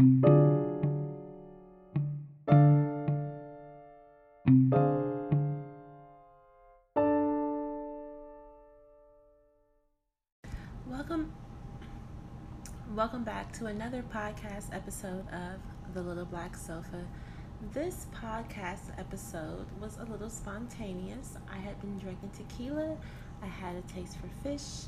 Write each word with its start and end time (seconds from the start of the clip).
Welcome 0.00 0.24
welcome 12.94 13.24
back 13.24 13.52
to 13.58 13.66
another 13.66 14.02
podcast 14.02 14.74
episode 14.74 15.28
of 15.28 15.60
The 15.92 16.00
Little 16.00 16.24
Black 16.24 16.56
Sofa. 16.56 17.04
This 17.74 18.06
podcast 18.14 18.98
episode 18.98 19.66
was 19.78 19.98
a 19.98 20.04
little 20.04 20.30
spontaneous. 20.30 21.36
I 21.52 21.58
had 21.58 21.78
been 21.82 21.98
drinking 21.98 22.30
tequila, 22.30 22.96
I 23.42 23.46
had 23.46 23.76
a 23.76 23.82
taste 23.82 24.16
for 24.16 24.28
fish, 24.42 24.86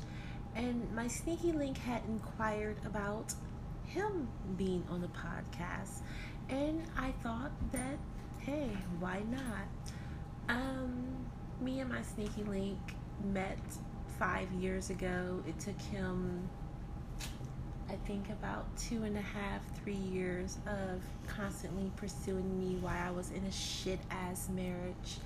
and 0.55 0.91
my 0.95 1.07
sneaky 1.07 1.51
link 1.51 1.77
had 1.77 2.01
inquired 2.07 2.77
about 2.83 3.35
him 3.93 4.27
being 4.57 4.83
on 4.89 5.01
the 5.01 5.07
podcast. 5.07 6.01
And 6.49 6.83
I 6.97 7.11
thought 7.23 7.51
that, 7.71 7.97
hey, 8.39 8.69
why 8.99 9.21
not? 9.29 10.55
Um, 10.55 11.05
me 11.61 11.79
and 11.79 11.89
my 11.89 12.01
sneaky 12.01 12.43
link 12.43 12.79
met 13.31 13.59
five 14.19 14.51
years 14.53 14.89
ago. 14.89 15.41
It 15.47 15.59
took 15.59 15.79
him, 15.79 16.49
I 17.89 17.95
think, 18.07 18.29
about 18.29 18.65
two 18.77 19.03
and 19.03 19.15
a 19.17 19.21
half, 19.21 19.61
three 19.83 19.93
years 19.93 20.57
of 20.67 21.01
constantly 21.27 21.91
pursuing 21.95 22.59
me 22.59 22.77
while 22.81 23.07
I 23.07 23.11
was 23.11 23.31
in 23.31 23.43
a 23.45 23.51
shit 23.51 23.99
ass 24.09 24.49
marriage. 24.49 25.19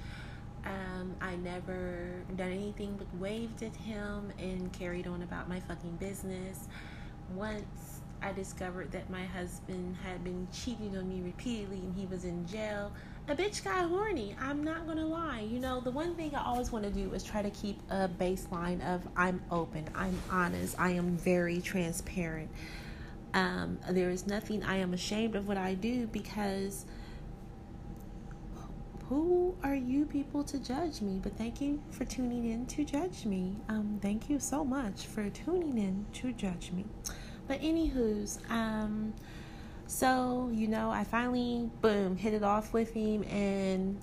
Um, 0.65 1.15
I 1.21 1.35
never 1.37 2.09
done 2.35 2.51
anything 2.51 2.95
but 2.97 3.07
waved 3.17 3.63
at 3.63 3.75
him 3.75 4.31
and 4.37 4.71
carried 4.73 5.07
on 5.07 5.21
about 5.21 5.47
my 5.47 5.61
fucking 5.61 5.95
business. 5.95 6.67
Once 7.33 7.96
I 8.21 8.31
discovered 8.31 8.91
that 8.91 9.09
my 9.09 9.25
husband 9.25 9.95
had 10.03 10.23
been 10.23 10.47
cheating 10.51 10.97
on 10.97 11.07
me 11.07 11.21
repeatedly 11.23 11.77
and 11.77 11.95
he 11.95 12.05
was 12.05 12.25
in 12.25 12.47
jail, 12.47 12.91
a 13.27 13.35
bitch 13.35 13.63
got 13.63 13.89
horny. 13.89 14.35
I'm 14.39 14.63
not 14.63 14.87
gonna 14.87 15.05
lie. 15.05 15.41
You 15.41 15.59
know, 15.59 15.81
the 15.81 15.91
one 15.91 16.15
thing 16.15 16.33
I 16.33 16.43
always 16.43 16.71
want 16.71 16.85
to 16.85 16.91
do 16.91 17.13
is 17.13 17.23
try 17.23 17.41
to 17.41 17.49
keep 17.51 17.79
a 17.89 18.07
baseline 18.07 18.85
of 18.87 19.01
I'm 19.15 19.41
open, 19.51 19.85
I'm 19.95 20.19
honest, 20.31 20.79
I 20.79 20.91
am 20.91 21.17
very 21.17 21.61
transparent. 21.61 22.49
Um, 23.33 23.77
there 23.89 24.09
is 24.09 24.25
nothing 24.25 24.63
I 24.63 24.77
am 24.77 24.93
ashamed 24.93 25.35
of 25.35 25.47
what 25.47 25.57
I 25.57 25.73
do 25.73 26.07
because 26.07 26.85
who 29.09 29.55
are 29.63 29.75
you 29.75 30.05
people 30.05 30.43
to 30.45 30.59
judge 30.59 31.01
me? 31.01 31.19
But 31.21 31.37
thank 31.37 31.61
you 31.61 31.81
for 31.91 32.03
tuning 32.03 32.49
in 32.49 32.65
to 32.67 32.83
judge 32.83 33.25
me. 33.25 33.55
Um, 33.69 33.99
thank 34.01 34.29
you 34.29 34.39
so 34.39 34.65
much 34.65 35.05
for 35.05 35.29
tuning 35.29 35.77
in 35.77 36.05
to 36.13 36.33
judge 36.33 36.71
me. 36.71 36.85
But 37.47 37.61
anywho's, 37.61 38.39
um, 38.49 39.13
so 39.87 40.51
you 40.53 40.67
know, 40.67 40.91
I 40.91 41.05
finally 41.05 41.69
boom 41.81 42.17
hit 42.17 42.33
it 42.33 42.43
off 42.43 42.73
with 42.73 42.93
him, 42.93 43.23
and 43.23 43.97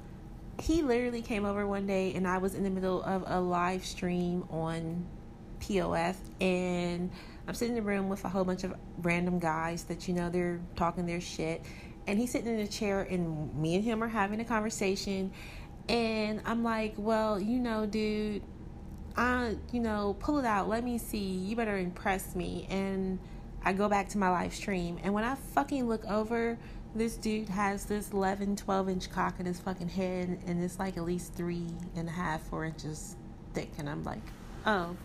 he 0.60 0.82
literally 0.82 1.20
came 1.20 1.44
over 1.44 1.66
one 1.66 1.86
day, 1.86 2.14
and 2.14 2.26
I 2.26 2.38
was 2.38 2.54
in 2.54 2.64
the 2.64 2.70
middle 2.70 3.02
of 3.02 3.24
a 3.26 3.40
live 3.40 3.84
stream 3.84 4.46
on 4.50 5.04
POF, 5.60 6.16
and 6.40 7.10
I'm 7.46 7.54
sitting 7.54 7.76
in 7.76 7.84
the 7.84 7.88
room 7.88 8.08
with 8.08 8.24
a 8.24 8.28
whole 8.28 8.44
bunch 8.44 8.64
of 8.64 8.74
random 9.02 9.38
guys 9.38 9.84
that 9.84 10.08
you 10.08 10.14
know 10.14 10.30
they're 10.30 10.60
talking 10.74 11.04
their 11.04 11.20
shit, 11.20 11.62
and 12.06 12.18
he's 12.18 12.32
sitting 12.32 12.54
in 12.54 12.60
a 12.60 12.66
chair, 12.66 13.02
and 13.02 13.54
me 13.54 13.74
and 13.74 13.84
him 13.84 14.02
are 14.02 14.08
having 14.08 14.40
a 14.40 14.44
conversation, 14.44 15.32
and 15.88 16.40
I'm 16.46 16.64
like, 16.64 16.94
well, 16.96 17.38
you 17.38 17.58
know, 17.58 17.84
dude. 17.84 18.42
I, 19.16 19.54
you 19.70 19.78
know, 19.78 20.16
pull 20.18 20.38
it 20.38 20.44
out. 20.44 20.68
Let 20.68 20.82
me 20.82 20.98
see. 20.98 21.18
You 21.18 21.54
better 21.54 21.78
impress 21.78 22.34
me. 22.34 22.66
And 22.68 23.20
I 23.64 23.72
go 23.72 23.88
back 23.88 24.08
to 24.10 24.18
my 24.18 24.30
live 24.30 24.54
stream, 24.54 24.98
and 25.02 25.14
when 25.14 25.24
I 25.24 25.34
fucking 25.34 25.88
look 25.88 26.04
over, 26.06 26.58
this 26.94 27.16
dude 27.16 27.48
has 27.48 27.86
this 27.86 28.10
11, 28.12 28.56
12 28.56 28.88
inch 28.88 29.10
cock 29.10 29.40
in 29.40 29.46
his 29.46 29.58
fucking 29.58 29.88
head, 29.88 30.38
and 30.46 30.62
it's 30.62 30.78
like 30.78 30.96
at 30.96 31.04
least 31.04 31.34
three 31.34 31.66
and 31.96 32.08
a 32.08 32.12
half, 32.12 32.42
four 32.42 32.64
inches 32.64 33.16
thick. 33.54 33.70
And 33.78 33.88
I'm 33.88 34.04
like, 34.04 34.20
oh, 34.66 34.96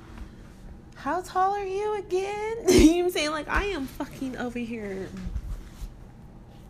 how 0.96 1.22
tall 1.22 1.54
are 1.54 1.66
you 1.66 1.98
again? 1.98 2.58
you 2.68 2.86
know 2.86 2.98
what 2.98 3.06
I'm 3.06 3.10
saying? 3.12 3.32
Like, 3.32 3.48
I 3.48 3.66
am 3.66 3.88
fucking 3.88 4.38
over 4.38 4.60
here 4.60 5.08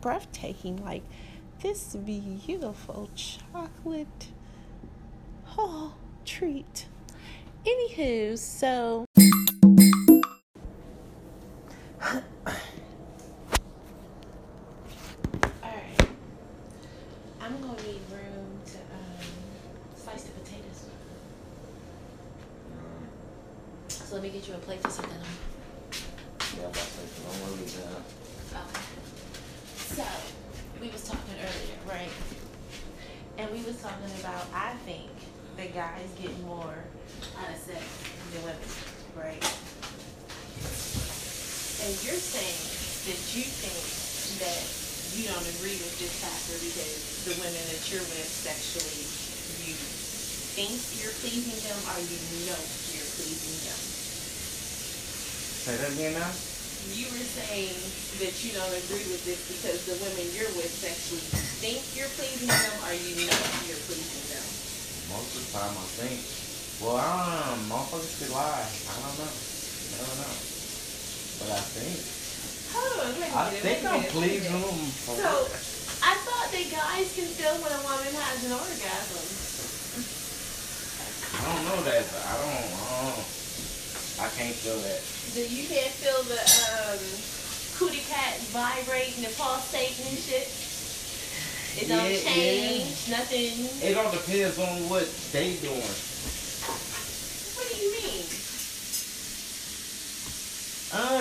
breathtaking. 0.01 0.83
Like, 0.85 1.03
this 1.61 1.95
beautiful 1.95 3.09
chocolate 3.15 4.27
oh, 5.57 5.95
treat. 6.23 6.85
Anywho, 7.65 8.37
so. 8.37 9.05
Alright. 12.01 12.23
I'm 17.41 17.61
gonna 17.61 17.81
need 17.83 17.99
room 18.09 18.59
to 18.65 18.77
um, 18.77 19.27
slice 19.95 20.23
the 20.23 20.31
potatoes. 20.31 20.85
So 23.89 24.15
let 24.15 24.23
me 24.23 24.29
get 24.29 24.47
you 24.47 24.53
a 24.53 24.57
plate 24.59 24.81
to 24.83 24.89
sit 24.89 25.03
down 25.03 25.13
on. 25.13 25.17
Yeah, 26.57 26.63
I'm 26.63 26.69
about 26.69 26.73
to 26.73 26.79
say, 26.79 27.03
don't 27.23 27.41
worry 27.43 27.67
about 27.83 28.03
Okay. 28.69 28.81
So 29.75 30.03
we 30.81 30.89
was 30.89 31.03
talking 31.07 31.35
earlier, 31.35 31.77
right? 31.87 32.11
And 33.37 33.51
we 33.51 33.61
was 33.63 33.81
talking 33.81 34.11
about 34.21 34.45
I 34.53 34.73
think 34.85 35.11
that 35.57 35.73
guys 35.73 36.09
get 36.21 36.39
more 36.41 36.75
out 37.37 37.49
of 37.49 37.57
sex 37.57 37.83
than 38.33 38.43
women, 38.43 38.59
right? 39.17 39.58
And 41.89 41.97
you're 42.05 42.21
saying 42.21 42.61
that 43.09 43.17
you 43.33 43.41
think 43.49 43.81
that 44.45 44.61
you 45.17 45.25
don't 45.25 45.41
agree 45.57 45.73
with 45.73 45.97
this 45.97 46.21
factor 46.21 46.53
because 46.61 47.25
the 47.25 47.33
women 47.41 47.65
that 47.65 47.81
you're 47.89 48.05
with 48.13 48.29
sexually, 48.29 49.09
you 49.65 49.73
think 50.53 50.69
you're 51.01 51.17
pleasing 51.17 51.57
them 51.65 51.81
or 51.89 51.97
you 51.97 52.45
know 52.45 52.61
you're 52.93 53.09
pleasing 53.17 53.57
them. 53.65 53.79
Say 55.65 55.81
that 55.81 55.89
again 55.97 56.13
now? 56.13 56.29
You 56.93 57.09
were 57.09 57.25
saying 57.25 57.73
that 58.21 58.37
you 58.37 58.53
don't 58.53 58.75
agree 58.85 59.09
with 59.09 59.25
this 59.25 59.41
because 59.49 59.89
the 59.89 59.97
women 59.97 60.29
you're 60.37 60.53
with 60.61 60.69
sexually 60.69 61.25
think 61.57 61.81
you're 61.97 62.13
pleasing 62.21 62.53
them 62.53 62.75
or 62.85 62.93
you 62.93 63.25
know 63.25 63.41
you're 63.65 63.81
pleasing 63.89 64.29
them. 64.29 64.45
Most 65.09 65.33
of 65.33 65.41
the 65.41 65.57
time, 65.57 65.73
I 65.73 65.89
think. 65.97 66.21
Well, 66.85 67.01
I 67.01 67.49
don't 67.49 67.65
know. 67.65 67.81
Motherfuckers 67.81 68.13
could 68.21 68.29
lie. 68.29 68.69
I 68.77 68.93
don't 69.01 69.25
know. 69.25 69.33
Never 69.33 70.15
know. 70.21 70.48
But 71.49 71.57
I 71.57 71.65
think. 71.65 71.97
Hold 72.77 73.09
on, 73.09 73.09
wait 73.17 73.33
a 73.33 73.41
I 73.41 73.49
think 73.57 73.81
I'm 73.89 74.05
minute, 74.05 74.13
wait 74.13 74.37
a 74.37 74.45
pleasing 74.45 74.53
them. 74.61 74.77
So, 75.17 75.49
I 76.05 76.13
thought 76.21 76.47
that 76.53 76.67
guys 76.69 77.09
can 77.17 77.25
feel 77.25 77.57
when 77.57 77.73
a 77.73 77.81
woman 77.81 78.13
has 78.13 78.37
an 78.45 78.53
orgasm. 78.53 79.25
I 81.33 81.41
don't 81.49 81.63
know 81.65 81.81
that. 81.89 82.05
But 82.05 82.21
I 82.21 82.33
don't. 82.37 82.69
I 82.69 83.01
don't. 83.01 83.25
I 84.21 84.27
can't 84.37 84.53
feel 84.61 84.77
that. 84.77 85.01
Do 85.33 85.41
you 85.41 85.65
can't 85.65 85.89
feel 85.97 86.21
the 86.29 86.37
um, 86.37 87.01
cootie 87.81 88.05
cat 88.05 88.37
vibrating, 88.53 89.25
the 89.25 89.33
pulsating 89.33 90.05
and 90.05 90.21
shit? 90.21 90.45
It 91.81 91.89
don't 91.89 92.05
Yeah, 92.05 92.13
yeah. 92.13 92.29
change, 92.29 93.09
nothing. 93.09 93.65
It 93.81 93.97
all 93.97 94.11
depends 94.13 94.59
on 94.61 94.85
what 94.85 95.09
they 95.33 95.57
doing. 95.65 95.81
What 97.57 97.65
do 97.65 97.73
you 97.73 97.89
mean? 97.97 98.25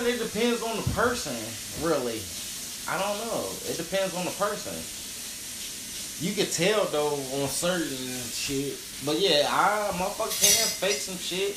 It 0.06 0.18
depends 0.18 0.62
on 0.62 0.76
the 0.76 0.88
person, 0.94 1.34
really. 1.82 2.20
I 2.88 2.96
don't 3.00 3.18
know. 3.26 3.44
It 3.68 3.76
depends 3.76 4.14
on 4.14 4.24
the 4.24 4.30
person. 4.32 4.72
You 6.20 6.34
could 6.34 6.50
tell 6.50 6.84
though 6.86 7.14
on 7.42 7.48
certain 7.48 7.86
shit. 7.86 8.78
But 9.04 9.20
yeah, 9.20 9.46
I 9.48 9.90
motherfucker 9.94 10.34
can 10.34 10.66
fake 10.66 10.98
some 10.98 11.18
shit. 11.18 11.54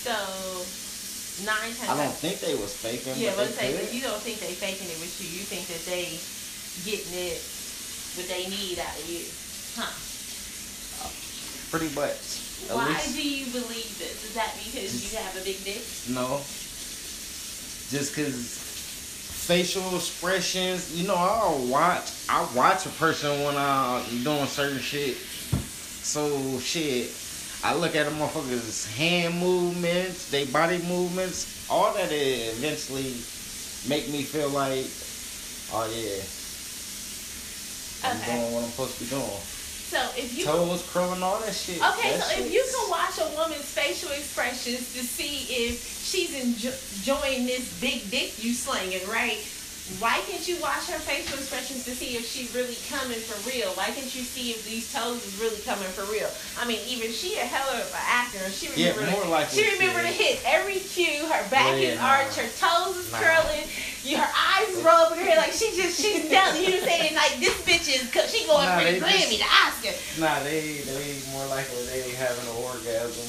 So, 0.00 0.16
nine 1.44 1.74
times 1.76 1.90
I 1.90 1.96
don't 1.96 2.14
think 2.14 2.40
they 2.40 2.54
was 2.54 2.72
faking, 2.74 3.20
Yeah, 3.20 3.32
but 3.36 3.52
let's 3.52 3.58
say, 3.58 3.76
but 3.76 3.92
you 3.92 4.00
don't 4.02 4.20
think 4.20 4.38
they 4.40 4.54
faking 4.54 4.88
it 4.88 4.98
with 5.00 5.12
you. 5.20 5.28
You 5.28 5.44
think 5.44 5.66
that 5.68 5.84
they 5.84 6.16
getting 6.88 7.12
it, 7.12 7.42
what 8.16 8.26
they 8.28 8.48
need 8.48 8.78
out 8.78 8.96
of 8.96 9.04
you, 9.04 9.26
huh? 9.76 9.92
Pretty 11.70 11.94
much. 11.94 12.49
At 12.68 12.76
Why 12.76 12.88
least- 12.88 13.14
do 13.16 13.22
you 13.28 13.46
believe 13.46 13.98
this? 13.98 14.24
Is 14.24 14.34
that 14.34 14.54
because 14.64 15.12
you 15.12 15.18
have 15.18 15.36
a 15.36 15.44
big 15.44 15.62
dick? 15.64 15.82
No. 16.08 16.38
Just 17.90 18.14
cause 18.14 18.58
facial 19.46 19.96
expressions, 19.96 20.94
you 20.94 21.08
know, 21.08 21.16
I'll 21.16 21.58
watch 21.66 22.10
I 22.28 22.46
watch 22.54 22.86
a 22.86 22.90
person 22.90 23.42
when 23.44 23.56
I'm 23.56 24.04
doing 24.22 24.46
certain 24.46 24.78
shit. 24.78 25.16
So 25.16 26.58
shit. 26.60 27.10
I 27.64 27.74
look 27.74 27.94
at 27.96 28.06
a 28.06 28.10
motherfucker's 28.10 28.86
hand 28.94 29.38
movements, 29.38 30.30
they 30.30 30.46
body 30.46 30.78
movements, 30.78 31.66
all 31.68 31.92
that 31.94 32.10
eventually 32.12 33.12
make 33.88 34.08
me 34.08 34.22
feel 34.22 34.48
like, 34.50 34.86
oh 35.72 35.84
yeah, 35.92 36.22
I'm 38.08 38.16
Okay. 38.16 38.40
doing 38.40 38.52
what 38.54 38.64
I'm 38.64 38.70
supposed 38.70 38.94
to 38.98 39.04
be 39.04 39.10
doing. 39.10 39.40
So 39.90 39.98
if 40.16 40.38
you 40.38 40.44
toes 40.44 40.86
curling, 40.92 41.20
all 41.22 41.40
that 41.40 41.52
shit. 41.52 41.82
Okay, 41.82 42.14
that 42.14 42.22
so 42.22 42.36
shit. 42.36 42.46
if 42.46 42.52
you 42.54 42.62
can 42.62 42.90
watch 42.90 43.18
a 43.18 43.26
woman's 43.34 43.66
facial 43.66 44.10
expressions 44.14 44.94
to 44.94 45.02
see 45.02 45.50
if 45.66 45.82
she's 45.82 46.30
enjo- 46.30 46.78
enjoying 46.98 47.46
this 47.46 47.66
big 47.80 48.08
dick 48.10 48.38
you 48.42 48.54
slinging, 48.54 49.02
right? 49.10 49.38
Why 49.98 50.22
can't 50.30 50.46
you 50.46 50.54
watch 50.62 50.86
her 50.86 51.02
facial 51.02 51.34
expressions 51.34 51.82
to 51.86 51.90
see 51.90 52.14
if 52.14 52.22
she's 52.22 52.54
really 52.54 52.78
coming 52.86 53.18
for 53.18 53.34
real? 53.50 53.74
Why 53.74 53.90
can't 53.90 54.06
you 54.14 54.22
see 54.22 54.54
if 54.54 54.62
these 54.62 54.86
toes 54.94 55.18
is 55.26 55.34
really 55.42 55.58
coming 55.66 55.90
for 55.90 56.06
real? 56.06 56.30
I 56.54 56.62
mean, 56.70 56.78
even 56.86 57.10
she 57.10 57.34
a 57.34 57.42
hell 57.42 57.66
of 57.74 57.82
an 57.90 58.06
actor. 58.06 58.38
She 58.54 58.70
Yeah, 58.78 58.94
remember 58.94 59.10
more 59.10 59.24
to, 59.26 59.34
likely 59.34 59.58
she 59.58 59.66
she 59.66 59.74
remember 59.74 60.02
to 60.06 60.14
hit 60.14 60.38
every 60.46 60.78
cue. 60.78 61.26
Her 61.26 61.42
back 61.50 61.74
Yeah, 61.82 61.90
is 61.90 61.98
arched, 61.98 62.38
her 62.38 62.46
toes 62.62 62.94
is 63.02 63.10
Nah. 63.10 63.18
curling, 63.18 63.66
you, 64.04 64.16
her 64.16 64.32
eyes 64.32 64.68
is 64.68 64.82
rolling 64.82 65.18
her 65.18 65.24
head 65.24 65.38
like 65.38 65.52
she 65.52 65.70
just 65.76 66.00
she's 66.00 66.28
telling 66.28 66.62
you 66.64 66.78
saying 66.80 67.14
like 67.14 67.36
this 67.38 67.60
bitch 67.64 67.88
is 67.88 68.08
she 68.32 68.46
going 68.46 68.66
Nah, 68.66 68.78
for 68.78 68.84
the 68.84 68.98
Grammy, 69.00 69.38
the 69.38 69.44
Oscar. 69.44 69.92
Nah, 70.20 70.42
they 70.44 70.78
they 70.88 71.18
more 71.32 71.46
likely 71.46 71.84
they 71.86 72.10
having 72.16 72.42
an 72.48 72.56
orgasm. 72.64 73.28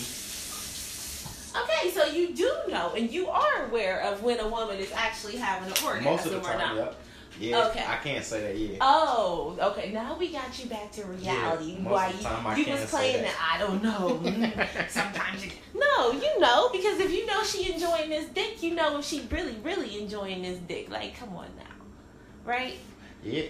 Okay, 1.64 1.92
so 1.92 2.06
you 2.06 2.34
do 2.34 2.50
know 2.70 2.94
and 2.96 3.12
you 3.12 3.28
are 3.28 3.66
aware 3.66 4.02
of 4.04 4.24
when 4.24 4.40
a 4.40 4.48
woman 4.48 4.78
is 4.78 4.92
actually 4.94 5.36
having 5.36 5.68
an 5.68 5.76
orgasm 5.86 6.06
Most 6.06 6.26
of 6.28 6.32
the 6.32 6.38
or 6.40 6.44
time, 6.44 6.60
not. 6.60 6.76
yep. 6.78 6.96
Yeah. 7.42 7.68
Okay. 7.68 7.84
I 7.88 7.96
can't 7.98 8.24
say 8.24 8.42
that 8.42 8.58
yet. 8.58 8.78
Oh, 8.82 9.58
okay. 9.60 9.92
Now 9.92 10.16
we 10.18 10.32
got 10.32 10.58
you 10.62 10.70
back 10.70 10.92
to 10.94 11.06
reality. 11.06 11.78
Yeah, 11.80 11.90
Why 11.90 12.10
of 12.10 12.18
the 12.18 12.24
time 12.24 12.48
I 12.48 12.56
you, 12.56 12.66
you 12.66 12.72
was 12.74 12.86
playing 12.86 13.24
that. 13.24 13.34
that. 13.34 13.52
I 13.54 13.58
don't 13.58 13.82
know. 13.84 14.22
Sometimes 14.90 15.44
you 15.44 15.52
no, 15.74 16.12
you 16.12 16.40
know 16.40 16.70
because 16.72 17.00
if 17.00 17.12
you 17.12 17.26
know 17.26 17.44
she 17.44 17.74
enjoying 17.74 18.10
this 18.10 18.26
dick, 18.30 18.62
you 18.62 18.76
know 18.76 19.00
if 19.00 19.06
she 19.06 19.28
really, 19.32 19.56
really 19.64 20.00
enjoying 20.00 20.44
this 20.44 20.60
dick. 20.60 20.90
Like, 20.90 21.18
come 21.18 21.36
on 21.36 21.48
now, 21.58 21.86
right? 22.46 22.76
Yeah. 23.24 23.44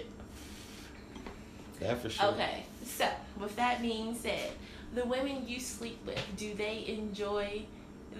Yeah, 1.82 1.96
for 1.96 2.10
sure. 2.10 2.28
Okay. 2.30 2.64
So 2.86 3.08
with 3.40 3.56
that 3.58 3.82
being 3.82 4.16
said, 4.16 4.52
the 4.94 5.06
women 5.06 5.48
you 5.48 5.60
sleep 5.60 6.00
with, 6.06 6.22
do 6.38 6.54
they 6.54 6.86
enjoy 6.88 7.64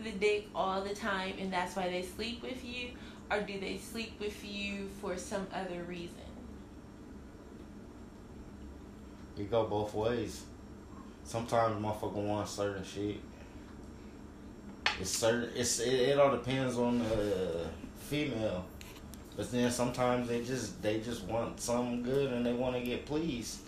the 0.04 0.12
dick 0.12 0.48
all 0.56 0.82
the 0.82 0.96
time, 0.96 1.36
and 1.40 1.52
that's 1.52 1.76
why 1.76 1.90
they 1.90 2.02
sleep 2.02 2.42
with 2.42 2.64
you, 2.66 2.90
or 3.32 3.42
do 3.42 3.60
they 3.60 3.78
sleep 3.78 4.20
with 4.20 4.44
you 4.44 4.90
for 5.00 5.18
some 5.18 5.48
other 5.54 5.84
reason? 5.84 6.16
It 9.38 9.50
go 9.50 9.66
both 9.66 9.94
ways. 9.94 10.44
Sometimes 11.24 11.82
motherfucker 11.82 12.14
want 12.14 12.50
certain 12.50 12.84
shit. 12.84 13.18
It's 15.00 15.10
certain. 15.10 15.50
It's 15.56 15.80
it, 15.80 15.94
it 15.94 16.20
all 16.20 16.32
depends 16.32 16.78
on 16.78 17.00
the 17.00 17.66
female. 18.02 18.66
But 19.38 19.50
then 19.52 19.72
sometimes 19.72 20.28
they 20.28 20.44
just 20.44 20.82
they 20.82 21.00
just 21.00 21.24
want 21.24 21.60
something 21.62 22.04
good 22.04 22.34
and 22.34 22.46
they 22.46 22.54
want 22.54 22.76
to 22.76 22.82
get 22.82 23.06
pleased. 23.06 23.62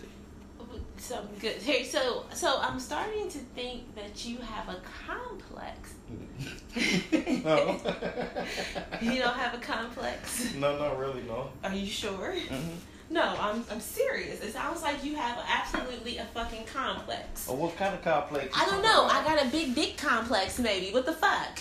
Something 1.04 1.38
good. 1.38 1.60
Hey, 1.60 1.84
so 1.84 2.24
so 2.32 2.58
I'm 2.62 2.80
starting 2.80 3.28
to 3.28 3.38
think 3.38 3.94
that 3.94 4.24
you 4.24 4.38
have 4.38 4.70
a 4.70 4.80
complex. 5.06 5.92
no. 7.44 7.78
You 9.02 9.18
don't 9.20 9.36
have 9.36 9.52
a 9.52 9.58
complex. 9.58 10.54
no, 10.54 10.78
not 10.78 10.98
really. 10.98 11.22
No. 11.24 11.50
Are 11.62 11.74
you 11.74 11.86
sure? 11.86 12.32
hmm 12.32 12.76
No, 13.10 13.22
I'm 13.38 13.62
I'm 13.70 13.80
serious. 13.80 14.40
It 14.42 14.54
sounds 14.54 14.80
like 14.80 15.04
you 15.04 15.14
have 15.16 15.38
absolutely 15.46 16.16
a 16.16 16.24
fucking 16.32 16.64
complex. 16.64 17.48
Oh, 17.50 17.54
what 17.54 17.76
kind 17.76 17.94
of 17.94 18.02
complex? 18.02 18.56
I 18.58 18.64
don't 18.64 18.82
know. 18.82 19.04
I 19.04 19.22
got 19.24 19.44
a 19.44 19.48
big 19.50 19.74
dick 19.74 19.98
complex, 19.98 20.58
maybe. 20.58 20.90
What 20.90 21.04
the 21.04 21.12
fuck? 21.12 21.58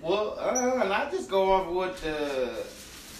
Well, 0.00 0.38
uh, 0.38 0.80
and 0.82 0.92
I 0.92 1.10
just 1.10 1.28
go 1.28 1.52
off 1.52 1.66
what 1.66 1.98
the 1.98 2.64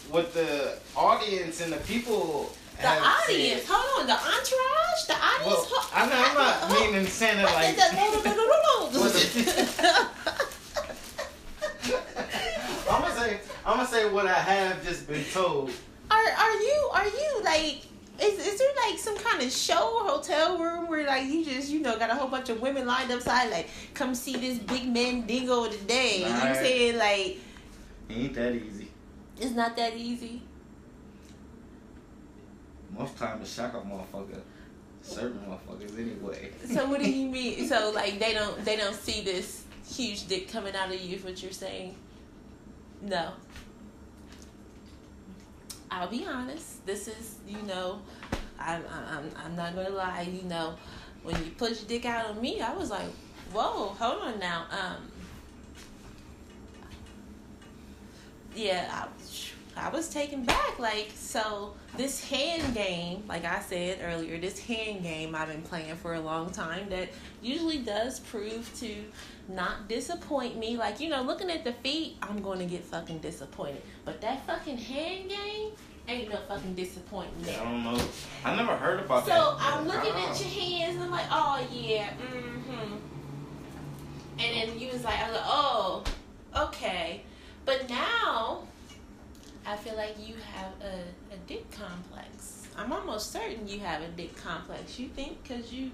what 0.09 0.33
the 0.33 0.79
audience 0.97 1.61
and 1.61 1.71
the 1.75 1.79
people. 1.79 2.53
The 2.81 2.89
audience. 2.89 3.63
said. 3.63 3.69
Hold 3.69 4.01
on. 4.01 4.07
The 4.07 4.15
entourage. 4.15 5.05
The 5.07 5.15
audience. 5.15 5.47
Well, 5.47 5.65
ho- 5.69 5.91
I 5.95 6.07
know, 6.07 6.17
I'm 6.17 6.35
not 6.35 6.55
ho- 6.57 6.69
meaning 6.91 7.07
saying 7.07 7.39
it 7.39 7.45
like. 7.45 7.77
I'm 12.89 13.03
gonna 13.03 13.15
say 13.15 13.41
I'm 13.65 13.77
gonna 13.77 13.89
say 13.89 14.11
what 14.11 14.27
I 14.27 14.33
have 14.35 14.85
just 14.85 15.09
been 15.09 15.25
told. 15.33 15.71
Are 16.11 16.17
are 16.17 16.53
you 16.53 16.91
are 16.93 17.07
you 17.07 17.41
like 17.45 17.83
is 18.21 18.39
is 18.47 18.59
there 18.59 18.69
like 18.89 18.99
some 18.99 19.17
kind 19.19 19.43
of 19.43 19.51
show 19.53 19.99
hotel 20.05 20.59
room 20.59 20.89
where 20.89 21.07
like 21.07 21.25
you 21.27 21.45
just 21.45 21.71
you 21.71 21.81
know 21.81 21.99
got 21.99 22.11
a 22.11 22.15
whole 22.15 22.29
bunch 22.29 22.49
of 22.49 22.61
women 22.61 22.87
lined 22.87 23.11
up 23.11 23.21
side 23.21 23.51
like 23.51 23.69
come 23.95 24.15
see 24.15 24.37
this 24.37 24.59
big 24.59 24.87
man 24.93 25.27
dingo 25.27 25.69
today? 25.69 26.21
You 26.21 26.27
Right. 26.33 26.57
saying 26.57 26.99
like 26.99 27.39
Ain't 28.09 28.35
that 28.35 28.55
easy. 28.55 28.89
it's 29.41 29.51
not 29.53 29.77
that 29.77 29.97
easy? 29.97 30.43
Most 32.99 33.19
time 33.19 33.41
to 33.41 33.47
shock 33.47 33.75
a 33.75 33.79
motherfucker. 33.79 34.41
Certain 35.03 35.39
motherfuckers 35.41 35.99
anyway. 35.99 36.51
So 36.67 36.89
what 36.89 37.01
do 37.01 37.11
you 37.11 37.29
mean? 37.31 37.67
So 37.69 37.93
like 37.95 38.19
they 38.19 38.33
don't 38.33 38.65
they 38.65 38.77
don't 38.77 38.95
see 38.95 39.23
this 39.23 39.65
huge 39.89 40.27
dick 40.27 40.51
coming 40.51 40.75
out 40.75 40.93
of 40.93 41.01
you? 41.01 41.17
Is 41.17 41.25
what 41.25 41.43
you're 41.43 41.53
saying? 41.53 41.95
No. 43.03 43.33
I'll 45.91 46.09
be 46.09 46.27
honest. 46.27 46.85
This 46.87 47.09
is 47.09 47.37
you 47.47 47.61
know, 47.63 48.01
I'm 48.59 48.83
I'm 48.91 49.31
I'm 49.45 49.57
not 49.57 49.75
gonna 49.75 49.91
lie. 49.91 50.23
You 50.23 50.49
know, 50.49 50.75
when 51.23 51.37
you 51.45 51.51
put 51.53 51.71
your 51.71 51.89
dick 51.89 52.05
out 52.05 52.27
on 52.27 52.41
me, 52.41 52.61
I 52.61 52.75
was 52.75 52.91
like, 52.91 53.09
whoa, 53.53 53.89
hold 53.99 54.23
on 54.23 54.39
now. 54.39 54.67
Um. 54.71 55.11
Yeah, 58.55 58.89
I, 58.91 59.07
I 59.77 59.91
was 59.91 60.09
taken 60.09 60.45
back. 60.45 60.79
Like, 60.79 61.13
so 61.15 61.75
this 61.97 62.25
hand 62.29 62.75
game, 62.75 63.25
like 63.29 63.45
I 63.45 63.61
said 63.61 63.99
earlier, 64.03 64.39
this 64.39 64.59
hand 64.59 65.03
game 65.03 65.35
I've 65.35 65.49
been 65.49 65.63
playing 65.63 65.97
for 65.97 66.15
a 66.15 66.21
long 66.21 66.51
time 66.51 66.89
that 66.91 67.09
usually 67.43 67.79
does 67.79 68.21
prove 68.21 68.71
to 68.81 68.95
not 69.49 69.89
disappoint 69.89 70.57
me. 70.57 70.77
Like, 70.77 71.01
you 71.01 71.09
know, 71.09 71.23
looking 71.23 71.51
at 71.51 71.65
the 71.65 71.73
feet, 71.73 72.17
I'm 72.23 72.43
going 72.43 72.59
to 72.59 72.65
get 72.65 72.85
fucking 72.85 73.19
disappointed. 73.19 73.83
But 74.05 74.21
that 74.23 74.47
fucking 74.47 74.79
hand 74.79 75.29
game 75.29 75.73
ain't 76.09 76.31
no 76.31 76.39
fucking 76.49 76.75
disappointing 76.75 77.33
I 77.49 77.65
don't 77.65 77.83
know. 77.83 78.01
I 78.45 78.55
never 78.55 78.77
heard 78.77 79.01
about 79.01 79.27
that. 79.27 79.37
So 79.37 79.57
I'm 79.59 79.87
looking 79.87 80.13
at 80.13 80.41
your 80.41 80.49
hands 80.49 80.95
and 80.95 81.05
I'm 81.05 81.11
like, 81.11 81.27
oh 81.31 81.67
yeah, 81.73 82.11
mm-hmm. 82.11 82.97
And 84.39 84.71
then 84.71 84.79
you 84.79 84.93
was 84.93 85.03
like, 85.03 85.19
I 85.19 85.27
was 85.29 85.37
like, 85.37 85.47
oh, 85.47 86.05
okay. 86.57 87.23
But 87.65 87.89
now 87.89 88.63
I 89.67 89.77
feel 89.77 89.97
like 89.97 90.15
you 90.19 90.35
have 90.55 90.73
a, 90.81 91.35
a 91.35 91.37
dick 91.47 91.69
complex. 91.73 92.69
I'm 92.77 92.93
almost 92.93 93.33
certain 93.33 93.67
you 93.67 93.81
have 93.81 94.03
a 94.03 94.09
dick 94.09 94.37
complex. 94.37 94.99
You 94.99 95.09
think 95.09 95.43
because 95.43 95.73
you 95.73 95.91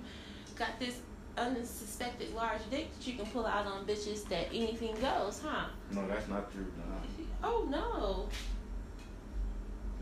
got 0.57 0.79
this 0.79 1.01
unsuspected 1.39 2.35
large 2.35 2.61
dick 2.71 2.93
that 2.95 3.07
you 3.07 3.15
can 3.15 3.25
pull 3.27 3.47
out 3.47 3.67
on 3.67 3.87
bitches 3.87 4.29
that 4.29 4.49
anything 4.49 4.95
goes, 5.01 5.41
huh? 5.43 5.67
No, 5.91 6.07
that's 6.07 6.29
not 6.29 6.53
true. 6.53 6.67
Nah. 6.77 7.49
Oh 7.49 7.67
no. 7.71 8.29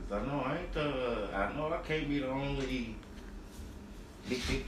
Cause 0.09 0.21
I 0.21 0.27
know 0.27 0.41
I 0.41 0.59
ain't 0.59 0.73
the. 0.73 1.29
I 1.33 1.57
know 1.57 1.73
I 1.73 1.79
can't 1.87 2.09
be 2.09 2.19
the 2.19 2.29
only 2.29 2.97
big 4.29 4.41
big 4.49 4.65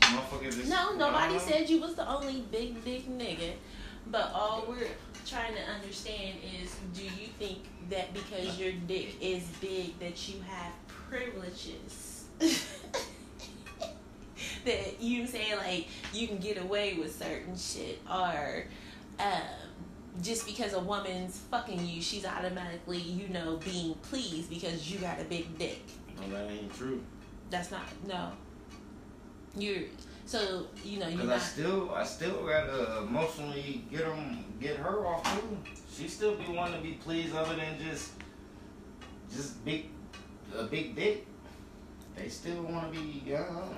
motherfucker. 0.00 0.68
No, 0.68 0.94
nobody 0.94 1.38
said 1.40 1.68
you 1.68 1.80
was 1.80 1.96
the 1.96 2.08
only 2.08 2.42
big 2.52 2.84
dick 2.84 3.08
nigga. 3.08 3.54
But 4.10 4.30
all 4.32 4.64
we're 4.68 4.86
trying 5.28 5.54
to 5.54 5.60
understand 5.62 6.38
is 6.62 6.74
do 6.94 7.02
you 7.02 7.28
think 7.38 7.58
that 7.90 8.14
because 8.14 8.58
your 8.58 8.72
dick 8.86 9.14
is 9.20 9.44
big 9.60 9.98
that 9.98 10.28
you 10.28 10.40
have 10.48 10.72
privileges? 10.86 12.24
that 14.64 15.00
you 15.00 15.26
saying 15.26 15.56
like 15.58 15.88
you 16.12 16.26
can 16.28 16.38
get 16.38 16.56
away 16.58 16.94
with 16.94 17.14
certain 17.14 17.56
shit 17.56 18.00
or 18.10 18.64
um 19.18 19.42
just 20.22 20.46
because 20.46 20.72
a 20.72 20.80
woman's 20.80 21.38
fucking 21.50 21.86
you, 21.86 22.02
she's 22.02 22.24
automatically, 22.24 22.98
you 22.98 23.28
know, 23.28 23.56
being 23.64 23.94
pleased 23.94 24.50
because 24.50 24.90
you 24.90 24.98
got 24.98 25.20
a 25.20 25.24
big 25.24 25.58
dick. 25.58 25.82
No, 26.20 26.28
that 26.36 26.50
ain't 26.50 26.74
true. 26.74 27.00
That's 27.50 27.70
not 27.70 27.82
no. 28.06 28.32
You're 29.56 29.84
so 30.28 30.66
you 30.84 30.98
know 30.98 31.08
you're 31.08 31.20
Cause 31.20 31.30
I 31.30 31.38
still, 31.38 31.94
I 31.94 32.04
still 32.04 32.46
gotta 32.46 32.98
emotionally 32.98 33.82
get 33.90 34.00
them, 34.00 34.44
get 34.60 34.76
her 34.76 35.06
off 35.06 35.24
too. 35.40 35.56
She 35.90 36.06
still 36.06 36.34
be 36.36 36.52
wanting 36.52 36.76
to 36.76 36.82
be 36.82 36.92
pleased, 36.92 37.34
other 37.34 37.56
than 37.56 37.78
just, 37.78 38.12
just 39.34 39.64
big, 39.64 39.86
a 40.54 40.64
big 40.64 40.94
dick. 40.94 41.26
They 42.14 42.28
still 42.28 42.62
want 42.62 42.92
to 42.92 43.00
be, 43.00 43.34
uh, 43.34 43.68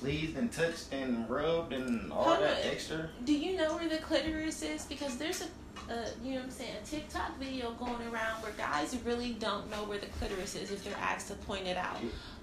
pleased 0.00 0.38
and 0.38 0.50
touched 0.50 0.90
and 0.90 1.28
rubbed 1.28 1.74
and 1.74 2.10
all 2.10 2.24
Hold 2.24 2.40
that 2.40 2.64
extra. 2.64 3.10
Do 3.24 3.34
you 3.34 3.58
know 3.58 3.76
where 3.76 3.90
the 3.90 3.98
clitoris 3.98 4.62
is? 4.62 4.86
Because 4.86 5.18
there's 5.18 5.42
a, 5.42 5.92
uh, 5.92 6.06
you 6.24 6.30
know 6.30 6.36
what 6.36 6.44
I'm 6.44 6.50
saying, 6.50 6.72
a 6.82 6.86
TikTok 6.86 7.38
video 7.38 7.72
going 7.72 8.00
around 8.10 8.42
where 8.42 8.52
guys 8.52 8.96
really 9.04 9.34
don't 9.34 9.70
know 9.70 9.84
where 9.84 9.98
the 9.98 10.06
clitoris 10.06 10.54
is 10.54 10.70
if 10.70 10.82
they're 10.82 10.96
asked 10.96 11.28
to 11.28 11.34
point 11.34 11.66
it 11.66 11.76
out. 11.76 11.98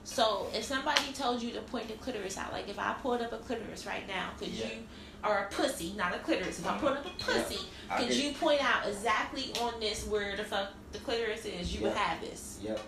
Yeah. 0.06 0.16
So 0.16 0.48
if 0.54 0.64
somebody 0.64 1.12
told 1.14 1.42
you 1.42 1.52
to 1.52 1.62
point 1.62 1.88
the 1.88 1.96
clitoris 1.96 2.38
out, 2.38 2.52
like 2.54 2.70
if 2.70 2.80
I 2.80 2.94
pulled 3.02 3.22
up 3.22 3.34
a 3.34 3.38
clitoris 3.38 3.86
right 3.86 4.08
now, 4.08 4.30
could 4.38 4.50
Yeah. 4.50 4.66
you, 4.68 4.72
or 5.24 5.38
a 5.38 5.48
pussy, 5.54 5.94
not 5.98 6.14
a 6.14 6.20
clitoris, 6.20 6.60
if 6.60 6.68
I 6.68 6.78
pulled 6.78 6.98
up 6.98 7.06
a 7.06 7.24
pussy, 7.24 7.66
I 7.90 8.04
could 8.04 8.14
you 8.14 8.34
point 8.34 8.64
out 8.64 8.88
exactly 8.88 9.52
on 9.62 9.80
this 9.80 10.06
where 10.06 10.38
the 10.38 10.44
fuck 10.44 10.70
the 10.92 11.00
clitoris 11.00 11.46
is? 11.46 11.74
You 11.76 11.84
would 11.84 11.94
have 11.94 12.22
this. 12.22 12.60
Yep. 12.62 12.80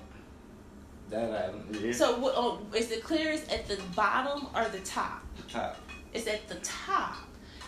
That 1.10 1.54
I 1.72 1.78
yeah. 1.80 1.92
So 1.94 2.20
what, 2.20 2.34
oh, 2.36 2.60
is 2.76 2.88
the 2.90 2.98
clitoris 2.98 3.46
at 3.50 3.68
the 3.68 3.78
bottom 3.96 4.48
or 4.54 4.68
the 4.70 4.80
top? 4.80 5.24
the 5.38 5.44
top, 5.44 5.78
It's 6.14 6.28
at 6.28 6.48
the 6.48 6.56
top. 6.56 7.16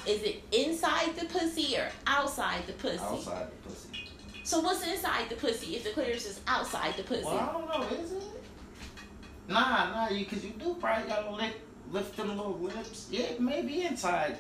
Is 0.06 0.24
it 0.24 0.44
inside 0.51 1.15
the 1.15 1.25
pussy 1.25 1.77
or 1.77 1.89
outside 2.08 2.68
the 2.68 2.74
pussy? 2.74 3.00
outside 3.00 3.48
the 3.51 3.70
pussy. 3.70 4.10
So 4.44 4.60
what's 4.62 4.86
inside 4.86 5.29
the 5.29 5.36
pussy 5.36 5.75
if 5.75 5.84
the 5.84 5.91
clitoris 5.91 6.25
is 6.25 6.41
outside 6.48 6.96
the 6.98 7.03
pussy? 7.03 7.24
Well, 7.25 7.38
I 7.38 7.51
don't 7.53 7.68
know. 7.91 7.98
Is 7.98 8.12
it? 8.12 8.24
Nah, 9.50 9.89
nah. 9.89 10.10
You 10.10 10.25
because 10.25 10.46
you 10.46 10.51
do 10.51 10.75
probably 10.79 11.08
gotta 11.08 11.32
lift, 11.32 11.58
lift 11.91 12.15
them 12.15 12.29
little 12.29 12.58
lips. 12.60 13.08
Yeah, 13.12 13.22
it 13.24 13.41
may 13.41 13.62
be 13.62 13.82
inside. 13.84 14.38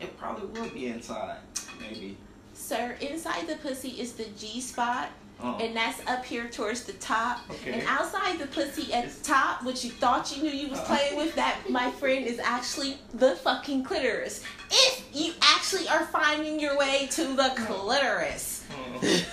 It 0.00 0.16
probably 0.16 0.46
will 0.60 0.70
be 0.70 0.86
inside. 0.86 1.38
Maybe. 1.80 2.16
Sir, 2.54 2.96
inside 3.00 3.48
the 3.48 3.56
pussy 3.56 3.90
is 4.00 4.12
the 4.12 4.26
G 4.38 4.60
spot, 4.60 5.08
Oh. 5.44 5.58
and 5.60 5.74
that's 5.74 6.00
up 6.06 6.24
here 6.24 6.48
towards 6.48 6.84
the 6.84 6.92
top. 6.94 7.40
Okay. 7.50 7.72
And 7.72 7.82
outside 7.88 8.38
the 8.38 8.46
pussy 8.46 8.92
at 8.92 9.10
the 9.10 9.24
top, 9.24 9.64
which 9.64 9.84
you 9.84 9.90
thought 9.90 10.34
you 10.36 10.42
knew 10.44 10.50
you 10.50 10.68
was 10.68 10.78
Uh. 10.78 10.84
playing 10.84 11.16
with, 11.16 11.34
that 11.34 11.68
my 11.68 11.90
friend 11.90 12.24
is 12.24 12.38
actually 12.38 12.98
the 13.14 13.34
fucking 13.36 13.82
clitoris. 13.82 14.44
If 14.70 15.04
you 15.12 15.32
actually 15.42 15.88
are 15.88 16.04
finding 16.06 16.60
your 16.60 16.78
way 16.78 17.08
to 17.12 17.24
the 17.34 17.52
clitoris. 17.56 18.62
Oh. 18.70 19.24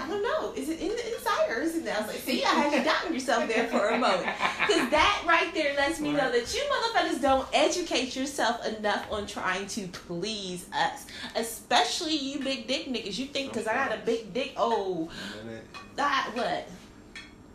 I 0.00 0.08
don't 0.08 0.22
know. 0.22 0.52
Is 0.54 0.68
it 0.68 0.80
in 0.80 0.88
the 0.88 1.14
inside 1.14 1.50
or 1.50 1.60
is 1.62 1.76
it? 1.76 1.88
I 1.88 1.98
was 2.00 2.08
like, 2.08 2.16
see, 2.16 2.44
I 2.44 2.48
had 2.48 2.72
you 2.72 2.84
doubting 2.84 3.14
yourself 3.14 3.48
there 3.48 3.66
for 3.68 3.88
a 3.88 3.98
moment. 3.98 4.28
Because 4.68 4.90
that 4.90 5.24
right 5.26 5.52
there 5.54 5.74
lets 5.76 5.98
me 5.98 6.12
know 6.12 6.30
that 6.30 6.54
you 6.54 6.62
motherfuckers 6.70 7.22
don't 7.22 7.48
educate 7.54 8.14
yourself 8.14 8.66
enough 8.66 9.06
on 9.10 9.26
trying 9.26 9.66
to 9.68 9.88
please 9.88 10.66
us. 10.74 11.06
Especially 11.34 12.16
you 12.16 12.40
big 12.40 12.66
dick 12.66 12.86
niggas. 12.86 13.18
You 13.18 13.26
think 13.26 13.52
because 13.52 13.66
I 13.66 13.74
got 13.74 13.92
a 13.92 14.00
big 14.04 14.34
dick, 14.34 14.52
oh, 14.58 15.08
that 15.96 16.30
what? 16.34 16.68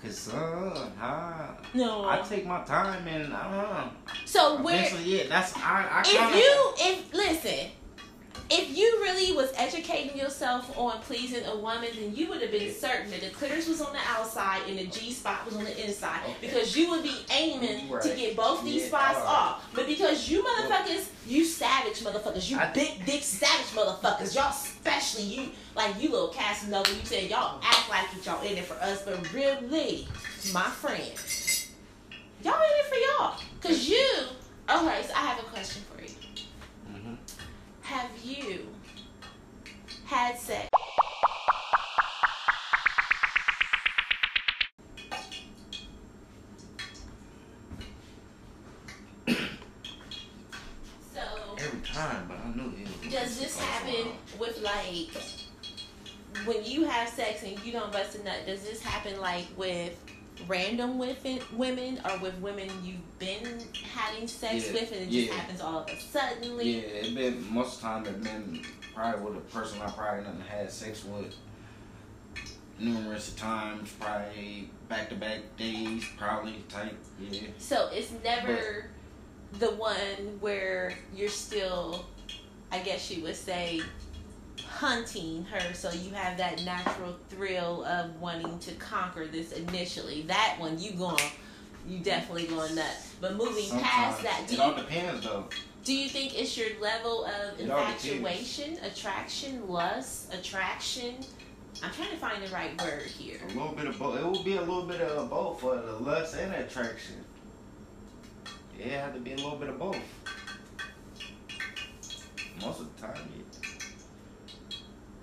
Cause 0.01 0.33
uh, 0.33 0.89
I, 0.99 1.49
No. 1.73 2.09
I 2.09 2.19
take 2.27 2.45
my 2.45 2.61
time 2.63 3.07
and 3.07 3.33
I 3.33 3.39
uh, 3.39 3.89
So 4.25 4.61
where 4.61 4.75
eventually, 4.75 5.17
yeah, 5.17 5.29
that's 5.29 5.55
I. 5.55 5.87
I 5.89 6.01
if 6.01 6.07
kinda, 6.07 6.37
you 6.37 6.73
if 6.77 7.13
listen 7.13 7.71
if 8.55 8.77
you 8.77 8.85
really 9.01 9.35
was 9.35 9.51
educating 9.55 10.15
yourself 10.17 10.77
on 10.77 10.99
pleasing 11.01 11.43
a 11.45 11.55
woman 11.57 11.89
then 11.95 12.15
you 12.15 12.27
would 12.29 12.41
have 12.41 12.51
been 12.51 12.71
certain 12.73 13.09
that 13.09 13.21
the 13.21 13.29
clitoris 13.29 13.67
was 13.67 13.81
on 13.81 13.91
the 13.93 13.99
outside 14.07 14.61
and 14.67 14.77
the 14.77 14.85
g 14.87 15.11
spot 15.11 15.43
was 15.45 15.55
on 15.55 15.63
the 15.63 15.85
inside 15.85 16.21
Okay. 16.23 16.35
because 16.41 16.77
you 16.77 16.89
would 16.91 17.01
be 17.03 17.15
aiming 17.31 17.87
to 17.89 18.09
get 18.15 18.35
both 18.35 18.63
these 18.63 18.83
Yeah, 18.83 18.87
spots 18.89 19.17
alright. 19.17 19.33
off 19.33 19.69
but 19.73 19.87
because 19.87 20.29
you 20.29 20.43
motherfuckers 20.43 21.07
you 21.27 21.43
savage 21.45 21.99
motherfuckers 22.01 22.49
you 22.49 22.57
I- 22.59 22.71
big 22.71 23.05
dick 23.05 23.23
savage 23.23 23.67
motherfuckers 23.75 24.35
y'all 24.35 24.49
especially 24.51 25.23
you 25.23 25.49
like 25.75 25.99
you 26.01 26.09
little 26.11 26.27
Casanova 26.29 26.89
you 26.91 27.03
said 27.05 27.29
y'all 27.29 27.59
act 27.63 27.89
like 27.89 28.05
it 28.15 28.25
y'all 28.25 28.41
in 28.45 28.57
it 28.57 28.65
for 28.65 28.75
us 28.75 29.01
but 29.03 29.33
really 29.33 30.07
my 30.53 30.61
friend 30.63 31.11
y'all 32.43 32.53
in 32.53 32.61
it 32.61 32.85
for 32.85 32.95
y'all 33.23 33.39
because 33.61 33.89
you 33.89 34.05
okay 34.69 35.01
so 35.07 35.13
I 35.15 35.19
have 35.27 35.39
a 35.39 35.43
question 35.43 35.81
for 35.89 35.92
you. 35.92 35.92
Have 37.83 38.09
you 38.23 38.65
had 40.05 40.37
sex? 40.37 40.69
so, 51.13 51.21
every 51.57 51.81
time, 51.81 52.25
but 52.27 52.37
I 52.43 52.55
knew 52.55 52.73
it. 53.03 53.11
does 53.11 53.39
this 53.39 53.59
happen 53.59 54.13
with 54.39 54.61
like 54.61 55.09
when 56.45 56.63
you 56.63 56.85
have 56.85 57.09
sex 57.09 57.43
and 57.43 57.59
you 57.65 57.71
don't 57.73 57.91
bust 57.91 58.15
a 58.15 58.23
nut? 58.23 58.45
Does 58.45 58.63
this 58.63 58.81
happen 58.81 59.19
like 59.19 59.47
with 59.57 59.99
random 60.47 60.97
women, 60.97 61.39
women, 61.55 62.01
or 62.09 62.17
with 62.19 62.37
women 62.39 62.69
you've 62.83 63.19
been 63.19 63.59
having 63.93 64.27
sex 64.27 64.67
Yeah, 64.67 64.73
with, 64.73 64.91
and 64.91 65.01
it 65.01 65.09
just 65.09 65.27
yeah. 65.27 65.33
happens 65.33 65.61
all 65.61 65.79
of 65.79 65.89
a 65.89 65.99
suddenly? 65.99 66.77
Yeah, 66.77 66.87
it 66.87 67.15
been 67.15 67.53
most 67.53 67.75
of 67.75 67.81
the 67.81 67.87
time 67.87 68.05
it 68.05 68.23
been 68.23 68.61
probably 68.93 69.21
with 69.25 69.37
a 69.37 69.41
person 69.41 69.81
I 69.81 69.89
probably 69.89 70.23
not 70.23 70.35
had 70.47 70.71
sex 70.71 71.03
with 71.05 71.35
numerous 72.79 73.33
times, 73.33 73.91
probably 73.99 74.69
back 74.89 75.09
to 75.09 75.15
back 75.15 75.39
days, 75.57 76.03
probably 76.17 76.63
type. 76.69 76.97
Yeah. 77.19 77.41
So 77.57 77.89
it's 77.91 78.11
never 78.23 78.89
the 79.59 79.71
one 79.71 80.37
where 80.39 80.93
you're 81.15 81.29
still, 81.29 82.05
I 82.71 82.79
guess 82.79 83.09
you 83.11 83.23
would 83.23 83.35
say, 83.35 83.81
hunting 84.61 85.45
her. 85.45 85.73
So 85.73 85.91
you 85.91 86.11
have 86.11 86.37
that 86.37 86.63
natural 86.63 87.15
thrill 87.29 87.83
of 87.85 88.19
wanting 88.19 88.59
to 88.59 88.71
conquer 88.73 89.27
this 89.27 89.51
initially. 89.53 90.23
That 90.23 90.55
one 90.59 90.79
you 90.79 90.91
going, 90.91 91.23
you 91.87 91.99
definitely 91.99 92.47
going 92.47 92.75
nuts. 92.75 93.15
But 93.21 93.35
moving 93.35 93.69
past 93.79 94.23
that, 94.23 94.45
do 94.47 94.55
it 94.55 94.59
all 94.59 94.71
you, 94.71 94.77
depends 94.77 95.23
though. 95.23 95.45
do 95.83 95.93
you 95.93 96.09
think 96.09 96.39
it's 96.39 96.57
your 96.57 96.69
level 96.81 97.25
of 97.25 97.59
It 97.59 97.63
infatuation, 97.63 98.77
attraction, 98.83 99.67
lust, 99.67 100.33
attraction? 100.33 101.15
I'm 101.81 101.91
trying 101.91 102.11
to 102.11 102.17
find 102.17 102.43
the 102.43 102.53
right 102.53 102.79
word 102.81 103.03
here. 103.03 103.39
A 103.43 103.47
little 103.47 103.73
bit 103.73 103.87
of 103.87 103.97
both. 103.97 104.19
It 104.19 104.23
will 104.23 104.43
be 104.43 104.55
a 104.55 104.61
little 104.61 104.83
bit 104.83 105.01
of 105.01 105.29
both 105.29 105.59
for 105.59 105.75
the 105.75 105.93
lust 105.93 106.35
and 106.35 106.53
attraction. 106.53 107.15
Yeah, 108.77 108.85
it 108.85 108.91
had 108.91 109.13
to 109.15 109.19
be 109.19 109.33
a 109.33 109.35
little 109.35 109.57
bit 109.57 109.69
of 109.69 109.79
both. 109.79 109.97
Most 112.61 112.79
of 112.81 112.95
the 112.95 113.01
time, 113.01 113.29
yeah. 113.35 113.42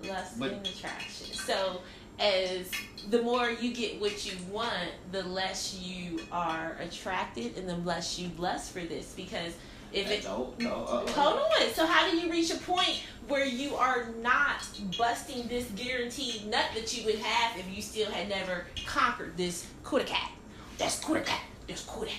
Lust 0.07 0.39
But- 0.39 0.51
and 0.51 0.65
attraction. 0.65 1.33
So 1.33 1.81
as 2.19 2.69
the 3.09 3.21
more 3.21 3.49
you 3.49 3.73
get 3.73 3.99
what 3.99 4.25
you 4.25 4.37
want, 4.51 4.91
the 5.11 5.23
less 5.23 5.75
you 5.75 6.19
are 6.31 6.77
attracted 6.79 7.57
and 7.57 7.67
the 7.67 7.77
less 7.77 8.19
you 8.19 8.29
lust 8.37 8.71
for 8.71 8.81
this. 8.81 9.13
Because 9.15 9.53
if 9.91 10.09
it 10.09 10.23
no, 10.23 10.53
no, 10.59 10.85
uh, 10.85 11.11
hold 11.11 11.39
on, 11.39 11.73
so 11.73 11.85
how 11.85 12.09
do 12.09 12.15
you 12.15 12.31
reach 12.31 12.51
a 12.51 12.57
point 12.57 13.01
where 13.27 13.45
you 13.45 13.75
are 13.75 14.09
not 14.21 14.65
busting 14.97 15.47
this 15.47 15.65
guaranteed 15.75 16.45
nut 16.47 16.65
that 16.75 16.95
you 16.97 17.05
would 17.05 17.19
have 17.19 17.59
if 17.59 17.75
you 17.75 17.81
still 17.81 18.09
had 18.09 18.29
never 18.29 18.65
conquered 18.85 19.35
this 19.35 19.67
cootie 19.83 20.05
cat? 20.05 20.31
That's 20.77 21.03
cootie 21.03 21.25
cat. 21.25 21.41
That's 21.67 21.83
cootie. 21.83 22.11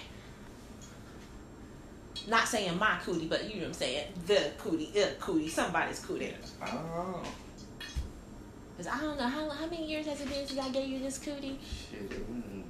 Not 2.29 2.47
saying 2.47 2.79
my 2.79 2.99
cootie, 3.05 3.27
but 3.27 3.45
you 3.45 3.57
know 3.57 3.63
what 3.63 3.69
I'm 3.69 3.73
saying. 3.75 4.07
The 4.27 4.53
cootie, 4.59 4.93
uh, 4.97 5.07
cootie, 5.19 5.49
somebody's 5.49 5.99
cootie. 6.01 6.33
I 6.61 6.67
don't 8.83 8.91
know. 8.91 8.93
Cause 8.93 9.01
I 9.01 9.01
don't 9.05 9.19
know 9.19 9.29
how 9.29 9.51
how 9.51 9.67
many 9.67 9.87
years 9.87 10.07
has 10.07 10.21
it 10.21 10.29
been 10.29 10.47
since 10.47 10.59
I 10.61 10.71
gave 10.71 10.89
you 10.89 10.99
this 10.99 11.19
cootie. 11.19 11.59
Shit, 11.91 12.11
mm, 12.11 12.63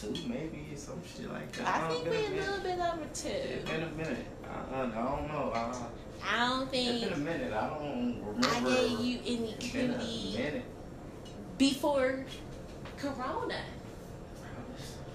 two 0.00 0.28
maybe, 0.28 0.72
some 0.76 1.00
shit 1.16 1.30
like 1.32 1.52
that. 1.52 1.66
I 1.66 1.86
Uh, 1.86 1.90
think 1.90 2.04
we're 2.04 2.10
a 2.12 2.30
minute. 2.30 2.46
little 2.46 2.60
bit 2.62 2.78
over 2.78 3.02
It's 3.04 3.22
two. 3.22 3.28
been 3.72 3.82
a 3.82 3.90
minute. 3.90 4.26
Uh, 4.44 4.74
I 4.74 4.80
don't 4.82 5.28
know. 5.28 5.50
Uh, 5.54 5.76
I 6.24 6.48
don't 6.48 6.70
think. 6.70 6.88
it's 7.02 7.04
been 7.04 7.12
a 7.12 7.16
minute. 7.24 7.52
I 7.52 7.68
don't 7.68 8.24
remember. 8.24 8.70
I 8.70 8.74
gave 8.74 9.00
you 9.00 9.18
any 9.26 9.52
It's 9.52 9.68
been 9.72 9.90
a 9.90 9.94
cootie 9.98 10.34
minute. 10.36 10.64
before 11.58 12.24
Corona. 12.96 13.60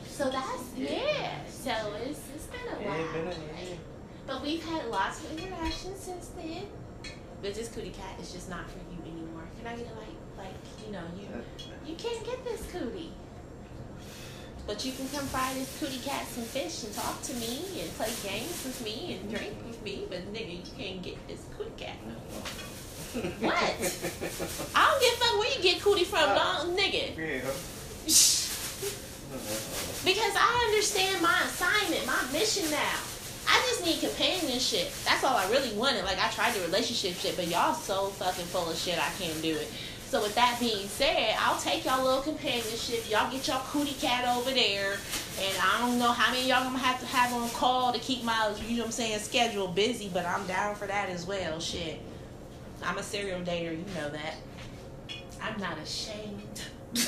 So 0.07 0.29
that's 0.29 0.63
yeah. 0.77 1.43
So 1.49 1.71
it's 2.05 2.19
it's 2.35 2.45
been 2.45 2.67
a 2.77 2.81
Yeah, 2.81 2.95
it 2.95 3.13
been 3.13 3.21
a 3.21 3.25
while. 3.31 3.35
yeah. 3.69 3.75
But 4.27 4.41
we've 4.43 4.63
had 4.63 4.85
lots 4.87 5.23
of 5.23 5.37
interactions 5.37 5.99
since 5.99 6.27
then. 6.37 6.67
But 7.41 7.55
this 7.55 7.67
cootie 7.69 7.89
cat 7.89 8.17
is 8.21 8.31
just 8.31 8.49
not 8.49 8.69
for 8.69 8.77
you. 8.91 8.92
Can 9.63 9.71
I 9.71 9.77
get 9.77 9.87
it 9.87 9.95
like 9.95 10.45
like 10.45 10.85
you 10.85 10.91
know 10.91 11.03
you 11.15 11.27
you 11.87 11.95
can't 11.95 12.25
get 12.25 12.43
this 12.43 12.69
cootie. 12.69 13.11
But 14.67 14.83
you 14.83 14.91
can 14.91 15.07
come 15.07 15.25
fry 15.27 15.53
this 15.53 15.77
cootie 15.79 15.99
cat 15.99 16.25
some 16.27 16.43
fish 16.43 16.83
and 16.83 16.93
talk 16.93 17.21
to 17.23 17.33
me 17.35 17.81
and 17.81 17.89
play 17.95 18.11
games 18.23 18.63
with 18.65 18.83
me 18.83 19.17
and 19.17 19.29
drink 19.29 19.55
with 19.65 19.81
me. 19.83 20.05
But 20.09 20.33
nigga, 20.33 20.57
you 20.57 20.71
can't 20.77 21.01
get 21.01 21.15
this 21.29 21.45
cootie 21.57 21.71
cat. 21.77 21.95
no 22.05 22.11
more. 22.11 23.31
What? 23.39 23.55
I 24.75 24.89
don't 24.89 25.01
give 25.01 25.13
a 25.13 25.17
fuck 25.17 25.39
where 25.39 25.55
you 25.55 25.63
get 25.63 25.81
cootie 25.81 26.03
from, 26.03 26.29
Uh, 26.29 26.63
no, 26.65 26.75
nigga. 26.75 27.15
Yeah. 27.17 27.49
Because 30.05 30.35
I 30.35 30.65
understand 30.67 31.21
my 31.23 31.41
assignment, 31.45 32.05
my 32.05 32.21
mission 32.31 32.69
now. 32.69 32.99
I 33.47 33.61
just 33.67 33.85
need 33.85 33.99
companionship. 33.99 34.91
That's 35.05 35.23
all 35.23 35.35
I 35.35 35.49
really 35.49 35.73
wanted. 35.75 36.05
Like 36.05 36.19
I 36.19 36.29
tried 36.29 36.53
the 36.53 36.61
relationship 36.61 37.15
shit, 37.15 37.35
but 37.35 37.47
y'all 37.47 37.73
so 37.73 38.07
fucking 38.07 38.45
full 38.45 38.69
of 38.69 38.77
shit. 38.77 38.97
I 38.97 39.09
can't 39.19 39.41
do 39.41 39.55
it. 39.55 39.71
So 40.07 40.21
with 40.21 40.35
that 40.35 40.57
being 40.59 40.87
said, 40.87 41.35
I'll 41.39 41.59
take 41.59 41.85
y'all 41.85 42.03
little 42.03 42.21
companionship. 42.21 43.09
Y'all 43.09 43.31
get 43.31 43.47
y'all 43.47 43.63
cootie 43.65 43.95
cat 43.99 44.27
over 44.37 44.51
there, 44.51 44.99
and 45.39 45.57
I 45.59 45.79
don't 45.79 45.97
know 45.97 46.11
how 46.11 46.31
many 46.31 46.47
y'all 46.47 46.63
gonna 46.63 46.77
have 46.77 46.99
to 46.99 47.05
have 47.07 47.33
on 47.33 47.49
call 47.49 47.91
to 47.91 47.99
keep 47.99 48.23
my, 48.23 48.53
you 48.67 48.77
know 48.77 48.83
what 48.83 48.87
I'm 48.87 48.91
saying, 48.91 49.17
schedule 49.19 49.67
busy. 49.67 50.11
But 50.13 50.27
I'm 50.27 50.45
down 50.45 50.75
for 50.75 50.85
that 50.85 51.09
as 51.09 51.25
well. 51.25 51.59
Shit, 51.59 51.99
I'm 52.83 52.99
a 52.99 53.03
serial 53.03 53.41
dater. 53.41 53.71
You 53.71 53.85
know 53.95 54.11
that. 54.11 54.35
I'm 55.41 55.59
not 55.59 55.79
ashamed. 55.79 56.61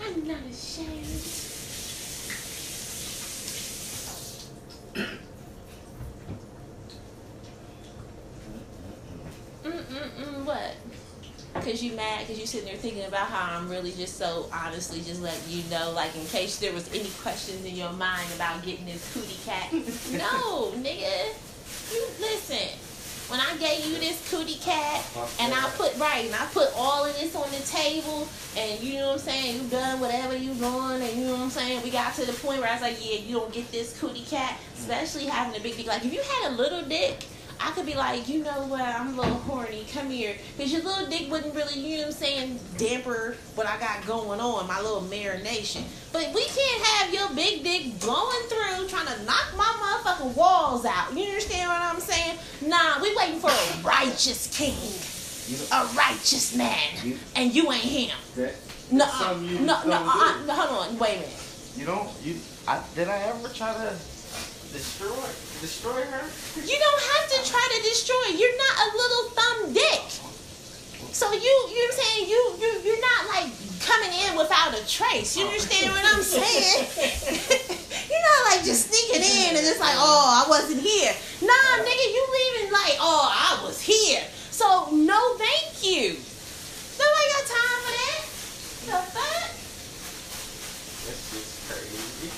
I'm 0.00 0.26
not 0.28 0.38
ashamed. 0.48 1.46
Mm-mm-mm, 9.64 10.44
what? 10.44 10.76
Because 11.66 11.82
you 11.82 11.92
mad 11.96 12.20
because 12.20 12.38
you 12.38 12.46
sitting 12.46 12.68
there 12.68 12.76
thinking 12.76 13.04
about 13.06 13.26
how 13.26 13.58
I'm 13.58 13.68
really 13.68 13.90
just 13.90 14.16
so 14.16 14.48
honestly 14.52 15.00
just 15.00 15.20
letting 15.20 15.50
you 15.50 15.64
know, 15.68 15.90
like 15.90 16.14
in 16.14 16.24
case 16.26 16.60
there 16.60 16.72
was 16.72 16.88
any 16.94 17.10
questions 17.22 17.64
in 17.64 17.74
your 17.74 17.92
mind 17.94 18.28
about 18.36 18.64
getting 18.64 18.86
this 18.86 19.12
cootie 19.12 19.36
cat. 19.44 19.72
no, 20.12 20.70
nigga. 20.78 21.34
You 21.92 22.06
listen. 22.20 22.78
When 23.26 23.40
I 23.40 23.56
gave 23.56 23.84
you 23.84 23.98
this 23.98 24.30
cootie 24.30 24.60
cat 24.60 25.04
and 25.40 25.52
I 25.52 25.68
put 25.74 25.98
right 25.98 26.26
and 26.26 26.34
I 26.36 26.46
put 26.52 26.68
all 26.76 27.04
of 27.04 27.18
this 27.18 27.34
on 27.34 27.50
the 27.50 27.58
table 27.66 28.28
and 28.56 28.80
you 28.80 29.00
know 29.00 29.08
what 29.08 29.12
I'm 29.14 29.18
saying, 29.18 29.62
you 29.62 29.68
done 29.68 29.98
whatever 29.98 30.36
you 30.36 30.54
doing 30.54 31.02
and 31.02 31.18
you 31.18 31.26
know 31.26 31.32
what 31.32 31.40
I'm 31.40 31.50
saying, 31.50 31.82
we 31.82 31.90
got 31.90 32.14
to 32.14 32.24
the 32.24 32.32
point 32.34 32.60
where 32.60 32.70
I 32.70 32.74
was 32.74 32.82
like, 32.82 32.98
Yeah, 33.04 33.18
you 33.18 33.34
don't 33.34 33.52
get 33.52 33.72
this 33.72 33.98
cootie 33.98 34.22
cat, 34.22 34.56
especially 34.78 35.24
having 35.24 35.58
a 35.58 35.62
big 35.62 35.76
dick. 35.76 35.88
Like 35.88 36.04
if 36.04 36.12
you 36.12 36.22
had 36.22 36.52
a 36.52 36.54
little 36.54 36.82
dick 36.82 37.26
I 37.60 37.70
could 37.72 37.86
be 37.86 37.94
like, 37.94 38.28
you 38.28 38.42
know 38.42 38.66
what, 38.66 38.82
I'm 38.82 39.18
a 39.18 39.22
little 39.22 39.38
horny, 39.40 39.86
come 39.92 40.10
here. 40.10 40.36
Because 40.56 40.72
your 40.72 40.82
little 40.82 41.08
dick 41.08 41.30
wouldn't 41.30 41.54
really, 41.54 41.78
you 41.78 41.96
know 41.96 42.02
what 42.02 42.06
I'm 42.08 42.12
saying, 42.12 42.60
damper 42.76 43.36
what 43.54 43.66
I 43.66 43.78
got 43.78 44.06
going 44.06 44.40
on, 44.40 44.66
my 44.66 44.80
little 44.80 45.02
marination. 45.02 45.82
But 46.12 46.32
we 46.34 46.44
can't 46.44 46.84
have 46.84 47.14
your 47.14 47.28
big 47.34 47.62
dick 47.62 48.00
blowing 48.00 48.42
through, 48.48 48.88
trying 48.88 49.06
to 49.06 49.24
knock 49.24 49.52
my 49.56 49.64
motherfucking 50.04 50.34
walls 50.36 50.84
out. 50.84 51.16
You 51.16 51.24
understand 51.24 51.68
what 51.68 51.80
I'm 51.80 52.00
saying? 52.00 52.38
Nah, 52.66 53.00
we 53.02 53.14
waiting 53.16 53.40
for 53.40 53.50
a 53.50 53.82
righteous 53.82 54.56
king. 54.56 54.74
A 55.72 55.86
righteous 55.96 56.56
man. 56.56 57.18
And 57.34 57.54
you 57.54 57.70
ain't 57.72 57.82
him. 57.82 58.16
no, 58.92 59.04
uh, 59.04 59.34
no, 59.40 59.84
no, 59.84 59.92
uh, 59.92 60.44
no, 60.46 60.54
hold 60.54 60.90
on, 60.90 60.98
wait 60.98 61.16
a 61.16 61.20
minute. 61.20 61.42
You 61.76 61.86
don't, 61.86 62.08
you, 62.22 62.36
I, 62.66 62.82
did 62.94 63.08
I 63.08 63.18
ever 63.22 63.48
try 63.48 63.72
to 63.74 63.94
destroy 64.72 65.28
destroy 65.60 66.02
her? 66.02 66.24
You 66.60 66.78
don't 66.78 67.02
have 67.14 67.28
to 67.30 67.38
try 67.50 67.64
to 67.76 67.82
destroy. 67.82 68.26
You're 68.36 68.56
not 68.56 68.76
a 68.82 68.86
little 68.96 69.24
thumb 69.34 69.72
dick. 69.72 70.02
So 71.12 71.32
you 71.32 71.40
you 71.40 71.42
know 71.42 71.72
what 71.72 71.86
I'm 71.86 71.92
saying? 71.96 72.28
You 72.28 72.40
you 72.60 72.80
you're 72.84 73.00
not 73.00 73.28
like 73.34 73.48
coming 73.80 74.12
in 74.26 74.36
without 74.36 74.74
a 74.74 74.82
trace. 74.86 75.36
You 75.36 75.46
understand 75.46 75.92
what 75.92 76.04
I'm 76.04 76.22
saying? 76.22 76.86
you're 78.10 78.20
not 78.20 78.40
like 78.52 78.64
just 78.64 78.88
sneaking 78.90 79.22
in 79.22 79.56
and 79.56 79.64
it's 79.64 79.80
like, 79.80 79.94
oh, 79.96 80.44
I 80.44 80.48
wasn't 80.48 80.80
here. 80.80 81.14
Nah, 81.42 81.78
nigga, 81.80 82.06
you 82.12 82.26
leaving 82.36 82.72
like, 82.72 82.96
oh, 83.00 83.28
I 83.32 83.58
was 83.64 83.80
here. 83.80 84.22
So 84.50 84.88
no, 84.92 85.36
thank 85.38 85.82
you. 85.84 86.16
Nobody 86.98 87.26
got 87.32 87.46
time 87.46 87.80
for 87.84 87.92
that. 87.96 88.20
The 88.86 88.98
fuck? 89.12 89.50
That's 91.06 91.30
just 91.32 91.68
crazy. 91.68 92.28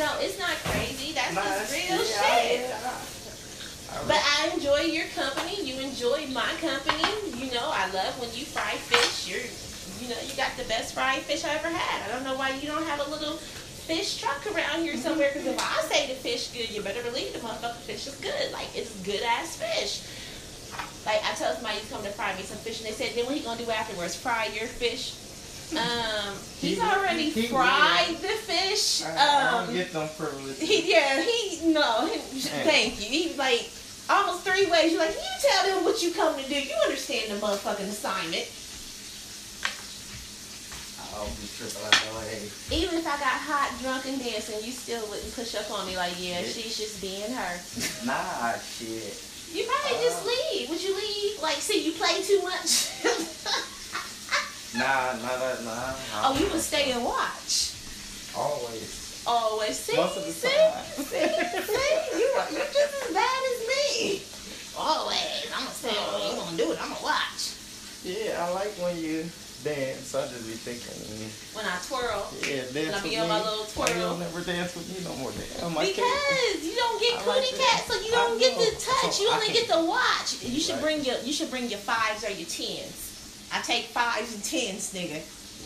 No, 0.00 0.16
it's 0.16 0.38
not 0.40 0.56
crazy. 0.64 1.12
That's 1.12 1.34
nah, 1.36 1.44
just 1.44 1.76
real 1.76 2.00
yeah, 2.00 2.24
shit. 2.24 2.60
Yeah, 2.64 4.08
but 4.08 4.16
I 4.16 4.48
enjoy 4.56 4.88
your 4.88 5.04
company. 5.12 5.60
You 5.60 5.76
enjoy 5.76 6.24
my 6.32 6.48
company. 6.56 7.04
You 7.36 7.52
know, 7.52 7.68
I 7.68 7.84
love 7.92 8.16
when 8.16 8.32
you 8.32 8.48
fry 8.48 8.80
fish. 8.88 9.28
You're, 9.28 9.44
you 10.00 10.08
know, 10.08 10.18
you 10.24 10.32
got 10.40 10.56
the 10.56 10.64
best 10.72 10.94
fried 10.94 11.20
fish 11.28 11.44
I 11.44 11.52
ever 11.52 11.68
had. 11.68 12.08
I 12.08 12.14
don't 12.16 12.24
know 12.24 12.32
why 12.32 12.56
you 12.56 12.66
don't 12.66 12.86
have 12.88 13.06
a 13.06 13.10
little 13.10 13.36
fish 13.36 14.16
truck 14.16 14.40
around 14.48 14.80
here 14.88 14.96
somewhere. 14.96 15.32
Because 15.34 15.52
if 15.52 15.60
I 15.60 15.82
say 15.92 16.08
the 16.08 16.16
fish 16.16 16.48
good, 16.48 16.70
you 16.70 16.80
better 16.80 17.02
believe 17.02 17.34
the 17.34 17.40
motherfucking 17.40 17.84
fish 17.84 18.06
is 18.06 18.16
good. 18.24 18.52
Like 18.52 18.72
it's 18.74 18.96
good 19.04 19.20
ass 19.20 19.60
fish. 19.60 20.00
Like 21.04 21.20
I 21.28 21.34
tell 21.36 21.52
somebody 21.52 21.76
to 21.78 21.86
come 21.92 22.02
to 22.04 22.10
fry 22.16 22.34
me 22.36 22.42
some 22.42 22.56
fish, 22.64 22.80
and 22.80 22.88
they 22.88 22.96
said, 22.96 23.12
"Then 23.14 23.26
what 23.26 23.36
he 23.36 23.44
gonna 23.44 23.60
do 23.60 23.70
afterwards? 23.70 24.16
Fry 24.16 24.48
your 24.56 24.64
fish?" 24.66 25.12
Um, 25.76 26.34
he's 26.58 26.80
already 26.80 27.30
he, 27.30 27.46
fried 27.46 28.16
the 28.16 28.28
fish. 28.28 29.02
I, 29.04 29.14
I 29.14 29.50
don't 29.50 29.68
um, 29.68 29.74
get 29.74 29.92
them 29.92 30.08
privileges. 30.18 30.58
He, 30.60 30.90
yeah, 30.90 31.22
he 31.22 31.72
no. 31.72 32.06
He, 32.06 32.18
thank 32.40 33.00
you. 33.00 33.06
He's 33.06 33.38
like 33.38 33.70
almost 34.08 34.42
three 34.42 34.70
ways. 34.70 34.92
You're 34.92 35.00
like, 35.00 35.14
you 35.14 35.48
tell 35.48 35.66
them 35.66 35.84
what 35.84 36.02
you 36.02 36.12
come 36.12 36.36
to 36.36 36.48
do. 36.48 36.60
You 36.60 36.74
understand 36.82 37.30
the 37.30 37.46
motherfucking 37.46 37.86
assignment. 37.86 38.50
I'll 41.14 41.26
be 41.26 41.46
tripping 41.54 42.16
way. 42.16 42.48
Even 42.72 42.98
if 42.98 43.06
I 43.06 43.16
got 43.20 43.38
hot, 43.44 43.70
drunk, 43.82 44.06
and 44.06 44.18
dancing, 44.18 44.64
you 44.64 44.72
still 44.72 45.06
wouldn't 45.08 45.34
push 45.34 45.54
up 45.54 45.70
on 45.70 45.86
me 45.86 45.96
like, 45.96 46.14
yeah, 46.18 46.40
yeah. 46.40 46.46
she's 46.46 46.76
just 46.76 47.00
being 47.00 47.30
her. 47.30 47.52
nah, 48.06 48.58
shit. 48.58 49.30
You 49.52 49.66
probably 49.66 49.98
uh, 49.98 50.02
just 50.02 50.26
leave. 50.26 50.70
Would 50.70 50.82
you 50.82 50.96
leave? 50.96 51.42
Like, 51.42 51.56
see, 51.56 51.84
you 51.84 51.92
play 51.92 52.22
too 52.22 52.42
much. 52.42 52.90
Nah, 54.76 55.18
nah, 55.18 55.34
nah, 55.34 55.64
nah. 55.66 55.94
Oh, 56.22 56.36
you 56.38 56.46
would 56.52 56.60
stay 56.60 56.92
and 56.92 57.04
watch. 57.04 57.74
Always. 58.36 59.24
Always. 59.26 59.76
See, 59.76 59.96
Most 59.96 60.16
of 60.16 60.24
the 60.24 60.30
see, 60.30 60.46
time. 60.46 60.84
see, 60.94 61.26
see, 61.66 62.18
you 62.18 62.28
are, 62.38 62.46
you're 62.54 62.70
just 62.70 62.94
as 63.02 63.10
bad 63.12 63.42
as 63.50 63.58
me. 63.66 64.22
Always. 64.78 65.50
I'm 65.50 65.66
gonna 65.66 65.74
stay. 65.74 65.90
Oh, 65.90 66.30
you 66.30 66.38
gonna 66.38 66.56
do 66.56 66.72
it? 66.72 66.78
I'm 66.80 66.94
gonna 66.94 67.02
watch. 67.02 67.58
Yeah, 68.04 68.46
I 68.46 68.54
like 68.54 68.70
when 68.78 68.96
you 68.96 69.26
dance. 69.66 70.14
I 70.14 70.22
just 70.30 70.46
be 70.46 70.54
thinking. 70.54 70.94
When 71.52 71.66
I 71.66 71.74
twirl. 71.90 72.30
Yeah, 72.46 72.62
dance 72.70 72.94
when 72.94 72.94
I 72.94 73.02
be 73.02 73.18
on 73.18 73.28
my 73.28 73.42
little 73.42 73.66
twirl. 73.66 73.90
Why 73.90 73.94
you 73.94 74.00
don't 74.06 74.20
never 74.22 74.40
dance 74.40 74.78
with 74.78 74.86
me 74.86 75.02
no 75.02 75.18
more? 75.18 75.34
Damn, 75.34 75.74
because 75.74 76.62
you 76.62 76.78
don't 76.78 77.02
get 77.02 77.18
cootie 77.26 77.58
like 77.58 77.58
cat, 77.58 77.82
so 77.90 77.98
you 77.98 78.14
don't 78.14 78.38
get 78.38 78.54
the 78.54 78.70
touch. 78.78 79.18
So 79.18 79.22
you 79.26 79.34
only 79.34 79.50
get 79.50 79.66
the 79.66 79.82
watch. 79.82 80.38
You 80.46 80.62
should 80.62 80.78
right. 80.78 81.02
bring 81.02 81.04
your 81.04 81.18
you 81.26 81.34
should 81.34 81.50
bring 81.50 81.68
your 81.68 81.82
fives 81.82 82.22
or 82.22 82.30
your 82.30 82.46
tens. 82.46 83.09
I 83.52 83.60
take 83.62 83.86
fives 83.86 84.34
and 84.34 84.44
tens, 84.44 84.92
nigga. 84.94 85.20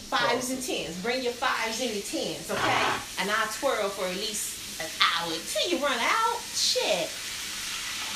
Fives 0.09 0.51
and 0.51 0.62
tens. 0.62 0.97
Bring 1.03 1.23
your 1.23 1.33
fives 1.33 1.81
and 1.81 1.90
your 1.90 2.05
tens, 2.05 2.51
okay? 2.51 2.61
Ah. 2.61 3.03
And 3.20 3.31
I 3.31 3.47
twirl 3.61 3.88
for 3.88 4.07
at 4.07 4.16
least 4.16 4.81
an 4.81 4.88
hour 5.01 5.33
till 5.33 5.68
you 5.70 5.79
run 5.85 5.99
out. 6.01 6.40
Shit. 6.53 7.11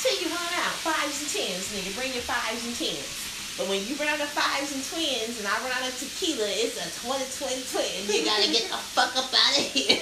Till 0.00 0.16
you 0.20 0.28
run 0.32 0.52
out. 0.62 0.74
Fives 0.80 1.20
and 1.20 1.30
tens, 1.30 1.68
nigga. 1.74 1.92
Bring 1.96 2.12
your 2.12 2.24
fives 2.24 2.64
and 2.64 2.74
tens. 2.76 3.28
But 3.58 3.68
when 3.68 3.84
you 3.86 3.96
run 3.96 4.08
out 4.08 4.20
of 4.20 4.30
fives 4.30 4.70
and 4.70 4.84
twins 4.86 5.40
and 5.40 5.48
I 5.48 5.58
run 5.60 5.72
out 5.74 5.88
of 5.88 5.98
tequila, 5.98 6.46
it's 6.46 6.78
a 6.78 6.86
20 7.02 7.26
twin 7.36 7.58
twin. 7.74 8.06
You 8.06 8.24
gotta 8.24 8.46
get 8.46 8.70
the 8.70 8.78
fuck 8.78 9.16
up 9.18 9.34
out 9.34 9.58
of 9.58 9.66
here. 9.74 9.98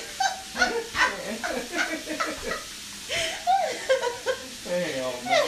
Hell, 4.66 5.14
man. 5.24 5.46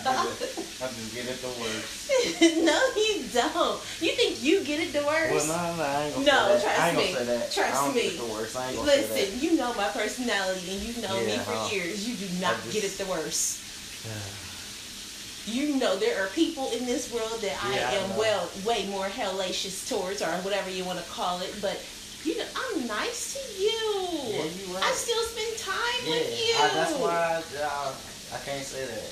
I 0.06 0.86
just 0.86 1.14
get 1.14 1.26
it 1.26 1.42
the 1.42 1.48
worst. 1.58 2.06
no, 2.64 2.78
you 2.96 3.24
don't. 3.34 3.82
You 4.00 4.12
think 4.14 4.42
you 4.42 4.62
get 4.62 4.78
it 4.78 4.92
the 4.92 5.04
worst? 5.04 5.34
Well, 5.34 5.46
no, 5.46 5.76
no, 5.76 5.82
I 5.82 6.04
ain't 6.04 6.14
gonna 6.14 6.26
no, 6.26 6.56
say 6.56 6.62
that. 6.62 6.62
trust 6.62 6.80
I 6.80 6.88
ain't 6.88 6.96
me. 6.96 7.12
Gonna 7.12 7.18
say 7.18 7.24
that. 7.26 7.52
Trust 7.52 7.74
I 7.74 7.84
don't 7.84 7.96
me. 7.96 8.02
Get 8.02 8.18
the 8.18 8.32
worst. 8.32 8.56
I 8.56 8.66
ain't 8.68 8.76
gonna 8.76 8.86
Listen, 8.86 9.10
say 9.10 9.24
that. 9.26 9.42
you 9.42 9.56
know 9.56 9.74
my 9.74 9.88
personality, 9.88 10.70
and 10.70 10.80
you 10.82 11.02
know 11.02 11.20
yeah, 11.20 11.26
me 11.26 11.36
for 11.42 11.52
huh? 11.52 11.74
years. 11.74 12.08
You 12.08 12.14
do 12.14 12.40
not 12.40 12.54
just, 12.62 12.72
get 12.72 12.84
it 12.84 12.94
the 12.96 13.06
worst. 13.10 13.58
you 15.50 15.76
know 15.76 15.96
there 15.98 16.22
are 16.22 16.28
people 16.28 16.70
in 16.70 16.86
this 16.86 17.12
world 17.12 17.40
that 17.42 17.58
yeah, 17.74 17.90
I 17.90 17.94
am 17.98 18.12
I 18.12 18.18
well 18.18 18.48
way 18.64 18.86
more 18.86 19.06
hellacious 19.06 19.88
towards, 19.90 20.22
or 20.22 20.30
whatever 20.46 20.70
you 20.70 20.84
want 20.84 21.00
to 21.00 21.10
call 21.10 21.40
it, 21.40 21.54
but. 21.60 21.80
You 22.22 22.36
know, 22.36 22.44
I'm 22.54 22.86
nice 22.86 23.32
to 23.32 23.62
you. 23.62 23.80
Yeah, 24.28 24.44
you 24.44 24.74
right. 24.74 24.84
I 24.84 24.92
still 24.92 25.22
spend 25.24 25.56
time 25.56 26.04
yeah, 26.04 26.10
with 26.10 26.28
you. 26.28 26.54
I, 26.54 26.68
that's 26.74 26.92
why 27.00 27.16
I, 27.16 27.64
uh, 27.64 27.92
I 28.30 28.38
can't 28.46 28.62
say 28.62 28.86
that. 28.86 29.10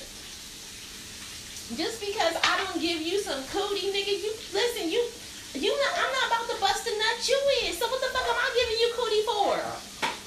Just 1.75 2.01
because 2.01 2.33
I 2.41 2.65
don't 2.65 2.81
give 2.81 3.01
you 3.01 3.19
some 3.19 3.43
cootie, 3.51 3.91
nigga, 3.91 4.15
you 4.15 4.31
listen, 4.55 4.89
you 4.89 5.03
you 5.53 5.69
not, 5.69 5.93
I'm 6.01 6.11
not 6.13 6.25
about 6.31 6.45
to 6.49 6.57
bust 6.61 6.87
a 6.87 6.93
nut 6.93 7.19
you 7.27 7.39
in. 7.61 7.73
So 7.73 7.85
what 7.89 8.01
the 8.01 8.09
fuck 8.15 8.25
am 8.25 8.37
I 8.37 8.49
giving 8.55 8.79
you 8.79 8.89
cootie 8.95 9.25
for? 9.27 9.53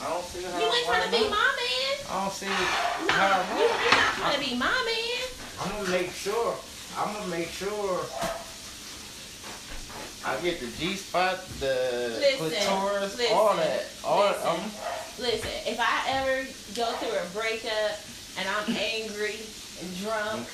I 0.02 0.10
don't 0.12 0.24
see 0.24 0.42
how. 0.44 0.58
You 0.58 0.66
ain't 0.66 0.86
trying 0.86 1.06
to 1.06 1.10
be 1.10 1.24
my 1.30 1.48
man. 1.56 1.94
I 2.10 2.14
don't 2.20 2.34
see 2.34 2.46
no, 2.46 3.14
how. 3.16 3.42
You, 3.56 3.64
you're 3.64 3.96
not 3.96 4.12
trying 4.18 4.34
to 4.34 4.42
be 4.44 4.54
my 4.54 4.70
man. 4.70 5.22
I'm 5.62 5.70
gonna 5.72 5.90
make 5.90 6.12
sure. 6.12 6.54
I'm 6.98 7.14
gonna 7.14 7.30
make 7.30 7.48
sure. 7.48 8.04
I 10.24 10.38
get 10.42 10.60
the 10.60 10.70
G 10.78 10.94
spot, 10.94 11.42
the 11.58 12.18
listen, 12.22 12.38
clitoris, 12.38 13.18
listen, 13.18 13.36
all 13.36 13.56
that. 13.56 13.86
All 14.04 14.30
listen, 14.30 14.46
um, 14.46 14.60
listen, 15.18 15.50
if 15.66 15.78
I 15.80 16.22
ever 16.22 16.46
go 16.76 16.86
through 17.02 17.18
a 17.18 17.26
breakup 17.34 17.98
and 18.38 18.48
I'm 18.48 18.76
angry 18.76 19.36
and 19.80 19.96
drunk 19.98 20.48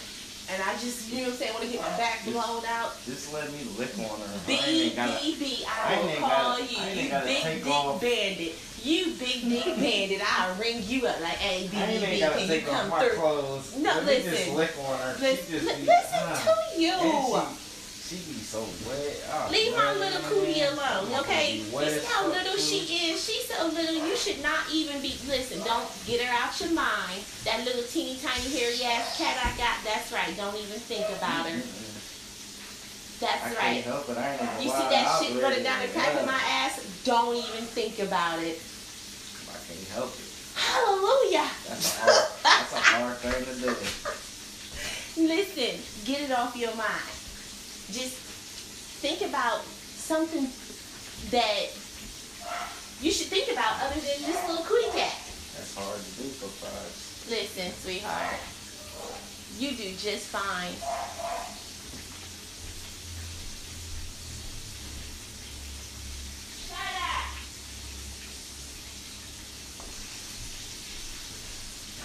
and 0.50 0.62
I 0.62 0.72
just, 0.78 1.12
you 1.12 1.18
know 1.18 1.22
what 1.24 1.32
I'm 1.32 1.36
saying, 1.36 1.52
want 1.52 1.64
to 1.66 1.70
get 1.70 1.80
my 1.82 1.96
back 1.98 2.24
blown 2.24 2.64
out. 2.66 2.96
Just 3.04 3.32
let 3.34 3.52
me 3.52 3.58
lick 3.76 3.92
on 3.98 4.18
her. 4.20 4.40
B, 4.46 4.94
B, 4.96 5.36
B, 5.38 5.64
I 5.68 6.00
will 6.00 6.26
call 6.26 6.58
you, 6.58 7.02
you 7.02 7.10
big 7.10 7.64
dick 7.64 8.00
bandit. 8.00 8.54
You 8.82 9.12
big 9.18 9.42
dick 9.48 9.64
bandit, 9.78 10.22
I'll 10.24 10.54
ring 10.56 10.82
you 10.86 11.06
up 11.06 11.20
like, 11.20 11.36
hey, 11.36 11.68
B, 11.68 11.76
B, 11.76 12.10
B, 12.12 12.20
can 12.20 12.48
you 12.48 12.66
come 12.66 12.90
through? 12.98 13.82
No, 13.82 14.00
listen. 14.00 14.32
Just 14.32 14.52
lick 14.54 14.72
on 14.88 14.98
her. 14.98 15.16
Listen, 15.20 15.60
listen 15.84 15.84
to 15.84 16.80
you. 16.80 17.67
She 18.08 18.16
be 18.24 18.40
so 18.40 18.64
wet. 18.88 19.20
Oh, 19.28 19.52
Leave 19.52 19.76
my 19.76 19.92
little 19.92 20.24
cootie 20.32 20.64
alone, 20.64 21.12
okay? 21.20 21.60
You 21.60 21.84
see 21.92 22.08
how 22.08 22.24
little 22.24 22.56
she 22.56 23.12
is? 23.12 23.20
She's 23.20 23.44
so 23.52 23.68
little, 23.68 24.00
you 24.00 24.16
should 24.16 24.40
not 24.42 24.64
even 24.72 25.02
be. 25.04 25.12
Listen, 25.28 25.60
don't 25.60 25.84
get 26.08 26.24
her 26.24 26.32
out 26.32 26.56
your 26.56 26.72
mind. 26.72 27.20
That 27.44 27.68
little 27.68 27.84
teeny 27.84 28.16
tiny 28.16 28.48
hairy 28.48 28.80
ass 28.88 29.20
cat 29.20 29.36
I 29.44 29.52
got, 29.60 29.84
that's 29.84 30.08
right. 30.08 30.32
Don't 30.40 30.56
even 30.56 30.80
think 30.88 31.04
about 31.20 31.52
her. 31.52 31.60
That's 33.20 33.44
I 33.44 33.60
right. 33.60 33.84
Help 33.84 34.08
it. 34.08 34.16
I 34.16 34.40
ain't 34.40 34.64
you 34.64 34.72
see 34.72 34.88
that 34.88 35.20
shit 35.20 35.42
running 35.42 35.62
down 35.62 35.84
the 35.84 35.92
crack 35.92 36.16
of 36.16 36.24
my 36.24 36.40
ass? 36.64 36.80
Don't 37.04 37.36
even 37.36 37.68
think 37.68 37.98
about 37.98 38.40
it. 38.40 38.56
I 39.52 39.60
can't 39.68 39.84
help 39.92 40.16
it. 40.16 40.24
Hallelujah. 40.56 41.44
That's 41.68 41.92
a 41.92 42.00
hard, 42.00 42.24
that's 42.40 42.72
a 42.72 42.80
hard 42.88 43.16
thing 43.20 43.44
to 43.44 43.54
do. 43.60 45.28
Listen, 45.28 45.76
get 46.08 46.22
it 46.24 46.32
off 46.32 46.56
your 46.56 46.74
mind. 46.74 47.17
Just 47.90 48.12
think 49.00 49.22
about 49.22 49.64
something 49.64 50.46
that 51.30 51.72
you 53.00 53.10
should 53.10 53.28
think 53.28 53.50
about 53.50 53.80
other 53.80 53.94
than 53.94 54.22
this 54.28 54.48
little 54.48 54.62
cootie 54.64 54.90
cat. 54.92 55.16
That's 55.56 55.74
hard 55.74 55.98
to 55.98 56.10
do 56.20 56.28
sometimes. 56.28 57.24
Listen, 57.30 57.72
sweetheart, 57.72 58.36
you 59.58 59.70
do 59.72 59.96
just 59.96 60.26
fine. 60.28 60.74
And 60.76 60.84
I 60.86 61.00
ain't 61.00 61.16
gonna 61.16 61.22
lie. 61.22 61.58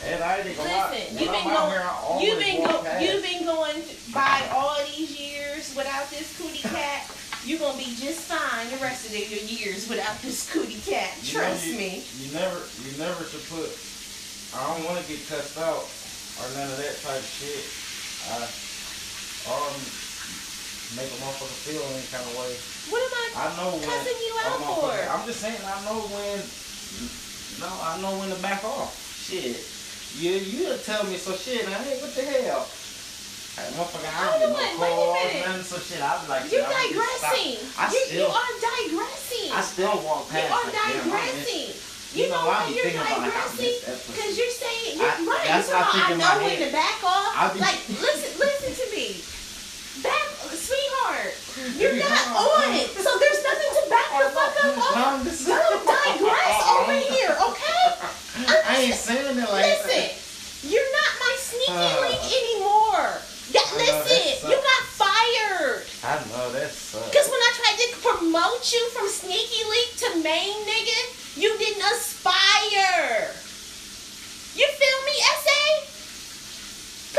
Listen, 0.04 1.16
you've 1.18 1.32
been 1.32 1.48
going, 1.48 1.72
here, 1.72 1.88
you've 2.20 2.40
been 2.40 2.60
go, 2.64 2.84
you've 3.00 3.24
been 3.24 3.46
going 3.46 3.80
by 4.14 4.44
all 4.52 4.76
these 4.92 5.16
years 5.20 5.74
without 5.76 6.10
this 6.10 6.36
cootie 6.38 6.60
cat. 6.68 7.08
You're 7.46 7.60
gonna 7.60 7.78
be 7.78 7.96
just 7.96 8.28
fine 8.28 8.68
the 8.72 8.80
rest 8.84 9.08
of 9.08 9.16
your 9.16 9.40
years 9.48 9.88
without 9.88 10.20
this 10.22 10.52
cootie 10.52 10.80
cat. 10.84 11.12
You 11.24 11.40
know, 11.40 11.44
Trust 11.48 11.68
you- 11.68 11.78
me. 11.78 12.04
You 12.20 12.34
never, 12.36 12.60
you 12.84 12.92
never 13.00 13.24
should 13.24 13.44
put. 13.48 13.72
I 14.56 14.64
don't 14.76 14.84
want 14.86 15.00
to 15.02 15.08
get 15.08 15.24
cussed 15.28 15.58
out 15.58 15.88
or 16.40 16.46
none 16.56 16.68
of 16.72 16.78
that 16.78 16.96
type 17.04 17.20
of 17.20 17.28
shit. 17.28 17.64
I, 18.28 18.44
or 19.50 19.72
make 21.00 21.10
a 21.12 21.18
motherfucker 21.24 21.58
feel 21.68 21.84
any 21.96 22.06
kind 22.12 22.24
of 22.28 22.34
way. 22.44 22.54
What 22.92 23.02
am 23.02 23.12
I? 23.12 23.28
I 23.40 23.48
know 23.56 23.72
when. 23.76 23.88
Cussing 23.88 24.20
you 24.20 24.34
out 24.46 24.60
for? 24.62 24.92
I'm 24.94 25.24
just 25.26 25.40
saying. 25.40 25.60
I 25.64 25.80
know 25.88 26.00
when. 26.12 26.40
No, 27.60 27.72
I 27.72 28.00
know 28.00 28.20
when 28.20 28.30
to 28.36 28.40
back 28.44 28.64
off. 28.64 28.94
Shit. 29.24 29.58
You 30.18 30.32
you 30.38 30.78
tell 30.86 31.04
me 31.06 31.18
so 31.18 31.34
shit. 31.36 31.66
Now, 31.68 31.78
hey, 31.82 31.98
what 32.02 32.14
the 32.14 32.22
hell? 32.22 32.68
Hey, 33.54 33.70
motherfucker, 33.78 34.10
I 34.10 34.40
don't 34.40 34.50
on, 34.50 34.58
get 34.58 34.74
no 34.82 34.86
calls, 34.86 35.14
nothing, 35.46 35.62
so 35.64 35.78
shit. 35.78 36.02
I 36.02 36.18
be 36.22 36.26
like, 36.30 36.50
You're 36.50 36.66
just 36.66 36.74
digressing. 36.74 37.54
I 37.78 37.86
you, 37.94 38.02
still, 38.10 38.26
you 38.26 38.34
are 38.34 38.54
digressing. 38.62 39.50
I 39.54 39.62
still 39.62 39.94
walk 40.02 40.30
past. 40.30 40.50
you 40.50 40.54
are 40.58 40.64
like, 40.66 40.74
damn, 40.74 41.06
digressing. 41.06 41.70
You, 42.18 42.26
You 42.26 42.30
know 42.34 42.42
know, 42.42 42.50
why 42.50 42.66
you're 42.70 42.82
thinking 42.82 43.02
about, 43.02 43.22
like, 43.26 43.34
digressing? 43.34 43.62
missed 43.66 43.86
that 43.86 43.98
pussy. 44.02 44.10
Because 44.14 44.32
you're 44.38 44.58
saying, 44.58 44.94
I- 44.98 45.02
you're 45.02 45.30
right. 45.34 45.46
that's 45.50 45.70
You're 45.70 45.78
what 45.82 45.94
I 45.94 46.14
I 46.14 46.18
know 46.18 46.34
when 46.46 46.58
to 46.66 46.70
back 46.74 46.98
off. 47.06 47.54
Be- 47.54 47.62
like, 47.62 47.82
listen, 47.90 48.32
listen 48.42 48.72
to 48.74 48.86
me. 48.94 49.08
Back, 50.02 50.26
sweetheart. 50.50 51.34
You're 51.78 51.98
not 52.02 52.22
on 52.34 52.74
it. 52.74 52.90
So 52.90 53.10
there's 53.22 53.42
nothing 53.46 53.72
to 53.78 53.84
back 53.94 54.10
the 54.18 54.30
fuck 54.34 54.54
up 54.66 54.74
No, 54.98 55.14
on. 55.14 55.26
Don't 55.26 55.82
digress 55.94 56.58
over 56.74 56.98
here, 56.98 57.34
okay? 57.38 57.82
I 58.66 58.73
ain't 58.84 58.96
saying 58.96 59.38
it 59.38 59.50
like 59.50 59.66
Listen, 59.66 60.70
you're 60.72 60.92
not 60.92 61.12
my 61.20 61.36
sneaky 61.40 61.72
Uh. 61.72 62.02
link 62.02 62.24
anymore. 62.24 63.10
Yeah, 63.52 63.62
I 63.62 63.78
that 63.78 64.06
listen, 64.08 64.50
you 64.50 64.56
got 64.56 64.84
fired. 64.98 65.84
I 66.04 66.16
know 66.32 66.52
that 66.52 66.72
sucks. 66.72 67.08
Because 67.10 67.28
when 67.30 67.40
I 67.40 67.52
tried 67.60 67.78
to 67.80 67.90
promote 68.02 68.64
you 68.72 68.82
from 68.96 69.08
Sneaky 69.10 69.64
link 69.70 69.90
to 70.04 70.10
main 70.24 70.56
nigga, 70.66 71.00
you 71.38 71.52
didn't 71.58 71.84
aspire. 71.94 73.32
You 74.56 74.68
feel 74.68 75.00
me, 75.06 75.16
SA? 75.44 75.62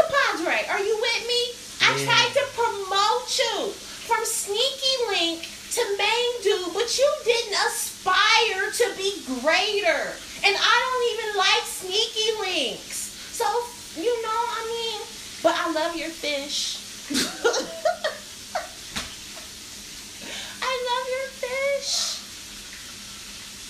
Compadre, 0.01 0.67
are 0.71 0.81
you 0.81 0.97
with 1.01 1.23
me? 1.29 1.43
I 1.83 1.93
tried 2.05 2.33
to 2.35 2.45
promote 2.57 3.29
you 3.39 3.71
from 4.09 4.25
Sneaky 4.25 4.95
Link 5.11 5.49
to 5.73 5.83
main 5.99 6.31
dude, 6.43 6.73
but 6.75 6.97
you 6.99 7.09
didn't 7.25 7.55
aspire 7.69 8.71
to 8.73 8.87
be 8.97 9.23
greater. 9.41 10.15
And 10.45 10.55
I 10.61 10.77
don't 10.85 11.05
even 11.17 11.39
like 11.39 11.65
Sneaky 11.65 12.37
Links. 12.39 13.17
So, 13.33 13.47
you 13.99 14.23
know, 14.23 14.29
I 14.29 14.61
mean, 14.69 15.01
but 15.43 15.55
I 15.57 15.73
love 15.73 15.97
your 15.97 16.11
fish. 16.11 16.77
I 20.61 20.73
love 20.91 21.07
your 21.09 21.29
fish. 21.41 22.21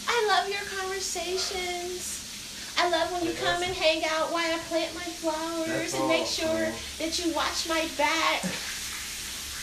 I 0.08 0.26
love 0.26 0.48
your 0.50 0.66
conversations. 0.80 2.74
I 2.76 2.90
love 2.90 3.12
when 3.12 3.24
you 3.24 3.34
come 3.34 3.62
and 3.62 3.72
hang 3.72 4.02
out 4.06 4.32
while 4.32 4.52
I 4.52 4.58
plant 4.66 4.92
my 4.96 5.02
flowers 5.22 5.94
and 5.94 6.08
make 6.08 6.26
sure 6.26 6.72
that 6.98 7.24
you 7.24 7.32
watch 7.34 7.68
my 7.68 7.86
back. 7.96 8.42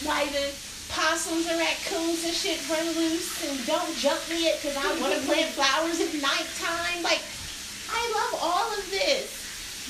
Why 0.07 0.27
the 0.27 0.70
possums 0.91 1.47
and 1.47 1.59
raccoons 1.59 2.23
and 2.25 2.33
shit 2.33 2.59
run 2.69 2.85
loose 2.95 3.43
and 3.47 3.65
don't 3.65 3.95
jump 3.97 4.19
me 4.29 4.47
it 4.47 4.61
because 4.61 4.75
I 4.75 4.87
want 4.99 5.13
to 5.15 5.21
plant 5.25 5.51
flowers 5.55 5.99
at 5.99 6.11
nighttime. 6.13 7.03
Like, 7.03 7.23
I 7.91 8.01
love 8.15 8.39
all 8.41 8.67
of 8.71 8.83
this. 8.91 9.31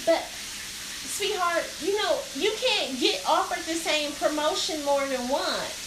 But, 0.06 0.22
sweetheart, 0.26 1.66
you 1.82 1.98
know, 1.98 2.20
you 2.36 2.52
can't 2.58 3.00
get 3.00 3.22
offered 3.28 3.66
the 3.66 3.78
same 3.78 4.12
promotion 4.14 4.84
more 4.86 5.06
than 5.06 5.28
once. 5.30 5.78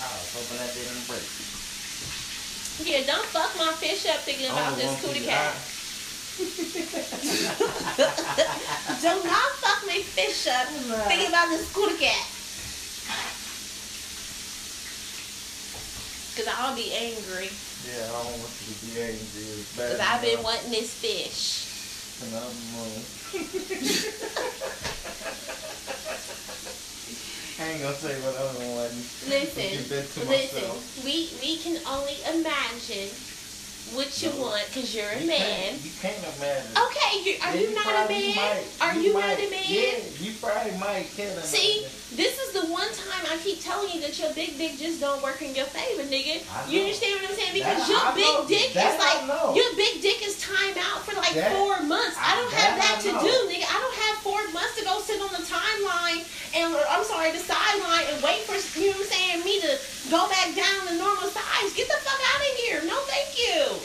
I 0.00 0.08
was 0.16 0.32
hoping 0.32 0.58
that 0.60 0.72
didn't 0.72 1.04
break. 1.08 1.28
Yeah, 2.80 3.04
don't 3.04 3.26
fuck 3.28 3.52
my 3.58 3.72
fish 3.76 4.06
up 4.08 4.20
thinking 4.24 4.46
about 4.48 4.76
this 4.76 4.88
cootie 5.04 5.26
cat. 5.26 5.52
Do 6.40 6.46
not 9.24 9.50
fuck 9.60 9.84
my 9.86 10.00
fish 10.00 10.46
up 10.48 10.66
thinking 11.08 11.28
about 11.28 11.48
this 11.50 11.70
cootie 11.72 11.98
cat. 12.00 12.26
Cause 16.36 16.46
I'll 16.56 16.74
be 16.74 16.92
angry. 16.94 17.50
Yeah, 17.84 18.08
I 18.08 18.12
don't 18.24 18.38
want 18.40 18.52
you 18.64 18.72
to 18.72 18.80
be 18.86 18.92
angry. 19.00 19.20
It's 19.20 19.76
bad 19.76 19.90
Cause 19.90 20.00
I've 20.00 20.22
been 20.22 20.42
wanting 20.42 20.70
this 20.70 20.94
fish. 20.96 21.66
And 22.24 22.34
I'm, 22.36 22.40
uh, 22.40 22.44
I 27.60 27.62
ain't 27.72 27.82
gonna 27.82 27.94
say 27.96 28.14
what 28.24 28.34
I'm 28.40 28.56
wanting. 28.72 29.04
Listen, 29.28 29.68
Keep 29.76 29.88
that 29.92 30.08
to 30.16 30.20
listen. 30.24 30.64
We 31.04 31.28
we 31.44 31.58
can 31.58 31.76
only 31.86 32.16
imagine 32.32 33.10
what 33.94 34.10
you 34.22 34.30
No. 34.30 34.42
want 34.46 34.62
because 34.68 34.94
you're 34.94 35.08
a 35.10 35.18
You 35.20 35.26
man. 35.26 35.74
You 35.82 35.90
can't 36.00 36.16
imagine. 36.38 36.70
Okay, 36.78 37.10
you, 37.26 37.32
are 37.42 37.54
Yeah, 37.54 37.60
you 37.60 37.74
not 37.74 37.86
a 37.86 38.08
man? 38.08 38.36
might. 38.36 38.64
Are 38.80 38.94
you, 38.94 39.12
not 39.14 39.26
might. 39.34 39.38
a 39.42 39.50
man? 39.50 39.64
Yeah, 39.66 39.98
you 40.20 40.32
probably 40.40 40.76
might 40.78 41.10
can 41.16 41.30
See, 41.42 41.82
imagine. 41.82 42.16
this 42.16 42.34
is 42.38 42.50
the 42.54 42.64
one 42.70 42.86
time 42.94 43.24
I 43.26 43.36
keep 43.42 43.58
telling 43.62 43.90
you 43.90 44.00
that 44.02 44.14
your 44.18 44.30
big 44.34 44.56
dick 44.58 44.78
just 44.78 45.00
don't 45.00 45.22
work 45.22 45.42
in 45.42 45.54
your 45.54 45.66
favor, 45.66 46.06
nigga. 46.06 46.42
You 46.70 46.86
understand 46.86 47.18
what 47.20 47.30
I'm 47.30 47.36
saying? 47.36 47.54
Because 47.54 47.78
That 47.82 47.90
your 47.90 48.02
I 48.02 48.14
big 48.14 48.30
know. 48.30 48.46
dick 48.46 48.68
That 48.78 48.94
is 48.94 48.98
like 49.02 49.20
your 49.58 49.70
big 49.74 49.94
dick 50.02 50.22
is 50.22 50.38
time 50.38 50.74
out 50.78 51.02
for 51.02 51.14
like 51.18 51.34
That- 51.34 51.56
four 51.58 51.82
months. 51.82 52.16
I 52.18 52.36
don't 52.38 52.52
have 52.54 52.74
that 52.78 52.96
to 53.02 53.10
do, 53.10 53.34
nigga. 53.50 53.66
I 53.66 53.78
don't 53.82 53.98
have 54.06 54.16
four 54.22 54.42
months 54.54 54.78
to 54.78 54.84
go 54.84 55.00
sit 55.02 55.18
on 55.20 55.30
the 55.34 55.42
timeline 55.42 56.22
and 56.54 56.74
or, 56.74 56.82
I'm 56.90 57.02
sorry, 57.04 57.30
the 57.32 57.38
sideline 57.42 58.06
and 58.14 58.22
wait 58.22 58.42
for 58.46 58.54
you 58.78 58.90
know 58.90 58.98
what 58.98 59.06
I'm 59.06 59.10
saying 59.10 59.44
me 59.44 59.60
to 59.62 59.72
go 60.10 60.28
back 60.30 60.54
down 60.54 60.86
to 60.88 60.94
normal 60.98 61.28
size. 61.30 61.70
Get 61.74 61.86
the 61.86 61.98
fuck 62.02 62.18
out 62.34 62.40
of 62.42 62.52
here. 62.66 62.82
No, 62.86 62.98
thank 63.06 63.30
you. 63.38 63.78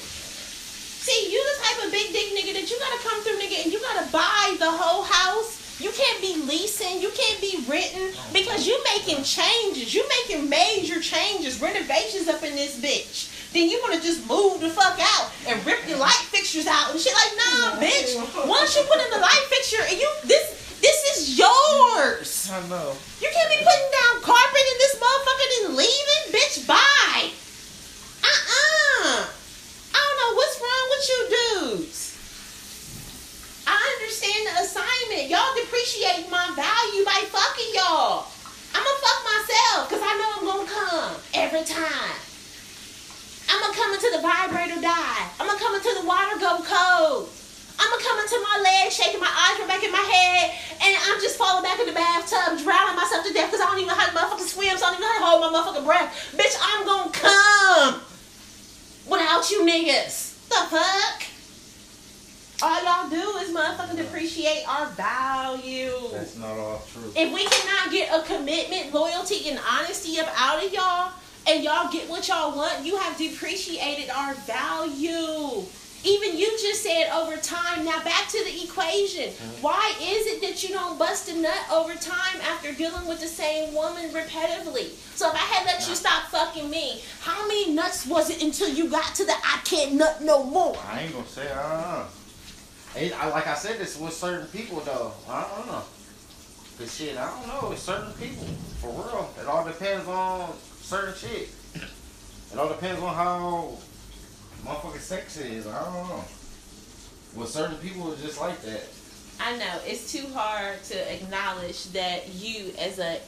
See, 1.06 1.30
you 1.32 1.38
the 1.38 1.58
type 1.64 1.86
of 1.86 1.92
big 1.92 2.10
dick 2.12 2.34
nigga 2.34 2.54
that 2.58 2.66
you 2.70 2.78
gotta 2.80 2.98
come 3.06 3.22
through, 3.22 3.38
nigga, 3.38 3.64
and 3.64 3.72
you 3.72 3.80
gotta 3.80 4.10
buy 4.12 4.56
the 4.58 4.70
whole 4.72 5.04
house. 5.04 5.62
You 5.80 5.92
can't 6.06 6.22
be 6.22 6.36
leasing. 6.46 7.02
You 7.02 7.10
can't 7.16 7.42
be 7.42 7.66
written 7.68 8.14
because 8.32 8.68
you're 8.68 8.84
making 8.94 9.24
changes. 9.24 9.94
You're 9.94 10.10
making 10.22 10.50
major 10.50 11.02
changes, 11.02 11.62
renovations 11.62 12.28
up 12.28 12.44
in 12.44 12.56
this 12.56 12.80
bitch. 12.80 13.32
Then 13.54 13.70
you 13.70 13.80
wanna 13.82 14.02
just 14.02 14.28
move 14.28 14.62
the 14.62 14.70
fuck 14.70 15.00
out 15.00 15.32
and 15.48 15.66
rip 15.66 15.88
your 15.88 15.98
light 15.98 16.26
fixtures 16.30 16.68
out 16.68 16.92
and 16.92 17.00
shit 17.00 17.14
like, 17.14 17.34
nah, 17.38 17.72
oh, 17.74 17.80
bitch. 17.82 18.48
Once 18.48 18.76
you 18.76 18.84
put 18.84 19.02
in 19.02 19.10
the 19.12 19.20
light 19.20 19.46
fixture 19.50 19.82
and 19.90 19.98
you 19.98 20.10
this 20.26 20.78
this 20.82 21.18
is 21.18 21.40
yours. 21.40 22.52
I 22.52 22.62
know. 22.68 22.94
You 23.22 23.30
can't 23.34 23.50
be 23.50 23.58
putting 23.58 23.90
down 23.90 24.22
carpet 24.22 24.66
in 24.72 24.78
this 24.78 24.96
motherfucker 25.02 25.66
and 25.66 25.76
leaving, 25.76 26.24
bitch. 26.30 26.68
Bye. 26.68 27.32
Uh-uh. 28.22 29.26
I 29.26 29.98
don't 29.98 30.18
know 30.22 30.36
what's 30.36 30.60
wrong 30.62 30.86
with 30.92 31.10
you 31.10 31.20
dudes. 31.32 32.06
I 33.68 33.98
understand 33.98 34.46
the 34.46 34.62
assignment. 34.62 35.30
Y'all 35.30 35.56
depreciate 35.56 36.30
my 36.30 36.54
by 37.16 37.24
fucking 37.32 37.72
y'all. 37.72 38.28
I'ma 38.76 38.92
fuck 39.00 39.20
myself 39.24 39.88
because 39.88 40.04
I 40.04 40.12
know 40.20 40.30
I'm 40.36 40.44
gonna 40.52 40.68
come 40.68 41.16
every 41.32 41.64
time. 41.64 42.20
I'ma 43.48 43.72
come 43.72 43.96
into 43.96 44.12
the 44.12 44.20
vibrator 44.20 44.84
die. 44.84 45.24
I'ma 45.40 45.56
come 45.56 45.80
into 45.80 45.96
the 45.96 46.04
water 46.04 46.36
go 46.44 46.60
cold. 46.60 47.32
I'ma 47.80 47.96
come 48.04 48.20
into 48.20 48.36
my 48.44 48.68
legs, 48.68 49.00
shaking 49.00 49.24
my 49.24 49.32
eyes 49.32 49.56
from 49.56 49.68
back 49.72 49.84
in 49.84 49.96
my 49.96 50.04
head, 50.04 50.60
and 50.84 50.92
I'm 50.92 51.20
just 51.24 51.40
falling 51.40 51.64
back 51.64 51.80
in 51.80 51.88
the 51.88 51.96
bathtub, 51.96 52.60
drowning 52.60 53.00
myself 53.00 53.24
to 53.24 53.32
death 53.32 53.48
because 53.48 53.64
I 53.64 53.72
don't 53.72 53.80
even 53.80 53.96
know 53.96 54.00
how 54.00 54.12
to 54.12 54.16
motherfucking 54.16 54.52
swim, 54.52 54.76
so 54.76 54.84
I 54.84 54.92
don't 54.92 55.00
even 55.00 55.08
know 55.08 55.16
how 55.16 55.20
to 55.20 55.28
hold 55.32 55.40
my 55.40 55.52
motherfucking 55.56 55.88
breath. 55.88 56.12
Bitch, 56.36 56.56
I'm 56.60 56.84
gonna 56.84 57.16
come 57.16 58.04
without 59.08 59.48
you 59.52 59.64
niggas. 59.64 60.36
The 60.52 60.68
fuck? 60.68 61.35
All 62.62 62.84
y'all 62.84 63.10
do 63.10 63.38
is 63.40 63.54
motherfucking 63.54 63.98
depreciate 63.98 64.64
our 64.68 64.88
value. 64.92 65.92
That's 66.12 66.38
not 66.38 66.58
all 66.58 66.82
true. 66.92 67.12
If 67.16 67.34
we 67.34 67.46
cannot 67.46 67.92
get 67.92 68.14
a 68.14 68.26
commitment, 68.26 68.94
loyalty, 68.94 69.50
and 69.50 69.60
honesty 69.70 70.20
up 70.20 70.30
out 70.38 70.64
of 70.64 70.72
y'all, 70.74 71.12
and 71.48 71.64
y'all 71.64 71.92
get 71.92 72.10
what 72.10 72.28
y'all 72.28 72.56
want, 72.56 72.84
you 72.84 72.98
have 72.98 73.18
depreciated 73.18 74.10
our 74.10 74.34
value. 74.34 75.64
Even 76.04 76.38
you 76.38 76.50
just 76.62 76.84
said 76.84 77.10
over 77.12 77.36
time. 77.38 77.84
Now 77.84 78.04
back 78.04 78.28
to 78.30 78.44
the 78.44 78.64
equation. 78.64 79.30
Mm-hmm. 79.32 79.62
Why 79.62 79.94
is 80.00 80.28
it 80.28 80.42
that 80.42 80.64
you 80.64 80.70
don't 80.70 81.00
bust 81.00 81.30
a 81.30 81.36
nut 81.36 81.58
over 81.72 81.94
time 81.96 82.42
after 82.44 82.72
dealing 82.74 83.08
with 83.08 83.20
the 83.20 83.28
same 83.28 83.74
woman 83.74 84.10
repetitively? 84.12 84.94
So 85.16 85.30
if 85.30 85.36
I 85.36 85.38
had 85.38 85.66
let 85.66 85.88
you 85.90 85.96
stop 85.96 86.26
fucking 86.26 86.70
me, 86.70 87.02
how 87.22 87.48
many 87.48 87.74
nuts 87.74 88.06
was 88.06 88.30
it 88.30 88.44
until 88.44 88.70
you 88.70 88.90
got 88.90 89.16
to 89.16 89.26
the 89.26 89.34
I 89.34 89.60
can't 89.66 89.94
nut 89.94 90.22
no 90.22 90.44
more? 90.44 90.78
I 90.88 91.02
ain't 91.02 91.14
gonna 91.14 91.26
say 91.28 91.52
I 91.52 91.72
don't 91.72 91.82
know. 91.82 92.06
It, 92.98 93.12
I, 93.14 93.30
like 93.30 93.48
I 93.48 93.56
said, 93.56 93.78
this 93.80 94.00
with 94.00 94.14
certain 94.14 94.48
people 94.48 94.80
though. 94.80 95.12
I 95.30 95.48
don't 95.56 95.68
know. 95.68 95.82
Cause 96.78 96.96
shit, 96.96 97.18
I 97.18 97.30
don't 97.30 97.48
know. 97.48 97.72
It's 97.72 97.82
certain 97.82 98.12
people 98.14 98.44
for 98.82 98.90
real. 98.90 99.30
It 99.42 99.48
all 99.48 99.66
depends 99.66 100.08
on 100.08 100.54
certain 100.82 101.14
shit. 101.16 101.50
It 102.54 102.58
all 102.60 102.70
depends 102.70 103.02
on 103.02 103.14
how 103.14 103.78
motherfucking 104.66 105.00
sex 105.00 105.38
is. 105.38 105.68
I 105.68 105.84
don't 105.84 106.08
know. 106.10 106.24
With 107.36 107.50
certain 107.50 107.78
people, 107.78 108.12
it's 108.14 108.22
just 108.22 108.40
like 108.40 108.62
that. 108.62 108.84
I 109.40 109.58
know 109.58 109.80
it's 109.86 110.12
too 110.12 110.26
hard 110.34 110.82
to 110.86 111.14
acknowledge 111.14 111.92
that 111.92 112.34
you 112.34 112.72
as 112.80 113.00
a 113.00 113.20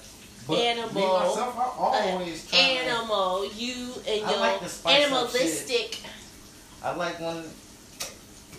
But 0.47 0.59
Animal. 0.59 0.93
Me 0.93 1.01
myself, 1.01 1.57
I 1.57 2.11
always 2.11 2.47
try 2.49 2.57
to- 2.59 2.65
animal, 2.65 3.51
you 3.53 3.91
and 4.07 4.25
I 4.25 4.31
your 4.31 4.39
like 4.39 4.61
animalistic. 4.85 5.99
I 6.83 6.95
like 6.95 7.19
when 7.19 7.43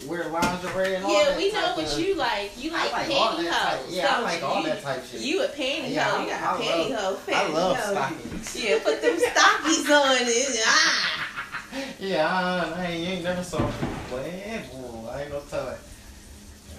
wear 0.07 0.29
lingerie 0.29 0.95
and 0.95 1.05
all 1.05 1.13
Yeah, 1.13 1.31
that. 1.31 1.37
we 1.37 1.53
know 1.53 1.75
what 1.77 1.93
of- 1.93 1.99
you 1.99 2.15
like. 2.15 2.51
You 2.57 2.71
like, 2.71 2.93
like 2.93 3.11
all 3.11 3.37
that 3.37 3.51
type. 3.53 3.81
pantyhose. 3.81 3.95
Yeah, 3.97 4.15
I 4.17 4.21
like 4.21 4.43
all 4.43 4.61
You- 4.61 4.67
that 4.69 4.83
type 4.83 5.05
shit. 5.11 5.21
You 5.21 5.43
a 5.43 5.49
pantyhose. 5.49 5.91
Yeah, 5.95 6.23
you 6.23 6.29
got 6.31 6.43
I- 6.43 6.57
a 6.57 6.63
pantyhose. 6.63 6.91
love- 6.93 7.29
I 7.29 7.47
love 7.49 7.77
pantyhose. 7.77 7.91
stockings. 7.91 8.57
Yeah, 8.57 8.79
put 8.85 9.03
them 9.03 9.17
stockies 9.19 9.91
on 9.91 10.17
it. 10.29 10.61
Ah. 10.67 11.25
Yeah, 11.99 12.27
I, 12.27 12.81
I 12.81 12.87
ain't, 12.87 13.01
you 13.07 13.13
ain't 13.15 13.25
never 13.25 13.43
saw 13.45 13.59
playing. 14.09 14.63
Boy, 14.73 15.09
I 15.11 15.23
ain't 15.23 15.31
no 15.33 15.41
telling. 15.51 15.75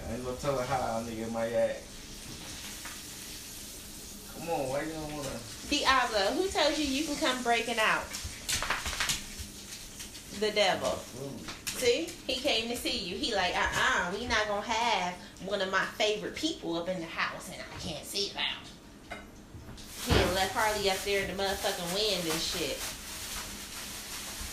I 0.08 0.14
ain't 0.14 0.24
no 0.24 0.32
telling 0.34 0.66
how 0.66 0.98
a 0.98 1.02
nigga 1.08 1.30
might 1.30 1.52
act. 1.52 1.82
Come 4.38 4.48
on, 4.50 4.68
why 4.68 4.82
you 4.82 4.92
don't 4.92 5.12
wanna? 5.16 5.28
Diablo, 5.68 6.18
who 6.42 6.48
told 6.48 6.76
you 6.76 6.84
you 6.84 7.04
can 7.04 7.16
come 7.16 7.42
breaking 7.44 7.78
out? 7.78 8.02
The 10.40 10.50
devil. 10.50 10.98
See, 11.80 12.10
he 12.26 12.34
came 12.38 12.68
to 12.68 12.76
see 12.76 12.98
you. 12.98 13.16
He 13.16 13.34
like, 13.34 13.56
uh, 13.56 13.66
uh 13.72 14.12
we 14.12 14.26
not 14.26 14.46
gonna 14.48 14.60
have 14.60 15.14
one 15.46 15.62
of 15.62 15.70
my 15.70 15.82
favorite 15.96 16.34
people 16.34 16.76
up 16.76 16.90
in 16.90 17.00
the 17.00 17.06
house, 17.06 17.48
and 17.48 17.56
I 17.56 17.80
can't 17.80 18.04
see 18.04 18.30
about. 18.32 19.18
He 20.04 20.12
left 20.34 20.54
Harley 20.54 20.90
up 20.90 21.02
there 21.06 21.22
in 21.22 21.34
the 21.34 21.42
motherfucking 21.42 21.94
wind 21.94 22.30
and 22.30 22.38
shit. 22.38 22.76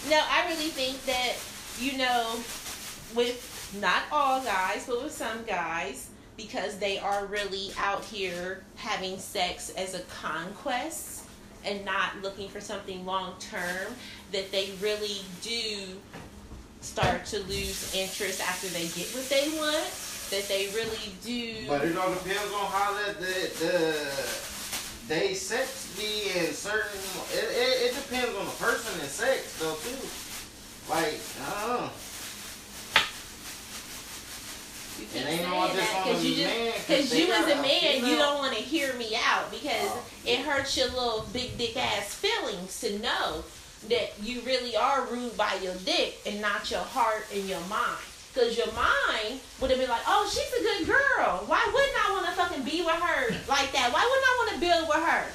No, 0.09 0.23
I 0.25 0.47
really 0.47 0.69
think 0.69 1.03
that 1.03 1.35
you 1.81 1.97
know, 1.97 2.39
with 3.13 3.75
not 3.81 4.03
all 4.09 4.41
guys, 4.41 4.85
but 4.87 5.03
with 5.03 5.11
some 5.11 5.43
guys, 5.43 6.09
because 6.37 6.77
they 6.77 6.97
are 6.97 7.25
really 7.25 7.71
out 7.77 8.05
here 8.05 8.63
having 8.77 9.19
sex 9.19 9.69
as 9.71 9.95
a 9.95 9.99
conquest 10.21 11.25
and 11.65 11.83
not 11.83 12.21
looking 12.21 12.47
for 12.47 12.61
something 12.61 13.05
long 13.05 13.33
term, 13.41 13.93
that 14.31 14.49
they 14.53 14.71
really 14.81 15.19
do 15.41 15.97
start 16.81 17.25
to 17.25 17.39
lose 17.43 17.93
interest 17.95 18.41
after 18.41 18.67
they 18.67 18.87
get 18.89 19.07
what 19.15 19.27
they 19.29 19.49
want. 19.57 19.87
That 20.29 20.45
they 20.49 20.67
really 20.75 21.15
do. 21.23 21.67
But 21.69 21.85
it 21.85 21.97
all 21.97 22.13
depends 22.13 22.51
on 22.51 22.65
how 22.69 22.93
that 22.99 23.17
the 23.17 23.63
the 23.63 25.07
they 25.07 25.33
sex 25.33 25.95
be 25.97 26.37
in 26.37 26.51
certain. 26.53 26.99
It, 27.31 27.45
it, 27.45 27.91
it 27.91 27.95
depends 27.95 28.35
on 28.35 28.43
the 28.45 28.51
person 28.59 28.99
and 28.99 29.09
sex 29.09 29.57
though 29.57 29.75
too. 29.75 29.95
Like 30.91 31.15
I 31.47 31.67
don't 31.67 31.81
know. 31.81 31.89
You 34.99 35.05
keep 35.05 35.23
saying 35.23 35.41
that 35.43 35.53
on 35.53 35.69
'cause 35.69 36.21
the 36.23 36.27
you 36.27 36.35
just 36.43 36.87
because 36.87 37.13
you 37.19 37.31
as 37.31 37.47
a 37.47 37.53
a 37.59 37.61
man 37.61 38.05
you 38.05 38.17
don't 38.17 38.39
want 38.39 38.55
to 38.57 38.61
hear 38.61 38.93
me 38.95 39.15
out 39.23 39.49
because 39.51 39.89
Oh. 39.91 40.03
it 40.25 40.39
hurts 40.39 40.75
your 40.75 40.87
little 40.87 41.25
big 41.31 41.57
dick 41.57 41.77
ass 41.77 42.15
feelings 42.15 42.79
to 42.81 42.97
know 42.99 43.43
that 43.89 44.13
you 44.21 44.41
really 44.41 44.75
are 44.75 45.05
ruled 45.05 45.37
by 45.37 45.57
your 45.61 45.75
dick 45.85 46.19
and 46.25 46.41
not 46.41 46.69
your 46.69 46.81
heart 46.81 47.25
and 47.33 47.47
your 47.47 47.61
mind. 47.69 48.03
Because 48.33 48.57
your 48.57 48.71
mind 48.73 49.39
would 49.61 49.71
have 49.71 49.79
been 49.79 49.89
like, 49.89 50.05
oh, 50.05 50.29
she's 50.29 50.53
a 50.53 50.61
good 50.61 50.85
girl. 50.85 51.43
Why 51.47 51.61
wouldn't 51.73 51.97
I 51.97 52.11
want 52.11 52.25
to 52.27 52.31
fucking 52.33 52.63
be 52.63 52.85
with 52.85 53.01
her 53.01 53.33
like 53.49 53.71
that? 53.73 53.89
Why 53.89 54.03
wouldn't 54.05 54.27
I 54.29 54.33
want 54.37 54.49
to 54.53 54.59
build 54.61 54.87
with 54.87 55.03
her? 55.03 55.25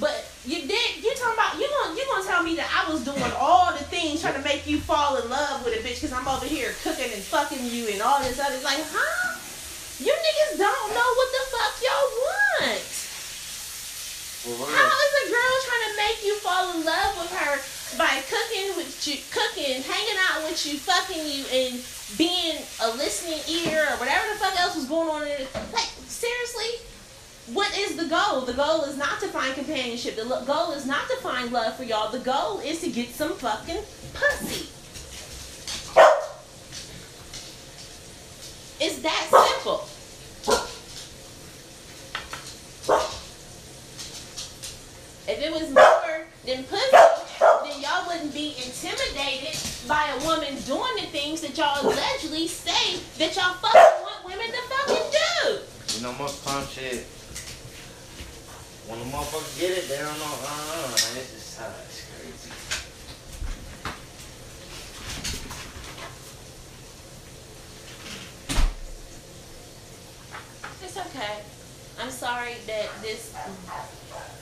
But 0.00 0.28
you 0.44 0.68
did. 0.68 1.04
You 1.04 1.12
talking 1.16 1.36
about 1.36 1.56
you 1.56 1.68
gonna 1.68 1.96
you 1.96 2.04
gonna 2.04 2.24
tell 2.24 2.42
me 2.42 2.56
that 2.56 2.68
I 2.68 2.84
was 2.92 3.04
doing 3.04 3.20
all 3.40 3.72
the 3.72 3.84
things 3.84 4.20
trying 4.20 4.36
to 4.36 4.44
make 4.44 4.66
you 4.66 4.78
fall 4.78 5.16
in 5.16 5.28
love 5.30 5.64
with 5.64 5.72
a 5.72 5.80
bitch 5.80 6.04
because 6.04 6.12
I'm 6.12 6.28
over 6.28 6.44
here 6.44 6.72
cooking 6.84 7.08
and 7.08 7.22
fucking 7.24 7.64
you 7.64 7.88
and 7.88 8.02
all 8.02 8.20
this 8.20 8.36
other 8.36 8.60
like, 8.60 8.80
huh? 8.80 9.40
You 9.96 10.12
niggas 10.12 10.60
don't 10.60 10.88
know 10.92 11.10
what 11.16 11.28
the 11.32 11.42
fuck 11.48 11.74
y'all 11.80 12.12
want. 12.12 12.96
Real. 14.44 14.68
How 14.68 14.92
is 14.92 15.12
a 15.16 15.26
girl 15.32 15.54
trying 15.64 15.86
to 15.88 15.94
make 15.96 16.18
you 16.22 16.34
fall 16.44 16.64
in 16.76 16.84
love 16.84 17.16
with 17.16 17.32
her 17.32 17.56
by 17.96 18.20
cooking 18.28 18.76
with 18.76 19.00
cooking, 19.66 19.82
hanging 19.82 20.16
out 20.30 20.44
with 20.44 20.66
you, 20.66 20.78
fucking 20.78 21.26
you, 21.26 21.44
and 21.52 21.84
being 22.16 22.56
a 22.82 22.88
listening 22.96 23.40
ear 23.48 23.86
or 23.90 23.96
whatever 23.96 24.26
the 24.32 24.38
fuck 24.38 24.58
else 24.60 24.76
was 24.76 24.86
going 24.86 25.08
on 25.08 25.22
in 25.22 25.28
it? 25.28 25.48
Like 25.72 25.88
seriously, 26.06 26.86
what 27.52 27.76
is 27.78 27.96
the 27.96 28.06
goal? 28.06 28.42
The 28.42 28.52
goal 28.52 28.84
is 28.84 28.96
not 28.96 29.20
to 29.20 29.28
find 29.28 29.54
companionship. 29.54 30.16
The 30.16 30.24
lo- 30.24 30.44
goal 30.44 30.72
is 30.72 30.86
not 30.86 31.08
to 31.08 31.16
find 31.16 31.52
love 31.52 31.76
for 31.76 31.84
y'all. 31.84 32.10
The 32.10 32.18
goal 32.20 32.60
is 32.60 32.80
to 32.80 32.90
get 32.90 33.10
some 33.10 33.32
fucking 33.34 33.82
pussy. 34.14 34.68
Is 38.78 39.00
that 39.02 39.26
simple. 39.30 39.88
If 45.28 45.42
it 45.42 45.50
was 45.50 45.68
more 45.70 46.24
than 46.44 46.62
pussy, 46.64 46.96
then 47.64 47.80
y'all 47.80 48.06
wouldn't 48.06 48.32
be 48.32 48.54
intimidated 48.64 49.58
by 49.88 50.06
a 50.08 50.26
woman 50.26 50.54
doing 50.66 50.96
the 50.96 51.06
things 51.10 51.40
that 51.40 51.56
y'all 51.56 51.84
allegedly 51.84 52.46
say 52.46 52.98
that 53.18 53.34
y'all 53.36 53.54
fucking 53.54 54.02
want 54.02 54.24
women 54.24 54.46
to 54.46 54.62
fucking 54.70 55.10
do. 55.10 55.96
You 55.96 56.02
know, 56.02 56.12
most 56.14 56.44
times 56.44 56.65
shit. 56.76 57.06
When 58.84 58.98
the 59.00 59.06
motherfuckers 59.06 59.58
get 59.58 59.78
it, 59.78 59.88
they 59.88 59.96
don't 59.96 60.18
know. 60.20 60.28
Know. 60.28 60.92
man. 60.92 61.16
It's 61.16 61.32
just 61.32 61.58
uh, 61.58 61.72
it's 61.88 62.04
crazy. 62.04 62.52
It's 70.84 70.96
okay. 70.98 71.40
I'm 71.98 72.10
sorry 72.10 72.56
that 72.66 72.90
this, 73.00 73.34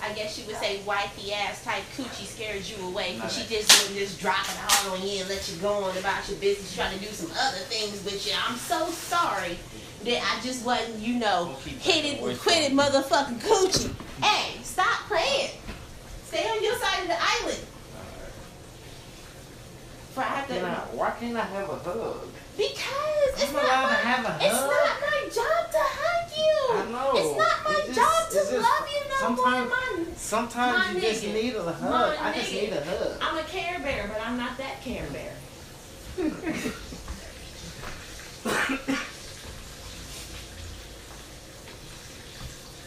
I 0.02 0.12
guess 0.14 0.36
you 0.36 0.44
would 0.48 0.56
say, 0.56 0.82
wifey 0.82 1.32
ass 1.34 1.62
type 1.62 1.84
coochie 1.96 2.26
scared 2.26 2.64
you 2.64 2.84
away 2.88 3.14
because 3.14 3.38
she 3.38 3.46
just 3.46 3.70
wouldn't 3.78 3.96
just 3.96 4.20
drop 4.20 4.42
it 4.42 4.58
all 4.66 4.94
on 4.94 5.06
you 5.06 5.20
and 5.20 5.28
let 5.28 5.48
you 5.48 5.56
go 5.62 5.84
on 5.84 5.96
about 5.98 6.28
your 6.28 6.38
business, 6.38 6.74
trying 6.74 6.98
to 6.98 7.04
do 7.04 7.12
some 7.12 7.30
other 7.30 7.62
things 7.70 8.04
with 8.04 8.26
you. 8.26 8.32
I'm 8.44 8.56
so 8.56 8.86
sorry 8.88 9.56
that 10.04 10.20
I 10.38 10.42
just 10.42 10.64
wasn't, 10.64 10.98
you 11.00 11.14
know, 11.18 11.46
We'll 11.64 11.74
hit 11.78 12.04
it 12.04 12.20
and 12.22 12.38
quit 12.38 12.70
it 12.70 12.72
motherfucking 12.72 13.40
coochie. 13.40 13.92
Hey, 14.22 14.60
stop 14.62 15.00
playing. 15.08 15.50
Stay 16.26 16.48
on 16.48 16.62
your 16.62 16.76
side 16.78 17.02
of 17.02 17.08
the 17.08 17.16
island. 17.18 17.64
For 20.14 20.20
I 20.20 20.24
have 20.26 20.48
Why 20.48 20.54
can't 20.56 20.64
I, 20.66 20.74
to, 20.74 20.96
why 20.96 21.10
can't 21.18 21.36
I 21.36 21.40
have 21.44 21.68
a 21.70 21.76
hug? 21.76 22.28
because 22.56 23.34
it's 23.34 23.48
I'm 23.48 23.54
not 23.54 23.64
allowed 23.64 23.82
to 23.82 23.88
my, 23.88 24.10
have 24.10 24.24
a 24.26 24.44
it's 24.46 24.54
not 24.54 25.00
my 25.00 25.20
job 25.24 25.72
to 25.72 25.82
hug 25.82 26.30
you. 26.38 26.56
I 26.70 26.84
know. 26.92 27.10
It's 27.18 27.34
not 27.36 27.64
my 27.64 27.70
It's 27.78 27.86
just- 27.88 27.98
job 27.98 28.30
to 28.30 28.36
it's 28.38 28.50
just- 28.50 28.62
love 28.62 28.88
you 28.94 29.00
no 29.10 29.30
more, 29.34 29.44
sometimes- 29.44 30.20
Sometimes 30.20 30.78
My 30.78 30.92
you 30.94 31.00
just 31.00 31.24
need 31.24 31.54
a 31.56 31.72
hug. 31.72 31.90
My 31.90 32.16
I 32.28 32.32
just 32.32 32.52
need 32.52 32.72
a 32.72 32.84
hug. 32.84 33.18
I'm 33.20 33.36
a 33.38 33.42
care 33.42 33.80
bear, 33.80 34.06
but 34.12 34.20
I'm 34.24 34.36
not 34.36 34.56
that 34.58 34.80
care 34.82 35.06
bear. 35.12 35.32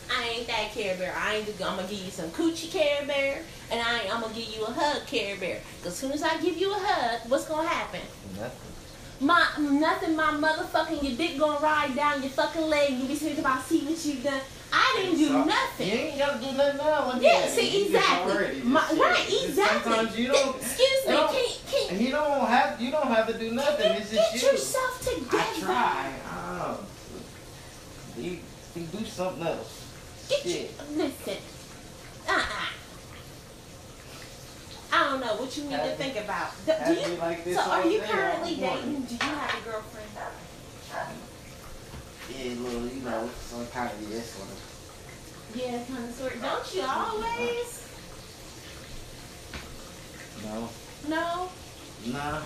I 0.10 0.27
ain't 0.38 0.48
that 0.48 0.72
care 0.74 0.96
bear. 0.98 1.14
I 1.18 1.36
ain't. 1.38 1.48
I'm 1.62 1.76
gonna 1.76 1.88
give 1.88 2.00
you 2.00 2.12
some 2.12 2.30
coochie 2.30 2.72
care 2.72 3.06
bear, 3.06 3.42
and 3.72 3.82
I 3.82 4.02
ain't, 4.02 4.14
I'm 4.14 4.22
gonna 4.22 4.34
give 4.34 4.48
you 4.56 4.64
a 4.66 4.72
hug 4.72 5.06
care 5.08 5.36
bear. 5.38 5.60
Cause 5.84 5.96
soon 5.96 6.12
as 6.12 6.24
I 6.24 6.38
give 6.42 6.58
you 6.58 6.72
a 6.72 6.78
hug, 6.80 7.30
what's 7.30 7.48
gonna 7.48 7.68
happen? 7.68 8.02
Nothing. 8.38 8.60
My 9.20 9.48
nothing, 9.60 10.16
my 10.16 10.32
motherfucking 10.32 11.02
your 11.02 11.18
dick 11.18 11.40
gonna 11.40 11.60
ride 11.60 11.96
down 11.96 12.22
your 12.22 12.32
fucking 12.32 12.62
leg. 12.62 12.94
You 12.94 13.08
be 13.08 13.16
thinking 13.16 13.40
about 13.40 13.64
see 13.64 13.80
what 13.86 14.06
you 14.06 14.16
done. 14.22 14.42
I 14.72 14.94
didn't 14.98 15.18
do 15.18 15.28
So, 15.30 15.44
nothing. 15.46 15.88
You 15.88 15.94
ain't 15.94 16.20
gotta 16.20 16.40
do 16.46 16.52
nothing 16.52 16.78
now. 16.78 17.18
Yeah, 17.20 17.48
see, 17.48 17.86
exactly. 17.86 18.62
My, 18.64 18.82
right, 19.00 19.26
exactly. 19.28 19.94
Sometimes 19.94 20.20
you 20.20 20.28
don't. 20.28 20.56
Excuse 20.58 21.08
me, 21.08 21.14
don't- 21.14 21.32
can, 21.32 21.46
can, 21.72 21.90
And 21.96 22.02
you 22.02 22.12
don't 22.12 22.48
have. 22.48 22.82
You 22.82 22.92
don't 22.92 23.08
have 23.08 23.28
to 23.28 23.34
do 23.40 23.52
nothing. 23.54 23.88
Get, 23.94 24.02
It's 24.02 24.12
just 24.12 24.34
get 24.34 24.44
you. 24.44 24.50
yourself 24.50 25.02
together. 25.02 25.28
I 25.32 25.60
try. 25.62 26.14
Oh. 26.30 26.80
You, 28.18 28.40
you 28.76 28.84
do 28.84 29.06
something 29.06 29.48
else. 29.48 29.77
Get 30.30 30.46
you, 30.46 30.68
listen. 30.96 31.38
Uh-uh. 32.28 32.68
I 34.92 35.04
don't 35.04 35.20
know 35.22 35.36
what 35.36 35.58
you 35.58 35.64
need 35.64 35.78
to 35.78 35.96
think 35.96 36.18
about. 36.18 36.52
Do, 36.66 36.74
do 36.86 36.94
you, 36.94 37.18
like 37.18 37.44
so 37.46 37.60
are 37.60 37.86
you 37.86 38.00
currently 38.02 38.56
dating? 38.56 39.02
Do 39.04 39.14
you 39.14 39.20
have 39.22 39.62
a 39.62 39.70
girlfriend? 39.70 40.10
Yeah, 42.30 42.62
little, 42.62 42.88
you 42.88 43.02
know, 43.04 43.30
some 43.40 43.68
kind 43.68 43.92
of 43.92 44.12
yes 44.12 44.42
of. 44.42 45.56
Yeah, 45.56 45.84
kind 45.86 46.04
of 46.10 46.14
sort. 46.14 46.42
Don't 46.42 46.76
you 46.76 46.82
uh-huh. 46.82 47.12
always? 47.14 47.84
No, 50.44 50.70
No, 51.08 51.50
nah. 52.08 52.42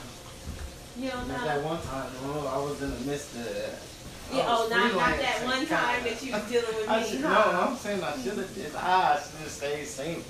you 0.98 1.10
don't 1.10 1.28
know. 1.28 1.46
that 1.46 1.64
one 1.64 1.82
time, 1.82 2.12
no, 2.24 2.48
I 2.48 2.58
was 2.58 2.82
in 2.82 2.90
the 2.92 3.00
midst 3.12 3.36
of. 3.36 3.91
I 4.32 4.38
Yeah, 4.38 4.46
oh, 4.48 4.62
was 4.62 4.70
not, 4.70 4.94
not 4.96 5.18
that 5.18 5.42
one 5.46 5.66
time 5.66 6.04
that 6.04 6.24
you 6.24 6.32
was 6.34 6.44
dealing 6.44 6.76
with 6.78 6.90
I 6.90 7.02
me, 7.02 7.10
should, 7.10 7.22
huh? 7.22 7.52
No, 7.52 7.62
I'm 7.62 7.76
saying 7.76 8.04
I 8.04 8.12
should 8.22 8.38
have 8.38 8.56
did. 8.56 8.72
Ah, 8.76 9.14
I 9.14 9.22
should 9.22 9.40
have 9.42 9.50
stayed 9.50 9.86
single. 9.88 10.24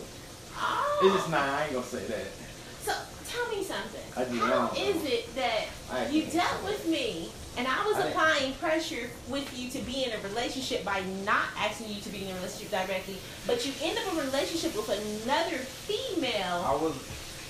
Oh. 0.57 0.99
It's 1.03 1.15
just 1.15 1.29
nah, 1.29 1.37
I 1.37 1.63
ain't 1.65 1.73
gonna 1.73 1.85
say 1.85 2.05
that. 2.05 2.27
So 2.81 2.93
tell 3.29 3.47
me 3.55 3.63
something. 3.63 4.01
I 4.17 4.23
do 4.25 4.39
How 4.39 4.47
not. 4.67 4.77
is 4.77 5.03
it 5.05 5.35
that 5.35 6.11
you 6.11 6.23
dealt 6.25 6.63
with 6.63 6.87
me 6.87 7.31
and 7.57 7.67
I 7.67 7.85
was 7.85 7.95
I 7.97 8.03
didn't- 8.03 8.11
applying 8.17 8.53
pressure 8.55 9.09
with 9.27 9.47
you 9.57 9.69
to 9.71 9.79
be 9.85 10.03
in 10.05 10.11
a 10.13 10.19
relationship 10.27 10.83
by 10.85 11.01
not 11.25 11.45
asking 11.57 11.89
you 11.93 12.01
to 12.01 12.09
be 12.09 12.25
in 12.25 12.31
a 12.31 12.35
relationship 12.35 12.71
directly, 12.71 13.17
but 13.45 13.65
you 13.65 13.73
end 13.83 13.97
up 13.99 14.13
in 14.13 14.19
a 14.19 14.23
relationship 14.23 14.75
with 14.75 14.89
another 14.89 15.57
female 15.57 16.63
I 16.65 16.73
was 16.75 16.95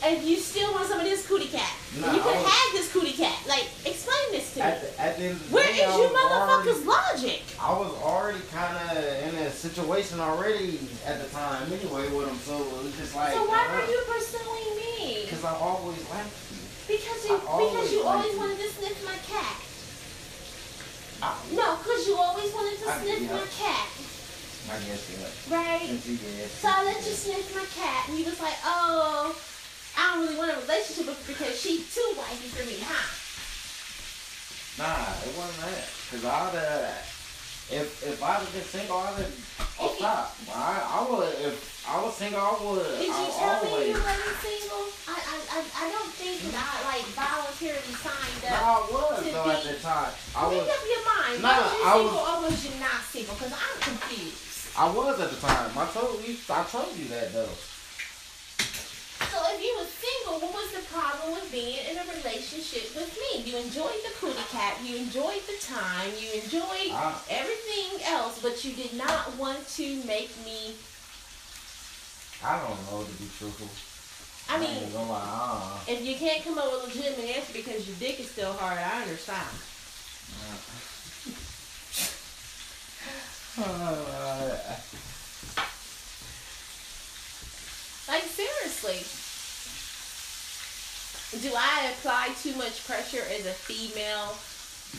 and 0.03 0.23
you 0.23 0.37
still 0.37 0.73
want 0.73 0.87
some 0.87 0.99
of 0.99 1.05
this 1.05 1.27
cootie 1.27 1.47
cat. 1.47 1.71
Nah, 1.99 2.07
and 2.07 2.17
you 2.17 2.23
could 2.23 2.35
was- 2.35 2.45
have 2.45 2.73
this 2.73 2.91
cootie 2.91 3.13
cat. 3.13 3.37
Like, 3.47 3.65
explain 3.85 4.31
this 4.31 4.53
to 4.53 4.59
me. 4.59 4.65
at 4.65 4.81
the, 4.81 5.01
at 5.01 5.17
the 5.17 5.23
end 5.23 5.31
of 5.33 5.49
the 5.49 5.53
Where 5.53 5.67
day, 5.67 5.73
is 5.85 5.95
your 5.97 6.09
motherfucker's 6.09 6.87
already- 6.87 7.21
logic? 7.21 7.41
I 7.61 7.71
was 7.77 7.93
already 8.01 8.39
kind 8.51 8.75
of 8.77 8.97
in 8.97 9.35
a 9.45 9.51
situation 9.51 10.19
already 10.19 10.79
at 11.05 11.21
the 11.21 11.29
time 11.29 11.71
anyway 11.71 12.09
with 12.09 12.27
him, 12.29 12.37
so 12.39 12.57
it 12.57 12.83
was 12.83 12.97
just 12.97 13.15
like. 13.15 13.33
So 13.33 13.45
why 13.45 13.67
were 13.69 13.77
uh-huh. 13.77 13.91
you 13.91 14.01
pursuing 14.09 14.69
me? 14.75 15.25
Because 15.25 15.43
I 15.45 15.53
always 15.55 16.01
liked 16.09 16.33
you. 16.49 16.57
Because 16.97 17.25
you 17.29 17.35
I 17.37 17.45
always 17.47 17.71
because 17.71 17.91
you 17.93 18.03
always 18.03 18.33
you. 18.33 18.39
wanted 18.39 18.57
to 18.57 18.69
sniff 18.73 19.05
my 19.05 19.17
cat. 19.29 19.55
I, 21.21 21.37
No, 21.53 21.77
because 21.77 22.07
you 22.07 22.15
always 22.17 22.51
wanted 22.53 22.79
to 22.81 22.89
I- 22.89 23.01
sniff 23.03 23.21
yeah. 23.21 23.33
my 23.37 23.45
cat, 23.53 23.87
I 24.71 24.77
guess 24.89 25.03
yeah. 25.47 25.55
right? 25.55 25.85
You 25.89 26.17
did. 26.17 26.49
So 26.49 26.67
I 26.67 26.83
let 26.85 26.97
you 26.97 27.13
sniff 27.13 27.53
my 27.55 27.65
cat, 27.77 28.09
and 28.09 28.17
you 28.17 28.25
was 28.25 28.39
like, 28.41 28.57
oh, 28.65 29.35
I 29.97 30.13
don't 30.15 30.21
really 30.25 30.37
want 30.37 30.51
a 30.51 30.59
relationship 30.61 31.07
with 31.07 31.19
her 31.19 31.27
because 31.33 31.59
she 31.59 31.83
too 31.83 32.09
wifey 32.17 32.47
for 32.49 32.65
me, 32.65 32.77
huh? 32.81 33.05
Nah, 34.79 35.13
it 35.27 35.33
wasn't 35.37 35.67
that. 35.67 35.87
Cause 36.11 36.23
I'd 36.25 36.55
uh, 36.55 36.95
if 37.71 38.03
if 38.07 38.23
I'd 38.23 38.39
have 38.39 38.51
been 38.53 38.63
single, 38.63 38.97
I'd 38.97 39.15
have 39.19 39.27
If 39.27 39.79
off 39.79 39.99
top. 39.99 40.35
I 40.55 40.71
I 40.79 40.99
would 41.11 41.33
if 41.43 41.85
I 41.87 42.01
was 42.01 42.15
single, 42.15 42.39
I 42.39 42.55
would. 42.63 42.87
Did 42.99 43.07
you 43.07 43.13
I 43.13 43.31
tell 43.35 43.63
me 43.67 43.91
you 43.91 43.99
wasn't 43.99 44.37
single? 44.39 44.85
I, 45.11 45.17
I, 45.17 45.35
I, 45.51 45.59
I 45.59 45.85
don't 45.91 46.11
think 46.15 46.39
that 46.55 46.63
I 46.63 46.77
like 46.87 47.05
voluntarily 47.15 47.95
signed 47.99 48.43
up. 48.47 48.63
I 48.63 48.79
was 48.91 49.23
to 49.23 49.31
though 49.31 49.43
be- 49.43 49.51
at 49.51 49.63
the 49.67 49.75
time. 49.83 50.11
I 50.35 50.41
Make 50.49 50.61
was. 50.63 50.71
up 50.71 50.83
your 50.87 51.03
mind. 51.03 51.37
Nah, 51.43 51.51
was 51.51 51.71
you 51.75 51.83
I 51.83 51.91
single 51.99 52.15
was- 52.15 52.29
or 52.31 52.37
was 52.47 52.57
you 52.63 52.73
not 52.79 52.99
single? 53.11 53.35
Because 53.35 53.53
I'm 53.53 53.77
confused. 53.81 54.39
I 54.77 54.85
was 54.87 55.19
at 55.19 55.29
the 55.35 55.39
time. 55.43 55.69
I 55.75 55.85
told 55.91 56.15
you. 56.23 56.33
I 56.49 56.63
told 56.63 56.95
you 56.95 57.05
that 57.11 57.33
though. 57.35 57.51
If 59.53 59.59
you 59.61 59.75
were 59.77 59.85
single, 59.85 60.39
what 60.39 60.53
was 60.53 60.71
the 60.71 60.81
problem 60.87 61.33
with 61.33 61.51
being 61.51 61.77
in 61.89 61.97
a 61.97 62.05
relationship 62.07 62.95
with 62.95 63.11
me? 63.19 63.43
You 63.43 63.57
enjoyed 63.57 63.99
the 64.03 64.11
cootie 64.17 64.47
cat, 64.49 64.77
you 64.83 64.95
enjoyed 64.95 65.41
the 65.45 65.59
time, 65.59 66.09
you 66.19 66.41
enjoyed 66.41 66.91
I- 66.95 67.19
everything 67.29 68.01
else, 68.05 68.39
but 68.41 68.63
you 68.63 68.71
did 68.73 68.93
not 68.93 69.35
want 69.35 69.67
to 69.75 70.03
make 70.05 70.31
me. 70.45 70.75
I 72.43 72.59
don't 72.59 72.79
know 72.89 73.03
to 73.03 73.11
be 73.19 73.27
truthful. 73.37 73.67
I 74.49 74.57
mean, 74.59 74.93
lie. 74.93 75.79
if 75.87 76.03
you 76.03 76.15
can't 76.15 76.43
come 76.43 76.57
up 76.57 76.71
with 76.71 76.83
a 76.83 76.87
legitimate 76.87 77.29
answer 77.35 77.53
because 77.53 77.87
your 77.87 77.97
dick 77.99 78.19
is 78.19 78.29
still 78.31 78.53
hard, 78.53 78.79
I 78.79 79.01
understand. 79.01 79.47
Uh, 83.59 84.73
Like 88.07 88.23
seriously. 88.23 89.20
Do 91.39 91.53
I 91.55 91.91
apply 91.95 92.35
too 92.43 92.53
much 92.55 92.85
pressure 92.85 93.23
as 93.31 93.45
a 93.45 93.55
female 93.55 94.35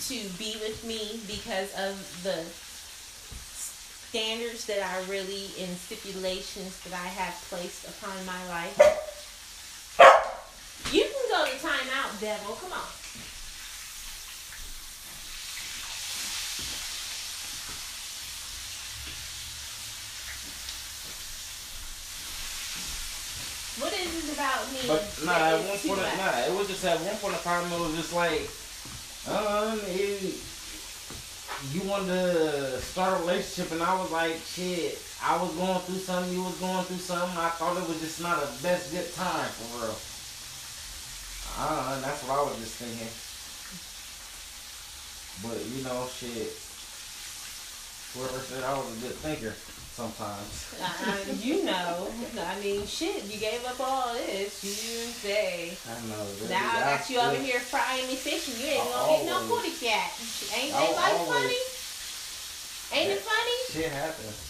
to 0.08 0.16
be 0.38 0.56
with 0.64 0.82
me 0.82 1.20
because 1.28 1.68
of 1.76 1.92
the 2.24 2.40
standards 4.08 4.64
that 4.64 4.80
I 4.80 5.04
really 5.10 5.52
and 5.60 5.76
stipulations 5.76 6.80
that 6.84 6.94
I 6.94 7.06
have 7.20 7.34
placed 7.50 7.84
upon 7.84 8.16
my 8.24 8.48
life? 8.48 8.80
You 10.90 11.04
can 11.04 11.24
go 11.28 11.44
to 11.44 11.52
timeout, 11.60 12.18
devil. 12.18 12.56
Come 12.56 12.72
on. 12.72 13.01
What 23.80 23.92
is 23.94 24.28
it 24.28 24.34
about 24.36 24.68
me? 24.68 24.84
But 24.84 25.00
nah, 25.24 25.32
at 25.32 25.64
one 25.64 25.78
point, 25.80 26.04
much? 26.04 26.16
nah, 26.20 26.44
it 26.44 26.52
was 26.52 26.68
just 26.68 26.84
at 26.84 27.00
one 27.00 27.16
point 27.16 27.32
in 27.32 27.40
time. 27.40 27.72
It 27.72 27.80
was 27.80 27.96
just 27.96 28.12
like, 28.12 28.44
um, 29.32 29.80
it, 29.88 30.36
you 31.72 31.80
wanted 31.88 32.12
to 32.12 32.80
start 32.84 33.16
a 33.16 33.22
relationship, 33.24 33.72
and 33.72 33.82
I 33.82 33.96
was 33.96 34.12
like, 34.12 34.36
shit. 34.44 35.00
I 35.24 35.40
was 35.40 35.54
going 35.54 35.78
through 35.86 36.04
something. 36.04 36.34
You 36.34 36.42
was 36.42 36.58
going 36.58 36.84
through 36.84 37.00
something. 37.00 37.38
I 37.38 37.48
thought 37.56 37.78
it 37.78 37.88
was 37.88 38.00
just 38.00 38.20
not 38.20 38.42
a 38.42 38.46
best 38.60 38.92
good 38.92 39.08
time 39.14 39.48
for 39.48 39.88
real. 39.88 39.96
Uh, 41.56 42.00
that's 42.02 42.20
what 42.28 42.36
I 42.36 42.42
was 42.42 42.58
just 42.58 42.76
thinking. 42.76 43.08
But 45.40 45.64
you 45.64 45.80
know, 45.84 46.04
shit. 46.12 46.52
Whoever 48.12 48.42
said 48.44 48.64
I 48.64 48.76
was 48.76 48.92
a 48.92 49.00
good 49.00 49.16
thinker 49.16 49.54
sometimes. 49.92 50.72
Uh, 50.80 51.16
you 51.40 51.64
know, 51.64 52.08
I 52.40 52.58
mean, 52.60 52.86
shit. 52.86 53.24
You 53.28 53.38
gave 53.38 53.64
up 53.66 53.78
all 53.80 54.14
this. 54.14 54.64
You 54.64 54.72
say 55.12 55.76
I 55.84 55.94
know. 56.08 56.24
now 56.48 56.64
I 56.76 56.96
got 56.96 57.10
you 57.10 57.20
over 57.20 57.36
here 57.36 57.60
frying 57.60 58.06
me 58.08 58.16
fish, 58.16 58.48
and 58.48 58.58
you 58.58 58.66
ain't 58.72 58.88
gonna 58.88 59.18
get 59.18 59.26
no 59.26 59.36
always- 59.36 59.48
booty 59.48 59.74
cat. 59.86 60.10
Ain't 60.56 60.72
they 60.72 60.90
like 60.96 61.18
funny? 61.28 61.60
Ain't 62.92 63.10
it 63.12 63.20
funny? 63.20 63.58
Shit 63.72 63.92
happens. 63.92 64.48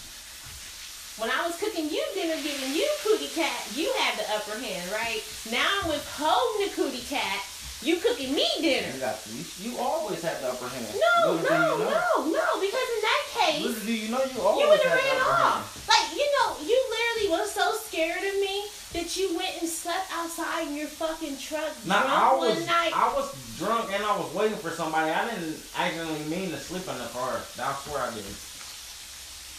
When 1.21 1.29
I 1.31 1.47
was 1.47 1.59
cooking 1.61 1.91
you 1.91 2.03
dinner, 2.15 2.35
giving 2.43 2.73
you 2.75 2.89
cootie 3.05 3.29
cat, 3.35 3.55
you 3.77 3.93
had 4.01 4.19
the 4.19 4.27
upper 4.33 4.59
hand, 4.59 4.91
right? 4.91 5.21
Now 5.53 5.67
I'm 5.83 5.91
withholding 5.91 6.67
the 6.67 6.73
cootie 6.75 7.05
cat. 7.07 7.39
You 7.83 7.97
cooking 7.99 8.33
me 8.33 8.47
dinner. 8.63 8.89
You 8.95 9.01
got 9.01 9.19
you, 9.27 9.43
you 9.59 9.79
always 9.79 10.23
had 10.23 10.41
the 10.41 10.49
upper 10.55 10.69
hand. 10.71 10.87
No, 10.95 11.37
do 11.37 11.43
no, 11.51 11.79
no, 11.83 12.31
no. 12.31 12.47
Because 12.63 12.89
in 12.95 13.03
that 13.03 13.22
Little 13.51 13.83
do 13.83 13.93
you 13.93 14.09
know 14.09 14.23
you 14.23 14.39
You 14.39 14.47
always 14.47 14.69
would 14.69 14.81
have 14.87 14.99
ran 14.99 15.21
off. 15.27 15.89
Like, 15.89 16.15
you 16.15 16.27
know, 16.39 16.55
you 16.63 16.79
literally 16.95 17.29
was 17.35 17.51
so 17.51 17.75
scared 17.75 18.23
of 18.23 18.35
me 18.39 18.67
that 18.95 19.17
you 19.17 19.35
went 19.35 19.59
and 19.61 19.69
slept 19.69 20.07
outside 20.15 20.69
in 20.69 20.77
your 20.77 20.87
fucking 20.87 21.37
truck 21.39 21.73
drunk 21.83 22.07
I 22.07 22.37
was 22.37 22.59
one 22.59 22.67
night. 22.67 22.93
I 22.95 23.13
was 23.15 23.35
drunk 23.59 23.91
and 23.93 24.05
I 24.05 24.17
was 24.17 24.33
waiting 24.35 24.59
for 24.59 24.71
somebody. 24.71 25.11
I 25.11 25.27
didn't 25.29 25.59
actually 25.77 26.23
mean 26.31 26.51
to 26.51 26.59
sleep 26.59 26.87
in 26.87 26.99
the 26.99 27.11
car. 27.11 27.35
I 27.35 27.73
swear 27.83 28.05
I 28.05 28.15
didn't. 28.15 28.39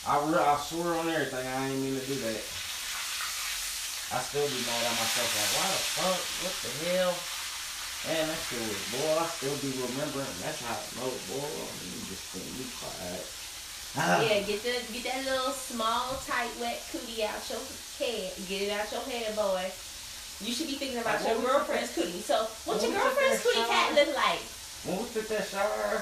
I 0.08 0.20
re- 0.32 0.40
I 0.40 0.56
swear 0.64 1.00
on 1.00 1.08
everything 1.10 1.44
I 1.44 1.68
didn't 1.68 1.84
mean 1.84 2.00
to 2.00 2.06
do 2.08 2.16
that. 2.28 2.42
I 4.14 4.20
still 4.22 4.46
be 4.46 4.60
mad 4.64 4.84
at 4.86 4.96
myself 4.96 5.30
like 5.34 5.52
why 5.58 5.68
the 5.74 5.82
fuck? 5.98 6.22
What 6.46 6.56
the 6.62 6.72
hell? 6.88 7.16
Man, 8.06 8.28
that 8.28 8.40
shit 8.46 8.60
was 8.62 8.84
boy. 8.94 9.16
I 9.18 9.26
still 9.32 9.56
be 9.64 9.72
remembering. 9.80 10.30
That's 10.44 10.62
how 10.62 10.76
know, 11.00 11.10
boy. 11.32 11.48
You 11.48 12.00
just 12.06 12.36
think 12.36 12.46
be 12.54 12.68
quiet. 12.78 13.43
Ah. 13.96 14.22
yeah, 14.26 14.42
get 14.42 14.64
the 14.66 14.74
get 14.90 15.04
that 15.06 15.22
little 15.26 15.54
small, 15.54 16.18
tight, 16.26 16.50
wet 16.60 16.82
cootie 16.92 17.24
out 17.24 17.38
your 17.46 17.62
head. 18.02 18.34
Get 18.50 18.62
it 18.66 18.72
out 18.74 18.90
your 18.92 19.06
head, 19.06 19.36
boy. 19.36 19.70
You 20.42 20.52
should 20.52 20.66
be 20.68 20.82
thinking 20.82 20.98
about 20.98 21.22
Like, 21.22 21.30
your 21.30 21.46
girlfriend's 21.46 21.94
cootie. 21.94 22.26
So, 22.26 22.50
what 22.66 22.82
your 22.82 22.92
girlfriend's 22.92 23.44
cootie 23.46 23.64
cat 23.70 23.94
look 23.94 24.10
like? 24.18 24.42
When 24.90 24.98
we 24.98 25.06
took 25.14 25.30
that 25.30 25.46
shower, 25.46 26.02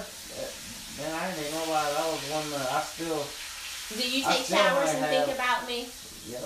man, 0.97 1.12
I 1.13 1.36
even 1.36 1.52
gonna 1.52 1.71
lie. 1.71 1.92
That 1.92 2.08
was 2.08 2.23
one 2.31 2.48
that 2.56 2.67
I 2.71 2.79
still, 2.81 3.21
Do 3.92 4.04
you 4.08 4.23
take 4.23 4.46
showers 4.48 4.89
and 4.96 5.06
think 5.06 5.27
about 5.35 5.67
me? 5.67 5.87
yeah. 6.31 6.39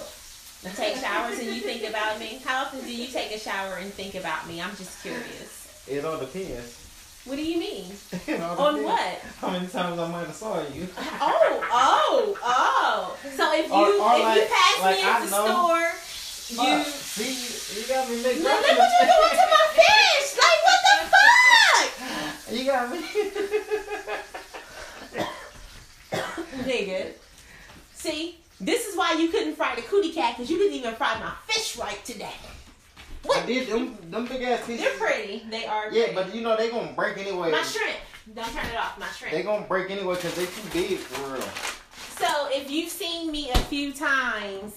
You 0.65 0.71
take 0.73 0.97
showers 0.97 1.37
and 1.37 1.53
you 1.53 1.61
think 1.61 1.87
about 1.87 2.17
me? 2.19 2.41
How 2.43 2.63
often 2.65 2.81
do 2.81 2.89
you 2.89 3.05
take 3.07 3.31
a 3.31 3.37
shower 3.39 3.75
and 3.77 3.93
think 3.93 4.15
about 4.15 4.47
me? 4.47 4.59
I'm 4.59 4.75
just 4.75 4.99
curious. 5.03 5.85
It 5.87 6.03
all 6.03 6.17
depends. 6.17 6.84
What 7.25 7.35
do 7.37 7.43
you 7.43 7.57
mean? 7.59 7.85
It 8.27 8.39
all 8.59 8.59
On? 8.59 8.85
How 9.41 9.49
many 9.49 9.67
times 9.67 9.99
I 9.99 10.07
might 10.11 10.27
have 10.27 10.35
saw 10.35 10.61
you? 10.69 10.87
Oh, 11.19 11.59
oh, 11.71 12.37
oh. 12.43 13.17
So 13.35 13.51
if 13.53 13.65
you 13.67 13.73
Or- 13.73 13.79
or 13.81 13.89
if 13.89 13.97
you 13.97 14.23
like- 14.23 14.49
pass 14.49 14.79
like 14.81 14.97
me 14.97 15.03
at 15.03 15.19
the 15.25 15.31
know- 15.31 15.45
store, 15.47 15.89
you. 16.67 16.83
See, 16.83 17.33
you, 17.33 17.81
you 17.81 17.87
got 17.87 18.07
me 18.09 18.15
mixed 18.21 18.43
look, 18.43 18.61
look 18.61 18.77
what 18.77 18.91
you're 19.01 19.09
doing 19.09 19.35
to 19.41 19.45
my 19.55 19.65
fish. 19.73 20.27
Like 20.37 20.61
what 20.67 20.79
the 20.85 20.95
fuck, 21.15 21.89
You 22.55 22.63
got 22.65 22.85
me. 22.91 22.99
nigga? 26.71 27.13
See, 27.93 28.37
this 28.61 28.85
is 28.87 28.95
why 28.95 29.13
you 29.13 29.29
couldn't 29.29 29.55
fry 29.55 29.73
the 29.75 29.81
cootie 29.81 30.11
cat 30.13 30.35
because 30.35 30.49
you 30.51 30.57
didn't 30.57 30.73
even 30.77 30.93
fry 30.95 31.19
my 31.19 31.31
fish 31.47 31.77
right 31.77 32.03
today. 32.05 32.35
What? 33.25 33.43
I 33.43 33.45
did 33.45 33.67
them 33.67 33.97
them 34.11 34.25
big 34.27 34.41
ass 34.43 34.65
pieces. 34.65 34.85
They're 34.85 34.97
pretty. 34.97 35.43
They 35.49 35.65
are. 35.65 35.91
Yeah, 35.91 36.05
pretty. 36.05 36.15
but 36.15 36.35
you 36.35 36.41
know 36.41 36.55
they 36.57 36.69
gonna 36.69 36.93
break 36.93 37.17
anyway. 37.17 37.51
my 37.51 37.61
shrimp. 37.63 37.97
Don't 38.33 38.45
turn 38.53 38.65
it 38.65 38.77
off. 38.77 38.97
My 38.99 39.07
shrimp. 39.07 39.33
They 39.33 39.43
gonna 39.43 39.65
break 39.67 39.89
anyway 39.91 40.15
because 40.15 40.35
they 40.35 40.45
too 40.45 40.69
big 40.73 40.97
for 40.97 41.33
real. 41.33 41.47
So 42.17 42.47
if 42.49 42.69
you've 42.71 42.89
seen 42.89 43.31
me 43.31 43.51
a 43.51 43.57
few 43.57 43.91
times 43.93 44.73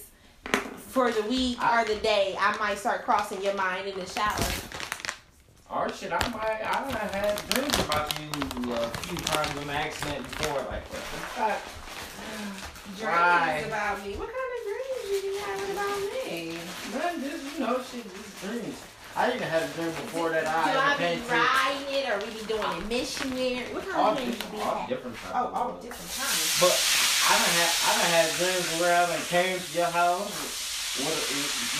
for 0.75 1.11
the 1.11 1.21
week 1.23 1.57
or 1.63 1.85
the 1.85 1.95
day, 1.95 2.35
I 2.39 2.57
might 2.57 2.77
start 2.77 3.03
crossing 3.05 3.41
your 3.41 3.53
mind 3.55 3.87
in 3.87 3.97
the 3.97 4.05
shower. 4.05 4.35
Or 5.71 5.87
shit, 5.93 6.11
I 6.11 6.17
might, 6.29 6.61
I 6.65 6.81
done 6.89 6.93
had 7.13 7.37
dreams 7.49 7.79
about 7.85 8.11
you 8.19 8.73
a 8.73 8.87
few 8.89 9.17
times 9.19 9.61
in 9.61 9.69
accident 9.69 10.23
before. 10.23 10.57
Like, 10.63 10.83
what 10.89 10.99
the 10.99 11.19
fuck? 11.37 11.61
Dreams 12.97 13.03
Right. 13.03 13.63
about 13.67 14.03
me. 14.03 14.15
What 14.15 14.29
kind 14.29 14.51
of 14.57 14.61
dreams 14.65 15.23
you 15.23 15.31
be 15.31 15.37
having 15.37 15.71
about 15.71 15.99
me? 16.01 16.28
Man, 16.93 17.21
just, 17.21 17.43
you 17.59 17.65
know, 17.65 17.77
shit, 17.83 18.03
just 18.03 18.41
dreams. 18.41 18.77
I 19.15 19.29
even 19.33 19.41
had 19.41 19.63
a 19.63 19.67
dream 19.73 19.89
before 19.89 20.29
that 20.29 20.43
Do 20.45 20.49
I 20.49 20.53
I 20.53 20.93
ever 20.93 21.17
be 21.17 21.21
riding 21.27 21.87
it 21.91 22.05
or 22.09 22.17
we 22.23 22.29
be 22.39 22.45
doing 22.45 22.61
it 22.77 22.85
missionary? 22.87 23.65
What 23.73 23.83
kind 23.89 23.97
All 23.99 24.11
of 24.13 24.17
dreams 24.17 24.37
you 24.37 24.37
different, 24.37 24.53
be 24.53 24.61
all 24.61 24.73
having? 24.77 24.89
different 24.95 25.17
types. 25.17 25.33
Oh, 25.35 25.53
all 25.53 25.71
different 25.81 26.11
times. 26.13 26.45
But 26.61 26.73
I 27.29 27.33
done 27.35 27.53
had, 27.57 27.71
I 27.73 27.89
done 27.99 28.11
had 28.15 28.27
dreams 28.37 28.67
where 28.79 28.93
I 28.95 29.01
done 29.09 29.25
came 29.29 29.57
to 29.59 29.71
your 29.75 29.91
house 29.91 30.29
with 30.97 31.13
a, 31.13 31.25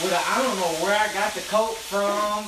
with 0.03 0.14
a, 0.14 0.22
I 0.26 0.36
don't 0.41 0.57
know 0.57 0.74
where 0.84 0.97
I 0.97 1.07
got 1.14 1.32
the 1.38 1.45
coat 1.47 1.78
from. 1.78 2.43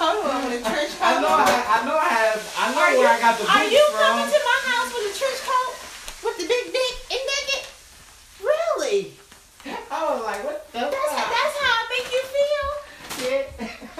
Hold 0.00 0.24
on, 0.26 0.44
with 0.50 0.60
a 0.60 0.64
trench 0.66 0.92
coat. 0.98 1.04
I 1.04 1.20
know 1.20 1.30
I, 1.30 1.46
I 1.46 1.78
know 1.86 1.96
I 2.00 2.08
have, 2.10 2.40
I 2.58 2.64
know 2.74 2.80
Are 2.80 2.90
where 2.96 3.06
you, 3.06 3.06
I 3.06 3.20
got 3.20 3.38
the 3.38 3.44
boots 3.44 3.52
from. 3.52 3.60
are 3.60 3.68
you 3.70 3.84
coming 3.92 4.28
to 4.32 4.40
my 4.40 4.58
house 4.72 4.88
with 4.94 5.12
a 5.12 5.14
trench 5.14 5.40
coat 5.46 5.72
with 6.26 6.36
the 6.42 6.46
big 6.48 6.64
dick 6.72 6.94
and 7.12 7.22
naked? 7.22 7.62
Really? 8.42 9.12
I 9.62 9.98
was 10.10 10.24
like, 10.24 10.42
what 10.42 10.66
the 10.72 10.78
That's, 10.90 10.96
fuck? 10.96 11.30
that's 11.30 11.56
how 11.62 11.70
I 11.70 11.82
make 11.94 12.08
you 12.10 12.22
feel. 12.34 12.66
shit. 13.22 13.46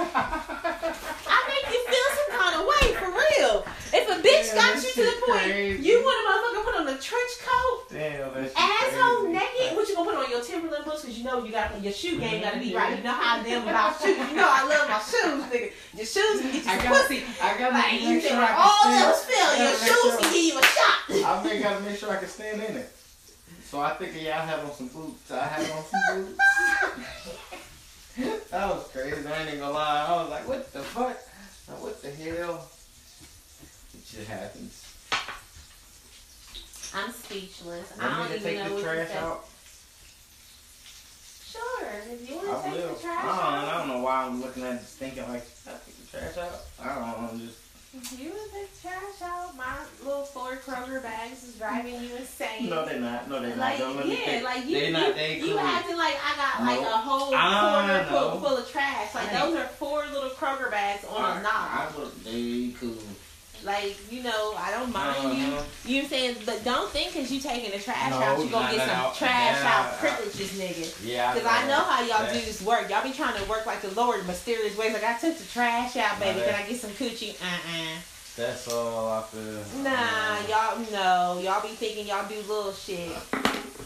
I 0.03 1.38
make 1.46 1.66
you 1.70 1.82
feel 1.86 2.09
some 2.18 2.30
kind 2.34 2.55
of 2.59 2.62
way, 2.66 2.84
for 2.98 3.11
real. 3.14 3.62
If 3.94 4.05
a 4.11 4.12
bitch 4.23 4.47
Yeah, 4.49 4.55
got 4.55 4.75
you 4.83 4.91
to 4.91 5.03
the 5.03 5.16
point, 5.27 5.43
crazy. 5.43 5.83
you 5.83 5.99
want 6.01 6.16
a 6.18 6.25
motherfucker 6.31 6.64
put 6.64 6.75
on 6.81 6.87
a 6.89 6.99
trench 6.99 7.35
coat, 7.45 7.79
Damn, 7.91 8.33
that 8.35 8.49
shit 8.49 8.59
asshole 8.59 9.27
crazy. 9.27 9.33
naked, 9.39 9.77
what 9.77 9.89
you 9.89 9.95
gonna 9.95 10.11
put 10.11 10.18
on 10.25 10.31
your 10.31 10.43
Timberland 10.43 10.85
boots? 10.85 11.05
Cause 11.05 11.18
you 11.18 11.25
know 11.25 11.45
you 11.45 11.51
got 11.53 11.83
your 11.83 11.93
shoe 11.93 12.18
game 12.18 12.41
gotta 12.43 12.59
be 12.59 12.66
mm-hmm. 12.70 12.77
right. 12.79 12.97
You 12.97 13.05
know 13.05 13.12
how 13.12 13.43
I 13.43 13.47
am 13.47 13.62
about 13.68 14.01
shoes. 14.01 14.16
You 14.16 14.37
know 14.37 14.49
I 14.49 14.62
love 14.66 14.89
my 14.89 14.99
shoes, 15.03 15.43
nigga. 15.51 15.73
Your 15.99 16.07
shoes 16.07 16.41
can 16.41 16.53
get 16.53 16.64
you 16.64 16.70
I 16.70 16.77
some 16.79 16.85
gotta- 16.89 17.09
pussy. 17.09 17.23
I 17.43 17.59
gotta 17.59 17.75
Like 17.75 17.93
make 17.93 18.01
think 18.03 18.23
sure 18.23 18.41
I 18.41 18.47
can 18.47 18.57
all 18.57 18.87
else 18.93 19.25
fail, 19.27 19.51
your 19.59 19.75
shoes 19.77 19.89
sure- 19.89 20.18
can 20.20 20.33
give 20.33 20.45
you 20.45 20.59
a 20.59 20.62
shot. 20.62 20.99
I 21.11 21.43
really 21.45 21.61
gotta 21.62 21.81
make 21.85 21.99
sure 21.99 22.11
I 22.12 22.16
can 22.16 22.29
stand 22.29 22.62
in 22.62 22.77
it. 22.77 22.91
So 23.64 23.81
I 23.81 23.95
think 23.95 24.12
yeah, 24.20 24.41
I 24.43 24.45
have 24.47 24.64
on 24.64 24.73
some 24.73 24.89
boots. 24.89 25.31
I 25.31 25.47
have 25.47 25.70
on 25.73 25.85
some 25.85 26.25
boots. 26.25 26.39
that 28.51 28.68
was 28.68 28.87
crazy. 28.93 29.27
I 29.27 29.39
ain't 29.41 29.49
even 29.49 29.61
gonna 29.61 29.73
lie. 29.73 30.07
I 30.09 30.12
was 30.23 30.31
like, 30.31 30.47
what 30.47 30.73
the 30.73 30.81
fuck? 30.81 31.16
Like, 31.68 31.81
what 31.83 32.03
the 32.03 32.11
hell? 32.11 32.68
It 34.13 34.19
shit 34.19 34.27
happens. 34.29 34.85
I'm 36.95 37.11
speechless. 37.13 37.91
Want 37.99 38.03
I 38.03 38.09
me 38.09 38.17
don't 38.17 38.29
to 38.29 38.35
even 38.37 38.43
take 38.43 38.59
know 38.59 38.69
the 38.69 38.75
what 38.75 38.79
to 38.81 38.85
trash 38.85 39.09
say. 39.09 39.19
out? 39.19 39.45
Sure, 41.49 41.89
if 42.13 42.31
you 42.31 42.37
I 42.39 42.45
want 42.45 42.65
to 42.65 42.71
take 42.71 42.79
will. 42.81 42.95
the 42.95 43.01
trash 43.01 43.25
I 43.25 43.27
don't, 43.27 43.39
I 43.39 43.73
out. 43.73 43.79
don't 43.79 43.89
know 43.89 44.03
why 44.05 44.25
I'm 44.25 44.41
looking 44.43 44.63
at 44.65 44.81
this 44.81 44.95
thinking 44.97 45.23
like, 45.29 45.47
I 45.67 45.71
take 45.87 45.97
the 46.11 46.19
trash 46.19 46.37
out. 46.39 46.61
I 46.83 46.89
don't 46.95 47.01
know. 47.23 47.29
I'm 47.33 47.39
just. 47.41 47.59
You 48.19 48.31
would 48.31 48.53
take 48.53 48.73
the 48.75 48.89
trash 48.89 49.21
out. 49.23 49.55
My 49.57 49.77
little 50.05 50.25
four 50.25 50.57
Kroger 50.57 51.03
bags 51.03 51.45
is 51.45 51.57
driving 51.57 51.95
you 52.03 52.17
insane. 52.17 52.69
No, 52.71 52.85
they're 52.87 52.99
not. 53.01 53.29
No, 53.29 53.41
they're 53.41 53.51
not. 53.51 53.59
Like 53.59 53.79
Don't 53.79 53.97
let 53.97 54.07
me 54.09 54.13
yeah, 54.19 54.25
think. 54.25 54.45
like 54.45 54.65
you, 54.67 54.73
They're 54.73 54.85
you, 54.87 54.93
not. 54.93 55.15
They 55.15 55.39
you 55.39 55.47
cool. 55.49 55.59
acting 55.59 55.97
like 55.99 56.17
I 56.25 56.37
got 56.37 56.67
like 56.67 56.81
a 56.81 56.99
whole 56.99 57.35
I 57.35 57.85
corner 57.87 58.05
full, 58.05 58.41
know. 58.41 58.49
full 58.49 58.57
of 58.59 58.71
trash. 58.71 59.15
Like 59.15 59.33
I 59.35 59.41
those 59.47 59.57
are 59.59 59.67
four 59.67 60.05
little 60.07 60.31
Kroger 60.31 60.71
bags 60.71 61.05
on 61.05 61.39
a 61.39 61.43
knob. 61.43 61.53
I 61.53 61.89
look. 61.99 62.25
They 62.25 62.75
cool. 62.81 62.95
Like 63.65 63.97
you 64.11 64.23
know, 64.23 64.55
I 64.57 64.71
don't 64.73 64.93
mind 64.93 65.39
you. 65.39 65.55
Uh-huh. 65.55 65.63
You 65.85 65.97
know 65.97 66.03
what 66.03 66.05
I'm 66.05 66.09
saying, 66.11 66.37
but 66.45 66.65
don't 66.65 66.91
think 66.91 67.13
because 67.13 67.31
you 67.31 67.41
taking 67.41 67.71
the 67.71 67.79
trash 67.79 68.11
No, 68.11 68.19
out, 68.19 68.39
you 68.45 68.51
gonna 68.51 68.73
get 68.75 68.89
some 68.89 68.99
nah, 68.99 69.13
trash 69.13 69.63
nah, 69.63 69.71
out 69.71 69.99
privileges, 69.99 70.51
nigga. 70.59 71.07
Yeah. 71.07 71.33
Cause 71.33 71.45
I 71.47 71.67
know 71.69 71.81
how 71.81 72.01
y'all 72.01 72.25
That- 72.27 72.33
do 72.33 72.41
this 72.41 72.61
work. 72.63 72.91
Y'all 72.91 73.03
be 73.05 73.13
trying 73.13 73.41
to 73.43 73.49
work 73.49 73.67
like 73.67 73.81
the 73.83 73.91
Lord 73.93 74.27
mysterious 74.27 74.77
ways. 74.77 74.93
Like 74.93 75.05
I 75.05 75.17
took 75.19 75.37
the 75.39 75.45
trash 75.45 75.97
out, 75.97 76.19
baby. 76.21 76.41
Can 76.41 76.55
I 76.55 76.67
get 76.69 76.81
some 76.81 76.91
coochie? 76.91 77.35
Uh 77.41 77.45
uh 77.47 77.99
That's 78.37 78.67
all 78.69 79.09
I 79.11 79.23
feel. 79.23 79.83
Nah, 79.83 79.91
Um, 79.91 80.47
y'all 80.49 80.79
no. 80.91 81.41
Y'all 81.43 81.63
be 81.63 81.69
thinking 81.69 82.07
y'all 82.07 82.29
do 82.29 82.37
little 82.37 82.73
shit. 82.73 83.13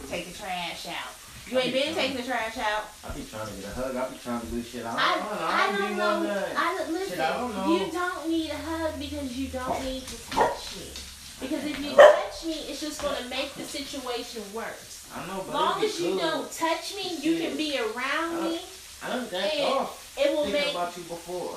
Take 0.09 0.33
the 0.33 0.39
trash 0.39 0.87
out. 0.89 1.13
You 1.49 1.59
ain't 1.61 1.73
been 1.73 1.95
taking 1.95 2.17
the 2.17 2.25
trash 2.25 2.59
out. 2.59 2.91
I 3.07 3.15
be 3.15 3.23
trying 3.31 3.47
to 3.47 3.55
get 3.55 3.71
a 3.71 3.75
hug. 3.75 3.95
I 3.95 4.09
be 4.11 4.19
trying 4.19 4.41
to 4.41 4.47
do 4.47 4.63
shit. 4.63 4.85
I 4.85 4.91
I, 4.91 5.15
don't 5.15 5.31
know. 5.31 5.47
I 5.47 5.89
don't 5.89 5.97
know. 6.25 6.45
I 6.59 6.75
don't, 6.77 6.93
listen. 6.93 7.11
Shit, 7.11 7.21
I 7.21 7.37
don't 7.39 7.55
know. 7.55 7.67
You 7.71 7.93
don't 7.93 8.29
need 8.29 8.51
a 8.51 8.57
hug 8.57 8.99
because 8.99 9.39
you 9.39 9.49
don't 9.49 9.85
need 9.85 10.03
to 10.03 10.31
touch 10.31 10.77
me. 10.77 10.91
Because 11.39 11.65
if 11.65 11.79
you 11.79 11.95
touch 11.95 12.47
me, 12.47 12.55
it's 12.67 12.81
just 12.81 13.01
gonna 13.01 13.29
make 13.29 13.55
the 13.55 13.63
situation 13.63 14.43
worse. 14.55 15.07
I 15.15 15.25
know, 15.29 15.41
As 15.41 15.47
but 15.47 15.55
long 15.55 15.85
as 15.85 16.01
you 16.01 16.11
cool. 16.11 16.19
don't 16.19 16.51
touch 16.51 16.97
me, 16.97 17.17
you 17.23 17.39
can 17.39 17.57
be 17.57 17.79
around 17.79 18.43
me. 18.43 18.61
I 19.05 19.09
done 19.11 19.29
and 19.31 19.63
off 19.63 20.19
It 20.19 20.33
will 20.33 20.45
thinking 20.45 20.63
make 20.63 20.71
about 20.75 20.97
you 20.97 21.05
before. 21.05 21.55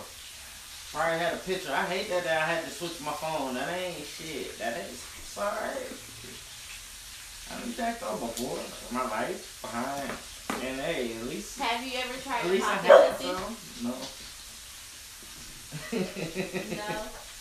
Probably 0.94 1.18
had 1.18 1.34
a 1.34 1.38
picture. 1.38 1.72
I 1.74 1.86
hate 1.86 2.10
that, 2.10 2.24
that 2.26 2.42
I 2.44 2.46
had 2.46 2.64
to 2.64 2.70
switch 2.70 3.02
my 3.02 3.14
phone. 3.14 3.56
That 3.56 3.70
ain't 3.74 4.06
shit. 4.06 4.58
That 4.60 4.78
ain't 4.78 4.94
sorry. 4.94 5.82
I 7.52 7.60
done 7.60 7.74
jacked 7.74 8.04
off 8.04 8.20
before. 8.20 8.60
My 8.96 9.06
life 9.10 9.60
behind. 9.62 10.12
And 10.66 10.80
hey, 10.82 11.14
at 11.20 11.26
least 11.28 11.60
Have 11.60 11.86
you 11.86 12.00
ever 12.00 12.14
tried 12.22 12.44
at 12.46 12.52
least 12.52 12.66
I 12.66 12.74
have. 12.76 13.22
No. 13.84 13.90
No. 13.90 13.96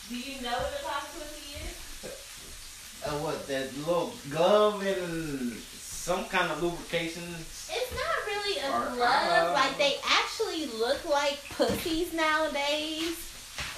Do 0.09 0.17
you 0.17 0.41
know 0.43 0.51
what 0.53 0.81
a 0.81 0.85
pop 0.85 1.03
pussy 1.13 1.57
is? 1.57 1.75
Uh, 3.07 3.11
what 3.19 3.47
that 3.49 3.77
little 3.79 4.13
glove 4.31 4.83
and 4.85 5.53
some 5.53 6.25
kind 6.27 6.51
of 6.53 6.63
lubrication. 6.63 7.23
It's 7.23 7.93
not 7.93 8.27
really 8.27 8.59
a 8.59 8.69
glove. 8.97 9.01
uh, 9.01 9.53
like 9.55 9.77
they 9.79 9.97
actually 10.05 10.67
look 10.79 11.05
like 11.09 11.39
pussies 11.57 12.13
nowadays. 12.13 13.28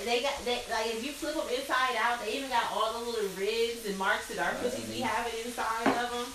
They 0.05 0.23
got 0.23 0.35
they 0.45 0.63
like 0.71 0.87
if 0.95 1.05
you 1.05 1.13
flip 1.13 1.35
them 1.35 1.49
inside 1.53 1.97
out, 2.01 2.21
they 2.25 2.37
even 2.37 2.49
got 2.49 2.65
all 2.73 2.93
the 2.99 3.11
little 3.11 3.31
ribs 3.37 3.87
and 3.87 3.97
marks 3.99 4.29
that 4.29 4.39
our 4.39 4.55
pussies 4.61 4.89
be 4.89 5.01
having 5.01 5.33
inside 5.45 5.87
of 5.87 6.11
them. 6.11 6.29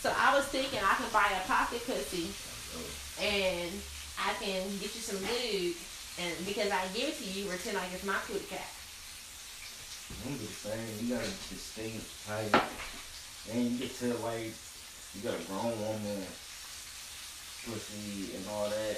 So 0.00 0.12
I 0.12 0.36
was 0.36 0.44
thinking 0.46 0.78
I 0.78 0.94
can 0.94 1.08
buy 1.12 1.26
a 1.32 1.42
pocket 1.48 1.82
pussy 1.86 2.30
and 3.20 3.72
I 4.20 4.32
can 4.40 4.64
get 4.80 4.92
you 4.94 5.02
some 5.04 5.20
lube, 5.20 5.76
and 6.20 6.32
because 6.46 6.70
I 6.70 6.84
give 6.92 7.08
it 7.08 7.18
to 7.20 7.26
you, 7.28 7.48
pretend 7.48 7.76
like 7.76 7.92
it's 7.92 8.04
my 8.04 8.16
kitty 8.26 8.44
cat. 8.48 8.68
I'm 10.24 10.38
just 10.38 10.62
saying, 10.62 10.86
you 11.00 11.14
got 11.14 11.24
a 11.24 11.32
distinct 11.50 12.06
type. 12.26 12.54
And 13.52 13.70
you 13.70 13.78
get 13.78 13.94
to 13.98 14.14
like, 14.24 14.52
you 15.14 15.20
got 15.22 15.38
a 15.38 15.42
grown 15.44 15.74
woman, 15.78 16.22
pussy 17.64 18.36
and 18.36 18.44
all 18.50 18.68
that, 18.68 18.96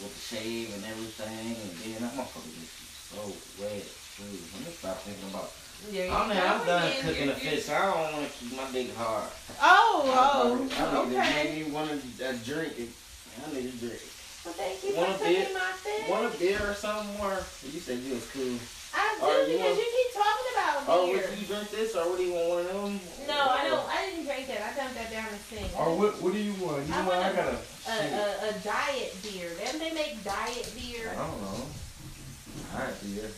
with 0.00 0.12
the 0.12 0.36
shave 0.36 0.74
and 0.74 0.84
everything, 0.84 1.56
and 1.56 1.72
then 1.80 2.04
i'm 2.04 2.16
going 2.16 2.28
motherfucker 2.28 2.52
just 2.60 2.76
be 2.76 2.95
so 3.12 3.20
wet, 3.62 3.84
too. 4.16 4.24
Let 4.26 4.66
me 4.66 4.72
stop 4.72 4.98
thinking 5.02 5.28
about. 5.30 5.50
There 5.92 6.06
you 6.06 6.12
I 6.12 6.26
mean, 6.28 6.38
I'm 6.38 6.66
done 6.66 6.88
again. 6.88 7.02
cooking 7.04 7.26
the 7.28 7.36
You're- 7.36 7.56
fish. 7.60 7.68
I 7.68 7.84
don't 7.84 8.00
want 8.00 8.26
to 8.26 8.32
keep 8.38 8.56
my 8.56 8.70
dick 8.72 8.94
hard. 8.96 9.28
Oh, 9.60 10.08
I 10.08 10.40
oh, 10.42 10.54
need 10.56 10.70
to 10.70 10.98
okay. 11.20 11.44
maybe 11.44 11.70
want 11.70 11.90
to 11.90 11.96
uh, 12.26 12.32
drink 12.44 12.72
it. 12.80 12.88
I 13.36 13.52
need 13.52 13.68
a 13.68 13.76
drink. 13.76 14.00
Well, 14.44 14.54
thank 14.54 14.82
you 14.84 14.94
Want 14.96 15.18
for 15.18 15.24
a 15.24 15.28
beer? 15.28 15.40
cooking 15.42 15.54
my 15.54 15.72
fish. 15.84 16.08
Want 16.08 16.34
a 16.34 16.38
beer 16.38 16.60
or 16.64 16.74
something 16.74 17.12
more? 17.18 17.36
You 17.66 17.80
said 17.82 17.98
you 17.98 18.14
was 18.14 18.24
cool. 18.32 18.56
I 18.96 19.18
do 19.20 19.26
Or 19.26 19.36
you 19.44 19.58
because 19.58 19.76
want- 19.76 19.84
you 19.84 19.88
keep 19.92 20.10
talking 20.16 20.48
about 20.56 20.74
beer. 20.86 20.96
Oh, 20.96 21.06
beer. 21.12 21.28
would 21.28 21.38
you 21.38 21.46
drink 21.46 21.68
this 21.70 21.90
or 21.94 22.08
what 22.08 22.16
do 22.16 22.24
you 22.24 22.32
want 22.32 22.48
one 22.48 22.60
of 22.64 22.72
them? 22.72 22.94
No, 23.28 23.36
I 23.52 23.68
don't. 23.68 23.84
I 23.84 23.96
didn't 24.08 24.24
drink 24.24 24.48
that. 24.48 24.62
I 24.64 24.70
dumped 24.72 24.94
that 24.96 25.10
down 25.12 25.28
the 25.28 25.40
sink. 25.52 25.68
Or 25.76 25.92
what? 25.98 26.22
What 26.22 26.32
do 26.32 26.38
you 26.40 26.54
want? 26.64 26.88
You 26.88 26.94
I 26.94 27.04
want? 27.04 27.20
I 27.20 27.20
want 27.20 27.36
got 27.36 27.48
a. 27.52 27.58
a, 27.84 27.96
a, 28.16 28.26
a 28.48 28.52
diet 28.64 29.12
beer. 29.22 29.50
Then 29.60 29.76
they 29.78 29.92
make 29.92 30.24
diet 30.24 30.72
beer. 30.72 31.12
I 31.12 31.20
don't 31.20 31.42
know. 31.42 31.68
Light 32.76 33.00
beer. 33.02 33.30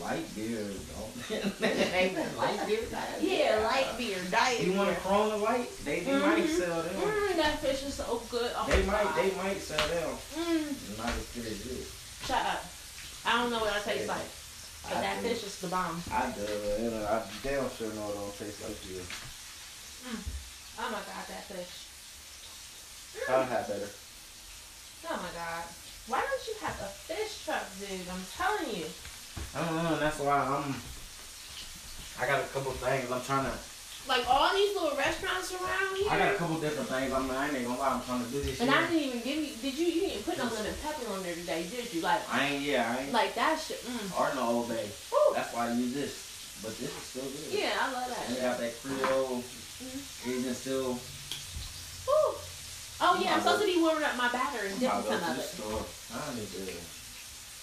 Light 0.00 0.34
beer. 0.36 0.66
Don't. 0.92 1.14
Ain't 1.62 2.14
that 2.16 2.36
light 2.36 2.66
beer? 2.66 2.80
Yeah, 3.20 3.60
light 3.64 3.96
beer, 3.96 4.18
diet 4.30 4.60
You 4.60 4.72
want 4.72 4.90
a. 4.90 4.94
Corona 4.96 5.36
light? 5.36 5.70
They, 5.84 6.00
they 6.00 6.12
might 6.18 6.44
Mhm. 6.44 6.58
sell 6.58 6.82
them. 6.82 6.94
Mm, 6.96 7.36
that 7.36 7.58
fish 7.60 7.82
is 7.84 7.94
so 7.94 8.22
good. 8.30 8.50
Oh 8.56 8.66
They 8.68 8.82
might 8.84 9.04
God. 9.04 9.16
they 9.16 9.30
might 9.36 9.60
sell 9.62 9.88
them. 9.88 10.10
Mm, 10.36 10.98
Not 10.98 11.08
as 11.08 11.26
good 11.34 11.46
as 11.46 11.62
this. 11.64 11.88
shut 12.26 12.44
up. 12.44 12.64
I 13.24 13.38
don't 13.42 13.50
know 13.50 13.58
what 13.60 13.72
that 13.72 13.84
tastes 13.84 14.08
like, 14.08 14.28
but 14.84 14.96
I 14.98 15.00
that 15.00 15.22
do. 15.22 15.28
fish 15.28 15.42
is 15.44 15.58
the 15.60 15.68
bomb. 15.68 16.02
I 16.12 16.30
do. 16.30 16.42
You 16.82 16.90
know, 16.90 17.06
I 17.06 17.22
damn 17.42 17.70
sure 17.70 17.92
know 17.94 18.10
it 18.10 18.14
don't 18.14 18.38
taste 18.38 18.62
like 18.62 18.84
you. 18.90 19.00
Oh 20.78 20.90
my 20.92 20.98
god, 21.00 21.24
that 21.28 21.44
fish. 21.48 21.86
I'll 23.28 23.44
have 23.44 23.66
better. 23.66 23.88
Oh 25.08 25.16
my 25.16 25.32
god. 25.34 25.64
Why 26.08 26.20
don't 26.20 26.46
you 26.46 26.54
have 26.62 26.78
a 26.80 26.90
fish 27.10 27.44
truck, 27.44 27.66
dude? 27.78 28.06
I'm 28.08 28.22
telling 28.36 28.76
you. 28.76 28.86
I 29.54 29.64
don't 29.64 29.76
know. 29.76 29.98
That's 29.98 30.18
why 30.20 30.38
I'm. 30.38 30.74
I 32.18 32.26
got 32.26 32.44
a 32.44 32.48
couple 32.48 32.72
things 32.72 33.10
I'm 33.10 33.22
trying 33.22 33.44
to 33.44 33.52
like 34.08 34.24
all 34.28 34.54
these 34.54 34.74
little 34.74 34.96
restaurants 34.96 35.52
around 35.52 35.96
here. 35.96 36.06
I 36.10 36.18
got 36.18 36.34
a 36.34 36.36
couple 36.36 36.56
different 36.60 36.88
things. 36.88 37.12
I 37.12 37.18
mean, 37.18 37.30
I 37.30 37.50
ain't 37.50 37.66
gonna 37.66 37.78
lie. 37.78 37.94
I'm 37.94 38.02
trying 38.02 38.24
to 38.24 38.30
do 38.30 38.40
this. 38.40 38.60
And 38.60 38.70
year. 38.70 38.78
I 38.78 38.86
didn't 38.86 39.02
even 39.02 39.20
give 39.20 39.36
you. 39.36 39.50
Did 39.60 39.74
you? 39.74 39.86
You 39.86 40.00
didn't 40.08 40.24
put 40.24 40.38
no 40.38 40.44
lemon 40.44 40.74
pepper 40.82 41.10
on 41.12 41.22
there 41.22 41.34
today, 41.34 41.66
did 41.68 41.92
you? 41.92 42.00
Like, 42.02 42.22
I 42.32 42.46
ain't. 42.46 42.62
Yeah, 42.62 42.86
I 42.86 43.02
ain't. 43.02 43.12
like 43.12 43.34
that 43.34 43.58
shit. 43.58 43.82
Mm. 43.82 44.20
Or 44.20 44.34
no 44.34 44.62
Old 44.62 44.68
Bay. 44.68 44.86
Ooh. 45.12 45.34
That's 45.34 45.52
why 45.54 45.68
I 45.68 45.72
use 45.74 45.94
this. 45.94 46.58
But 46.62 46.78
this 46.78 46.88
is 46.88 47.02
still 47.02 47.22
good. 47.24 47.60
Yeah, 47.60 47.74
I 47.80 47.92
love 47.92 48.08
that. 48.08 48.28
And 48.28 48.36
that. 48.36 48.42
got 48.42 48.58
that 48.60 48.82
Creole. 48.82 49.42
Mhm. 49.42 50.38
Even 50.38 50.54
still. 50.54 50.98
Ooh. 52.08 52.34
Oh 53.00 53.20
yeah, 53.22 53.34
I'm 53.34 53.40
supposed 53.40 53.60
to 53.62 53.66
be 53.66 53.80
warming 53.80 54.04
up 54.04 54.16
my 54.16 54.28
batter 54.32 54.64
and 54.66 54.72
dipping 54.80 54.88
I'll 54.88 55.02
go 55.02 55.10
some 55.10 55.20
to 55.20 55.30
of 55.30 55.36
the 55.36 55.42
it. 55.42 55.46
store. 55.46 55.84
I 56.16 56.34
need 56.34 56.48
to. 56.48 56.72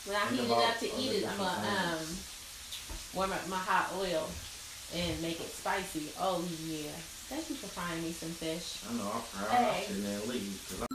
When 0.06 0.18
I 0.18 0.26
heat 0.30 0.46
it 0.46 0.52
up 0.52 0.78
to 0.80 0.86
eat 1.00 1.12
it, 1.24 1.28
I'm 1.30 1.38
gonna 1.38 1.98
um, 1.98 2.06
warm 3.16 3.32
up 3.32 3.48
my 3.50 3.58
hot 3.58 3.92
oil 3.98 4.30
and 4.96 5.22
make 5.22 5.40
it 5.40 5.50
spicy. 5.50 6.12
Oh 6.20 6.44
yeah. 6.68 6.92
Thank 7.30 7.50
you 7.50 7.56
for 7.56 7.68
frying 7.68 8.04
me 8.04 8.12
some 8.12 8.30
fish. 8.30 8.84
I 8.88 8.94
know. 8.94 9.04
I'll 9.12 9.22
fry 9.22 9.56
Hey. 9.56 9.86
hey. 9.86 9.94
and 9.94 10.04
then 10.06 10.30
leave. 10.30 10.86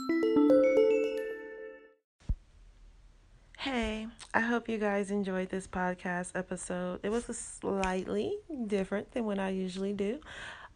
Hey, 3.59 4.07
I 4.33 4.41
hope 4.41 4.69
you 4.69 4.79
guys 4.79 5.11
enjoyed 5.11 5.49
this 5.49 5.67
podcast 5.67 6.33
episode. 6.37 7.01
It 7.03 7.11
was 7.11 7.29
a 7.29 7.35
slightly 7.35 8.39
different 8.67 9.11
than 9.13 9.25
what 9.25 9.39
I 9.41 9.49
usually 9.51 9.93
do. 9.93 10.21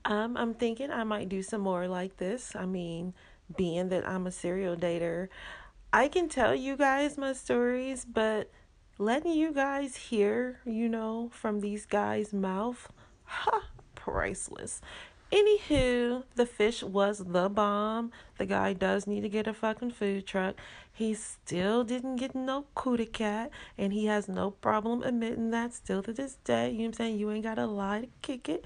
Um, 0.05 0.37
I'm 0.37 0.53
thinking 0.55 0.91
I 0.91 1.05
might 1.05 1.29
do 1.29 1.43
some 1.43 1.61
more 1.61 1.87
like 1.87 2.17
this. 2.17 2.57
I 2.57 2.67
mean, 2.67 3.15
being 3.57 3.89
that 3.91 4.09
I'm 4.09 4.27
a 4.27 4.31
serial 4.31 4.77
dater, 4.77 5.29
I 5.93 6.09
can 6.09 6.29
tell 6.29 6.55
you 6.55 6.77
guys 6.77 7.19
my 7.19 7.33
stories, 7.33 8.05
but 8.05 8.51
letting 8.99 9.33
you 9.33 9.53
guys 9.53 9.97
hear, 9.97 10.61
you 10.65 10.89
know, 10.89 11.31
from 11.33 11.61
these 11.61 11.87
guys' 11.87 12.33
mouth, 12.33 12.89
ha, 13.25 13.69
priceless. 13.95 14.81
Anywho, 15.33 16.25
the 16.35 16.45
fish 16.45 16.83
was 16.83 17.19
the 17.19 17.49
bomb. 17.49 18.13
The 18.37 18.45
guy 18.45 18.75
does 18.75 19.07
need 19.07 19.23
to 19.23 19.31
get 19.31 19.47
a 19.47 19.55
fucking 19.55 19.93
food 19.93 20.27
truck. 20.27 20.57
He 20.93 21.15
still 21.15 21.85
didn't 21.85 22.17
get 22.17 22.35
no 22.35 22.67
cootie 22.75 23.07
cat, 23.07 23.51
and 23.79 23.95
he 23.95 24.07
has 24.07 24.29
no 24.29 24.51
problem 24.51 25.03
admitting 25.03 25.51
that 25.51 25.73
still 25.73 26.03
to 26.03 26.13
this 26.13 26.37
day. 26.45 26.71
You 26.71 26.73
know 26.73 26.85
what 26.85 26.87
I'm 26.89 26.93
saying? 26.93 27.19
You 27.19 27.31
ain't 27.31 27.45
gotta 27.45 27.65
lie 27.65 28.03
to 28.03 28.09
kick 28.21 28.51
it. 28.51 28.63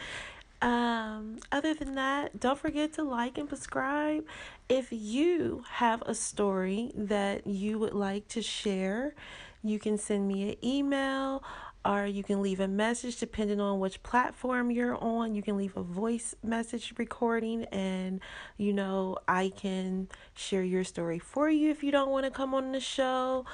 Um, 0.63 1.39
other 1.53 1.75
than 1.75 1.95
that, 1.97 2.41
don't 2.41 2.59
forget 2.59 2.95
to 2.95 3.03
like 3.03 3.39
and 3.39 3.49
subscribe. 3.49 4.25
If 4.69 4.89
you 4.91 5.65
have 5.69 6.03
a 6.07 6.15
story 6.15 6.93
that 6.95 7.47
you 7.47 7.79
would 7.79 7.93
like 7.93 8.29
to 8.29 8.43
share, 8.43 9.15
you 9.63 9.79
can 9.79 9.99
send 9.99 10.27
me 10.27 10.51
an 10.51 10.65
email 10.65 11.43
or 11.87 12.07
you 12.07 12.23
can 12.25 12.43
leave 12.43 12.59
a 12.61 12.67
message 12.67 13.19
depending 13.19 13.61
on 13.61 13.79
which 13.79 14.03
platform 14.03 14.71
you're 14.71 14.97
on. 15.03 15.35
You 15.35 15.43
can 15.43 15.57
leave 15.57 15.77
a 15.77 15.83
voice 15.83 16.35
message 16.43 16.93
recording, 16.99 17.65
and 17.67 18.21
you 18.57 18.73
know, 18.73 19.19
I 19.29 19.53
can 19.57 20.09
share 20.35 20.65
your 20.65 20.85
story 20.85 21.19
for 21.19 21.49
you 21.49 21.71
if 21.71 21.85
you 21.85 21.93
don't 21.93 22.11
want 22.11 22.25
to 22.25 22.31
come 22.31 22.55
on 22.55 22.73
the 22.73 22.81
show. 22.81 23.45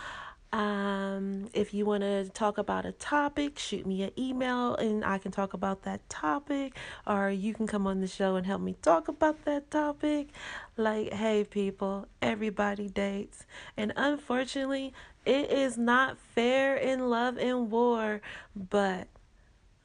Um, 0.53 1.49
if 1.55 1.73
you 1.73 1.87
want 1.87 2.03
to 2.03 2.29
talk 2.29 2.59
about 2.59 2.85
a 2.85 2.93
topic, 2.93 3.59
shoot 3.59 3.87
me 3.87 4.03
an 4.03 4.11
email 4.19 4.77
and 4.77 5.03
I 5.03 5.17
can 5.17 5.33
talk 5.33 5.55
about 5.55 5.85
that 5.85 6.07
topic, 6.11 6.77
or 7.07 7.31
you 7.31 7.55
can 7.55 7.67
come 7.67 7.87
on 7.87 8.01
the 8.01 8.07
show 8.07 8.37
and 8.37 8.47
help 8.47 8.61
me 8.61 8.77
talk 8.83 9.09
about 9.09 9.47
that 9.47 9.71
topic. 9.71 10.29
Like, 10.77 11.15
hey, 11.15 11.45
people, 11.45 12.07
everybody 12.21 12.89
dates, 12.89 13.47
and 13.79 13.95
unfortunately, 13.97 14.93
it 15.25 15.51
is 15.51 15.79
not 15.79 16.19
fair 16.19 16.77
in 16.77 17.09
love 17.09 17.39
and 17.39 17.71
war, 17.71 18.21
but 18.55 19.09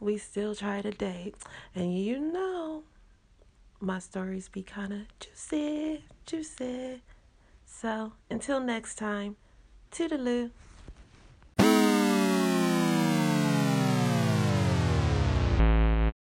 we 0.02 0.18
still 0.18 0.54
try 0.54 0.82
to 0.82 0.92
date, 0.92 1.36
and 1.74 1.98
you 1.98 2.20
know, 2.20 2.84
my 3.80 4.00
stories 4.00 4.50
be 4.50 4.64
kind 4.64 4.92
of 4.92 5.00
juicy, 5.20 6.04
juicy. 6.26 7.04
So, 7.66 8.14
until 8.30 8.60
next 8.60 8.96
time. 8.96 9.38
Toodaloo. 9.92 10.50